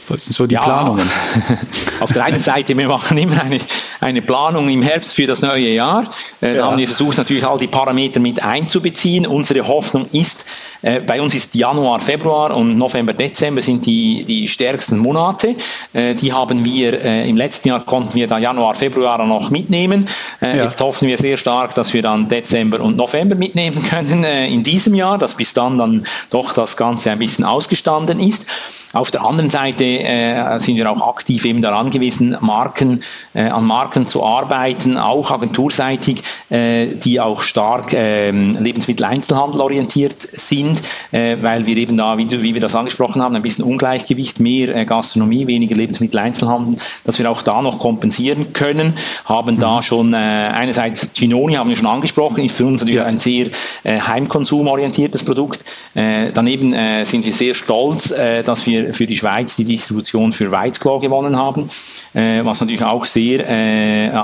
Was 0.10 0.24
sind 0.26 0.34
so 0.34 0.47
die 0.47 0.55
ja, 0.55 0.62
Planungen? 0.62 1.05
Auf 1.99 2.14
der 2.14 2.24
einen 2.24 2.39
Seite, 2.39 2.78
wir 2.78 2.88
machen 2.88 3.18
immer 3.18 3.41
eine, 3.41 3.60
eine 3.99 4.22
Planung 4.22 4.70
im 4.70 4.82
Herbst 4.82 5.14
für 5.14 5.28
das 5.28 5.41
neue 5.41 5.70
Jahr. 5.70 6.05
Äh, 6.39 6.55
da 6.55 6.68
haben 6.68 6.78
wir 6.78 6.88
versucht, 6.88 7.18
natürlich 7.18 7.45
all 7.45 7.58
die 7.58 7.68
Parameter 7.68 8.20
mit 8.20 8.43
einzubeziehen. 8.43 9.28
Unsere 9.28 9.68
Hoffnung 9.68 10.05
ist, 10.14 10.45
äh, 10.82 11.01
bei 11.01 11.22
uns 11.22 11.36
ist 11.36 11.55
Januar, 11.55 11.99
Februar 11.99 12.55
und 12.55 12.78
November, 12.78 13.14
Dezember 13.14 13.60
sind 13.60 13.86
die, 13.86 14.24
die 14.24 14.47
stärksten 14.47 14.97
Monate. 14.97 15.55
Äh, 15.91 16.16
die 16.16 16.32
haben 16.32 16.64
wir, 16.64 17.01
im 17.01 17.36
letzten 17.36 17.68
Jahr 17.68 17.82
konnten 17.82 18.16
wir 18.16 18.28
da 18.28 18.38
Januar, 18.38 18.76
Februar 18.76 19.26
noch 19.26 19.49
mitnehmen. 19.49 20.08
Ja. 20.39 20.55
Jetzt 20.55 20.80
hoffen 20.80 21.08
wir 21.08 21.18
sehr 21.18 21.36
stark, 21.36 21.76
dass 21.76 21.93
wir 21.93 22.01
dann 22.01 22.30
Dezember 22.30 22.80
und 22.80 22.95
November 22.95 23.36
mitnehmen 23.36 23.84
können 23.89 24.24
in 24.24 24.64
diesem 24.64 24.95
Jahr, 24.95 25.18
dass 25.18 25.36
bis 25.36 25.53
dann 25.53 25.78
dann 25.78 26.05
doch 26.30 26.53
das 26.53 26.78
Ganze 26.78 27.12
ein 27.12 27.20
bisschen 27.20 27.43
ausgestanden 27.43 28.20
ist. 28.22 28.45
Auf 28.97 29.11
der 29.11 29.23
anderen 29.23 29.51
Seite 29.51 29.83
äh, 29.83 30.59
sind 30.59 30.75
wir 30.75 30.89
auch 30.89 31.07
aktiv 31.07 31.45
eben 31.45 31.61
daran 31.61 31.91
gewesen, 31.91 32.35
Marken, 32.41 33.03
äh, 33.35 33.43
an 33.43 33.63
Marken 33.63 34.07
zu 34.07 34.23
arbeiten, 34.23 34.97
auch 34.97 35.29
agenturseitig, 35.29 36.23
äh, 36.49 36.87
die 36.87 37.19
auch 37.19 37.43
stark 37.43 37.93
ähm, 37.93 38.57
Lebensmitteleinzelhandel 38.59 39.61
orientiert 39.61 40.15
sind, 40.19 40.81
äh, 41.11 41.37
weil 41.41 41.67
wir 41.67 41.77
eben 41.77 41.95
da, 41.95 42.17
wie, 42.17 42.27
wie, 42.41 42.55
wir 42.55 42.61
das 42.61 42.73
angesprochen 42.73 43.21
haben, 43.21 43.35
ein 43.35 43.43
bisschen 43.43 43.65
Ungleichgewicht, 43.65 44.39
mehr 44.39 44.75
äh, 44.75 44.85
Gastronomie, 44.85 45.45
weniger 45.45 45.75
Lebensmitteleinzelhandel, 45.75 46.79
dass 47.03 47.19
wir 47.19 47.29
auch 47.29 47.43
da 47.43 47.61
noch 47.61 47.77
kompensieren 47.77 48.51
können, 48.53 48.97
haben 49.25 49.57
mhm. 49.57 49.59
da 49.59 49.83
schon 49.83 50.15
äh, 50.15 50.17
einerseits 50.17 51.13
Ginoni 51.13 51.53
haben 51.53 51.69
wir 51.69 51.77
schon 51.77 51.85
angesprochen, 51.85 52.43
ist 52.43 52.55
für 52.55 52.65
uns 52.65 52.81
natürlich 52.81 53.01
ja. 53.01 53.05
ein 53.05 53.19
sehr 53.19 53.51
heimkonsumorientiertes 53.85 55.23
Produkt. 55.23 55.63
daneben 55.93 56.75
sind 57.05 57.25
wir 57.25 57.33
sehr 57.33 57.53
stolz, 57.53 58.13
dass 58.45 58.65
wir 58.65 58.86
für 58.91 59.07
die 59.07 59.17
Schweiz 59.17 59.55
die 59.55 59.65
Distribution 59.65 60.33
für 60.33 60.51
Weizklo 60.51 60.99
gewonnen 60.99 61.38
haben, 61.38 61.69
was 62.13 62.59
natürlich 62.61 62.83
auch 62.83 63.05
sehr 63.05 63.47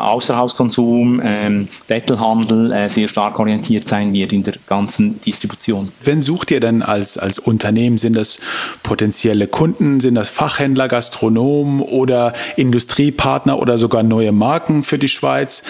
Außerhauskonsum, 0.03 1.21
ähm, 1.23 1.67
Dettelhandel 1.89 2.89
sehr 2.89 3.07
stark 3.07 3.39
orientiert 3.39 3.87
sein 3.87 4.13
wird 4.13 4.33
in 4.33 4.43
der 4.43 4.55
ganzen 4.67 5.21
Distribution. 5.21 5.91
Wen 6.01 6.21
sucht 6.21 6.51
ihr 6.51 6.59
denn 6.59 6.81
als, 6.81 7.17
als 7.17 7.39
Unternehmen? 7.39 7.97
Sind 7.97 8.15
das 8.15 8.39
potenzielle 8.81 9.47
Kunden? 9.47 9.99
Sind 9.99 10.15
das 10.15 10.29
Fachhändler, 10.29 10.87
Gastronomen 10.87 11.81
oder 11.81 12.33
Industriepartner 12.57 13.59
oder 13.59 13.77
sogar 13.77 14.03
neue 14.03 14.31
Marken 14.31 14.83
für 14.83 14.97
die 14.97 15.09
Schweiz? 15.09 15.63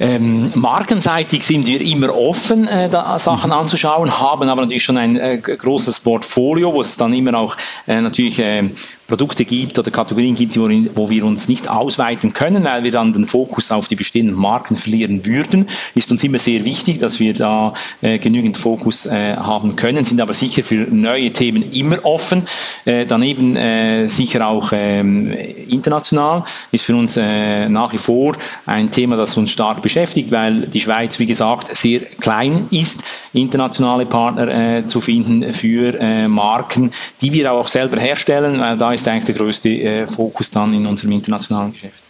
Ähm, 0.00 0.50
markenseitig 0.56 1.46
sind 1.46 1.66
wir 1.68 1.80
immer 1.80 2.16
offen, 2.16 2.66
äh, 2.66 2.88
da 2.90 3.16
Sachen 3.20 3.50
mhm. 3.50 3.58
anzuschauen, 3.58 4.18
haben 4.18 4.48
aber 4.48 4.62
natürlich 4.62 4.82
schon 4.82 4.96
ein 4.96 5.16
äh, 5.16 5.38
großes 5.38 6.00
Portfolio, 6.00 6.72
wo 6.72 6.80
es 6.80 6.96
dann 6.96 7.12
immer 7.12 7.38
auch 7.38 7.56
äh, 7.86 8.00
natürlich 8.00 8.40
äh, 8.40 8.70
Produkte 9.06 9.44
gibt 9.44 9.78
oder 9.78 9.90
Kategorien 9.90 10.34
gibt, 10.34 10.56
wo 10.56 11.10
wir 11.10 11.24
uns 11.24 11.46
nicht 11.48 11.68
ausweiten 11.68 12.32
können, 12.32 12.64
weil 12.64 12.84
wir 12.84 12.90
dann 12.90 13.12
den 13.12 13.26
Fokus 13.26 13.70
auf 13.70 13.86
die 13.86 13.96
bestehenden 13.96 14.34
Marken 14.34 14.76
verlieren 14.76 15.26
würden, 15.26 15.68
ist 15.94 16.10
uns 16.10 16.24
immer 16.24 16.38
sehr 16.38 16.64
wichtig, 16.64 17.00
dass 17.00 17.20
wir 17.20 17.34
da 17.34 17.74
äh, 18.00 18.18
genügend 18.18 18.56
Fokus 18.56 19.04
äh, 19.04 19.36
haben 19.36 19.76
können, 19.76 20.04
sind 20.06 20.20
aber 20.20 20.32
sicher 20.32 20.62
für 20.62 20.86
neue 20.90 21.32
Themen 21.32 21.70
immer 21.70 22.04
offen. 22.04 22.46
Äh, 22.86 23.04
daneben 23.04 23.56
äh, 23.56 24.08
sicher 24.08 24.46
auch 24.46 24.70
ähm, 24.72 25.36
international 25.68 26.44
ist 26.72 26.84
für 26.84 26.96
uns 26.96 27.18
äh, 27.18 27.68
nach 27.68 27.92
wie 27.92 27.98
vor 27.98 28.36
ein 28.64 28.90
Thema, 28.90 29.16
das 29.16 29.36
uns 29.36 29.50
stark 29.50 29.82
beschäftigt, 29.82 30.32
weil 30.32 30.62
die 30.62 30.80
Schweiz, 30.80 31.18
wie 31.18 31.26
gesagt, 31.26 31.76
sehr 31.76 32.00
klein 32.00 32.66
ist, 32.70 33.02
internationale 33.34 34.06
Partner 34.06 34.48
äh, 34.48 34.86
zu 34.86 35.00
finden 35.00 35.52
für 35.52 36.28
Marken, 36.28 36.92
die 37.20 37.32
wir 37.32 37.52
auch 37.52 37.68
selber 37.68 38.00
herstellen, 38.00 38.60
weil 38.60 38.78
da 38.78 38.93
ist 38.94 39.06
eigentlich 39.08 39.24
der 39.24 39.34
größte 39.34 39.68
äh, 39.68 40.06
Fokus 40.06 40.50
dann 40.50 40.72
in 40.74 40.86
unserem 40.86 41.12
internationalen 41.12 41.72
Geschäft. 41.72 42.02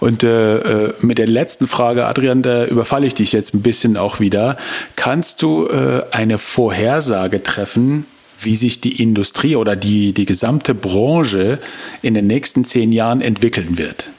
Und 0.00 0.22
äh, 0.22 0.58
äh, 0.58 0.94
mit 1.00 1.18
der 1.18 1.26
letzten 1.26 1.66
Frage, 1.66 2.06
Adrian, 2.06 2.42
da 2.42 2.64
überfalle 2.64 3.06
ich 3.06 3.14
dich 3.14 3.32
jetzt 3.32 3.54
ein 3.54 3.62
bisschen 3.62 3.96
auch 3.96 4.20
wieder. 4.20 4.56
Kannst 4.96 5.42
du 5.42 5.66
äh, 5.66 6.04
eine 6.12 6.38
Vorhersage 6.38 7.42
treffen, 7.42 8.06
wie 8.38 8.56
sich 8.56 8.80
die 8.80 9.02
Industrie 9.02 9.56
oder 9.56 9.74
die, 9.76 10.12
die 10.12 10.26
gesamte 10.26 10.74
Branche 10.74 11.58
in 12.02 12.14
den 12.14 12.26
nächsten 12.26 12.64
zehn 12.64 12.92
Jahren 12.92 13.20
entwickeln 13.20 13.78
wird? 13.78 14.10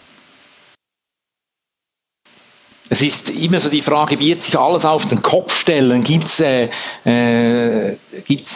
Es 2.88 3.02
ist 3.02 3.30
immer 3.30 3.60
so 3.60 3.70
die 3.70 3.82
Frage, 3.82 4.20
wird 4.20 4.44
sich 4.44 4.58
alles 4.58 4.86
auf 4.86 5.08
den 5.08 5.22
Kopf 5.22 5.56
stellen? 5.56 6.04
Gibt 6.04 6.26
es 6.26 6.40
äh, 6.40 6.70
äh, 7.06 7.96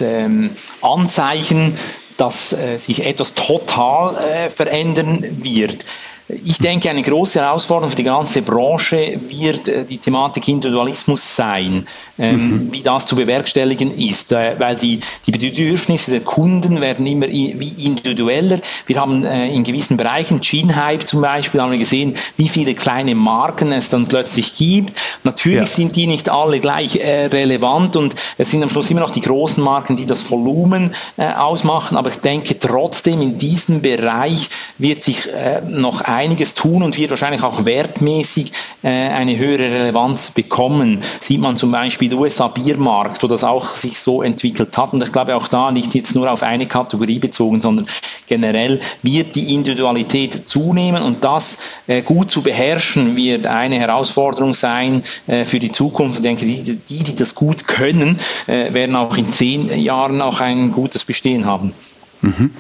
ähm, 0.02 0.52
Anzeichen, 0.82 1.76
dass 2.20 2.54
äh, 2.54 2.78
sich 2.78 3.06
etwas 3.06 3.34
total 3.34 4.16
äh, 4.18 4.50
verändern 4.50 5.26
wird. 5.44 5.86
Ich 6.30 6.60
denke, 6.60 6.92
eine 6.92 7.02
große 7.02 7.40
Herausforderung 7.42 7.90
für 7.90 7.96
die 7.96 8.04
ganze 8.04 8.44
Branche 8.44 9.20
wird 9.30 9.68
äh, 9.68 9.84
die 9.84 9.98
Thematik 9.98 10.48
Individualismus 10.48 11.36
sein, 11.36 11.88
ähm, 12.20 12.36
mhm. 12.36 12.72
wie 12.72 12.84
das 12.84 13.08
zu 13.08 13.16
bewerkstelligen 13.16 13.92
ist, 13.92 14.32
äh, 14.32 14.54
weil 14.60 14.76
die, 14.76 15.00
die 15.26 15.32
Bedürfnisse 15.32 16.12
der 16.12 16.20
Kunden 16.20 16.82
werden 16.82 17.08
immer 17.08 17.28
wie 17.28 17.84
individueller. 17.84 18.60
Wir 18.86 19.02
haben 19.02 19.26
äh, 19.26 19.48
in 19.48 19.64
gewissen 19.64 19.98
Bereichen, 19.98 20.40
Gene-Hype 20.40 21.08
zum 21.08 21.22
Beispiel, 21.22 21.62
haben 21.62 21.72
wir 21.72 21.80
gesehen, 21.80 22.16
wie 22.38 22.48
viele 22.48 22.76
kleine 22.76 23.16
Marken 23.16 23.72
es 23.72 23.90
dann 23.90 24.06
plötzlich 24.06 24.56
gibt. 24.56 24.96
Natürlich 25.24 25.62
ja. 25.62 25.66
sind 25.66 25.96
die 25.96 26.06
nicht 26.06 26.30
alle 26.30 26.60
gleich 26.60 27.00
relevant 27.00 27.96
und 27.96 28.16
es 28.38 28.52
sind 28.52 28.62
am 28.62 28.70
Schluss 28.70 28.92
immer 28.92 29.00
noch 29.00 29.12
die 29.12 29.22
großen 29.22 29.64
Marken, 29.64 29.96
die 29.96 30.06
das 30.06 30.30
Volumen 30.30 30.94
ausmachen, 31.18 31.98
aber 31.98 32.10
ich 32.10 32.18
denke 32.18 32.58
trotzdem 32.60 33.22
in 33.22 33.38
diesem 33.38 33.82
Bereich 33.82 34.50
wird 34.78 35.04
sich 35.04 35.28
noch 35.68 36.02
ein 36.02 36.19
einiges 36.20 36.54
tun 36.54 36.84
und 36.84 36.98
wird 36.98 37.12
wahrscheinlich 37.12 37.44
auch 37.44 37.64
wertmäßig 37.66 38.52
äh, 38.84 38.90
eine 38.90 39.38
höhere 39.38 39.72
Relevanz 39.72 40.32
bekommen. 40.32 41.02
Sieht 41.22 41.40
man 41.40 41.56
zum 41.56 41.72
Beispiel 41.72 42.10
der 42.10 42.18
USA-Biermarkt, 42.18 43.24
wo 43.24 43.28
das 43.28 43.44
auch 43.46 43.76
sich 43.76 44.00
so 44.00 44.22
entwickelt 44.22 44.78
hat. 44.78 44.92
Und 44.94 45.02
ich 45.02 45.12
glaube 45.12 45.36
auch 45.36 45.48
da 45.48 45.72
nicht 45.72 45.96
jetzt 45.96 46.16
nur 46.16 46.30
auf 46.30 46.44
eine 46.44 46.68
Kategorie 46.68 47.20
bezogen, 47.20 47.62
sondern 47.62 47.88
generell 48.28 48.82
wird 49.02 49.36
die 49.36 49.54
Individualität 49.54 50.48
zunehmen 50.48 51.02
und 51.02 51.24
das 51.24 51.58
äh, 51.88 52.02
gut 52.02 52.32
zu 52.32 52.42
beherrschen 52.42 53.16
wird 53.16 53.46
eine 53.46 53.80
Herausforderung 53.80 54.54
sein 54.54 55.04
äh, 55.28 55.46
für 55.46 55.60
die 55.60 55.72
Zukunft. 55.72 56.20
Ich 56.20 56.24
denke, 56.24 56.46
die, 56.46 56.78
die, 56.90 57.04
die 57.04 57.16
das 57.16 57.34
gut 57.34 57.68
können, 57.68 58.20
äh, 58.48 58.74
werden 58.74 58.96
auch 58.96 59.16
in 59.16 59.32
zehn 59.32 59.82
Jahren 59.82 60.22
auch 60.22 60.42
ein 60.42 60.72
gutes 60.72 61.06
Bestehen 61.06 61.46
haben. 61.46 61.74
Mhm. 62.22 62.52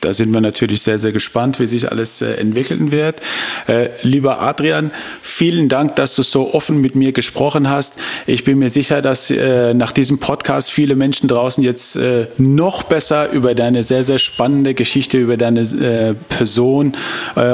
Da 0.00 0.12
sind 0.12 0.32
wir 0.32 0.40
natürlich 0.40 0.82
sehr, 0.82 0.98
sehr 0.98 1.12
gespannt, 1.12 1.58
wie 1.58 1.66
sich 1.66 1.90
alles 1.90 2.20
äh, 2.20 2.34
entwickeln 2.34 2.90
wird. 2.90 3.20
Äh, 3.66 3.88
lieber 4.02 4.40
Adrian, 4.40 4.90
vielen 5.22 5.68
Dank, 5.68 5.96
dass 5.96 6.14
du 6.14 6.22
so 6.22 6.54
offen 6.54 6.80
mit 6.80 6.94
mir 6.94 7.12
gesprochen 7.12 7.68
hast. 7.68 7.94
Ich 8.26 8.44
bin 8.44 8.58
mir 8.58 8.68
sicher, 8.68 9.00
dass 9.00 9.30
äh, 9.30 9.72
nach 9.74 9.92
diesem 9.92 10.18
Podcast 10.18 10.70
viele 10.70 10.96
Menschen 10.96 11.28
draußen 11.28 11.64
jetzt 11.64 11.98
noch 12.38 12.82
besser 12.82 13.30
über 13.30 13.54
deine 13.54 13.82
sehr, 13.82 14.02
sehr 14.02 14.18
spannende 14.18 14.74
Geschichte, 14.74 15.18
über 15.18 15.36
deine 15.36 16.16
Person 16.28 16.92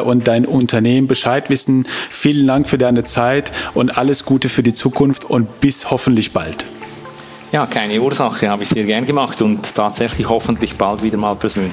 und 0.04 0.28
dein 0.28 0.46
Unternehmen 0.46 1.06
Bescheid 1.06 1.48
wissen. 1.50 1.86
Vielen 2.10 2.46
Dank 2.46 2.68
für 2.68 2.78
deine 2.78 3.04
Zeit 3.04 3.52
und 3.74 3.96
alles 3.96 4.24
Gute 4.24 4.48
für 4.48 4.62
die 4.62 4.74
Zukunft 4.74 5.24
und 5.24 5.60
bis 5.60 5.90
hoffentlich 5.90 6.32
bald. 6.32 6.66
Ja, 7.52 7.66
keine 7.66 8.00
Ursache, 8.00 8.48
habe 8.48 8.62
ich 8.62 8.70
sehr 8.70 8.84
gern 8.84 9.06
gemacht 9.06 9.42
und 9.42 9.74
tatsächlich 9.74 10.28
hoffentlich 10.28 10.76
bald 10.76 11.02
wieder 11.02 11.18
mal 11.18 11.36
persönlich. 11.36 11.72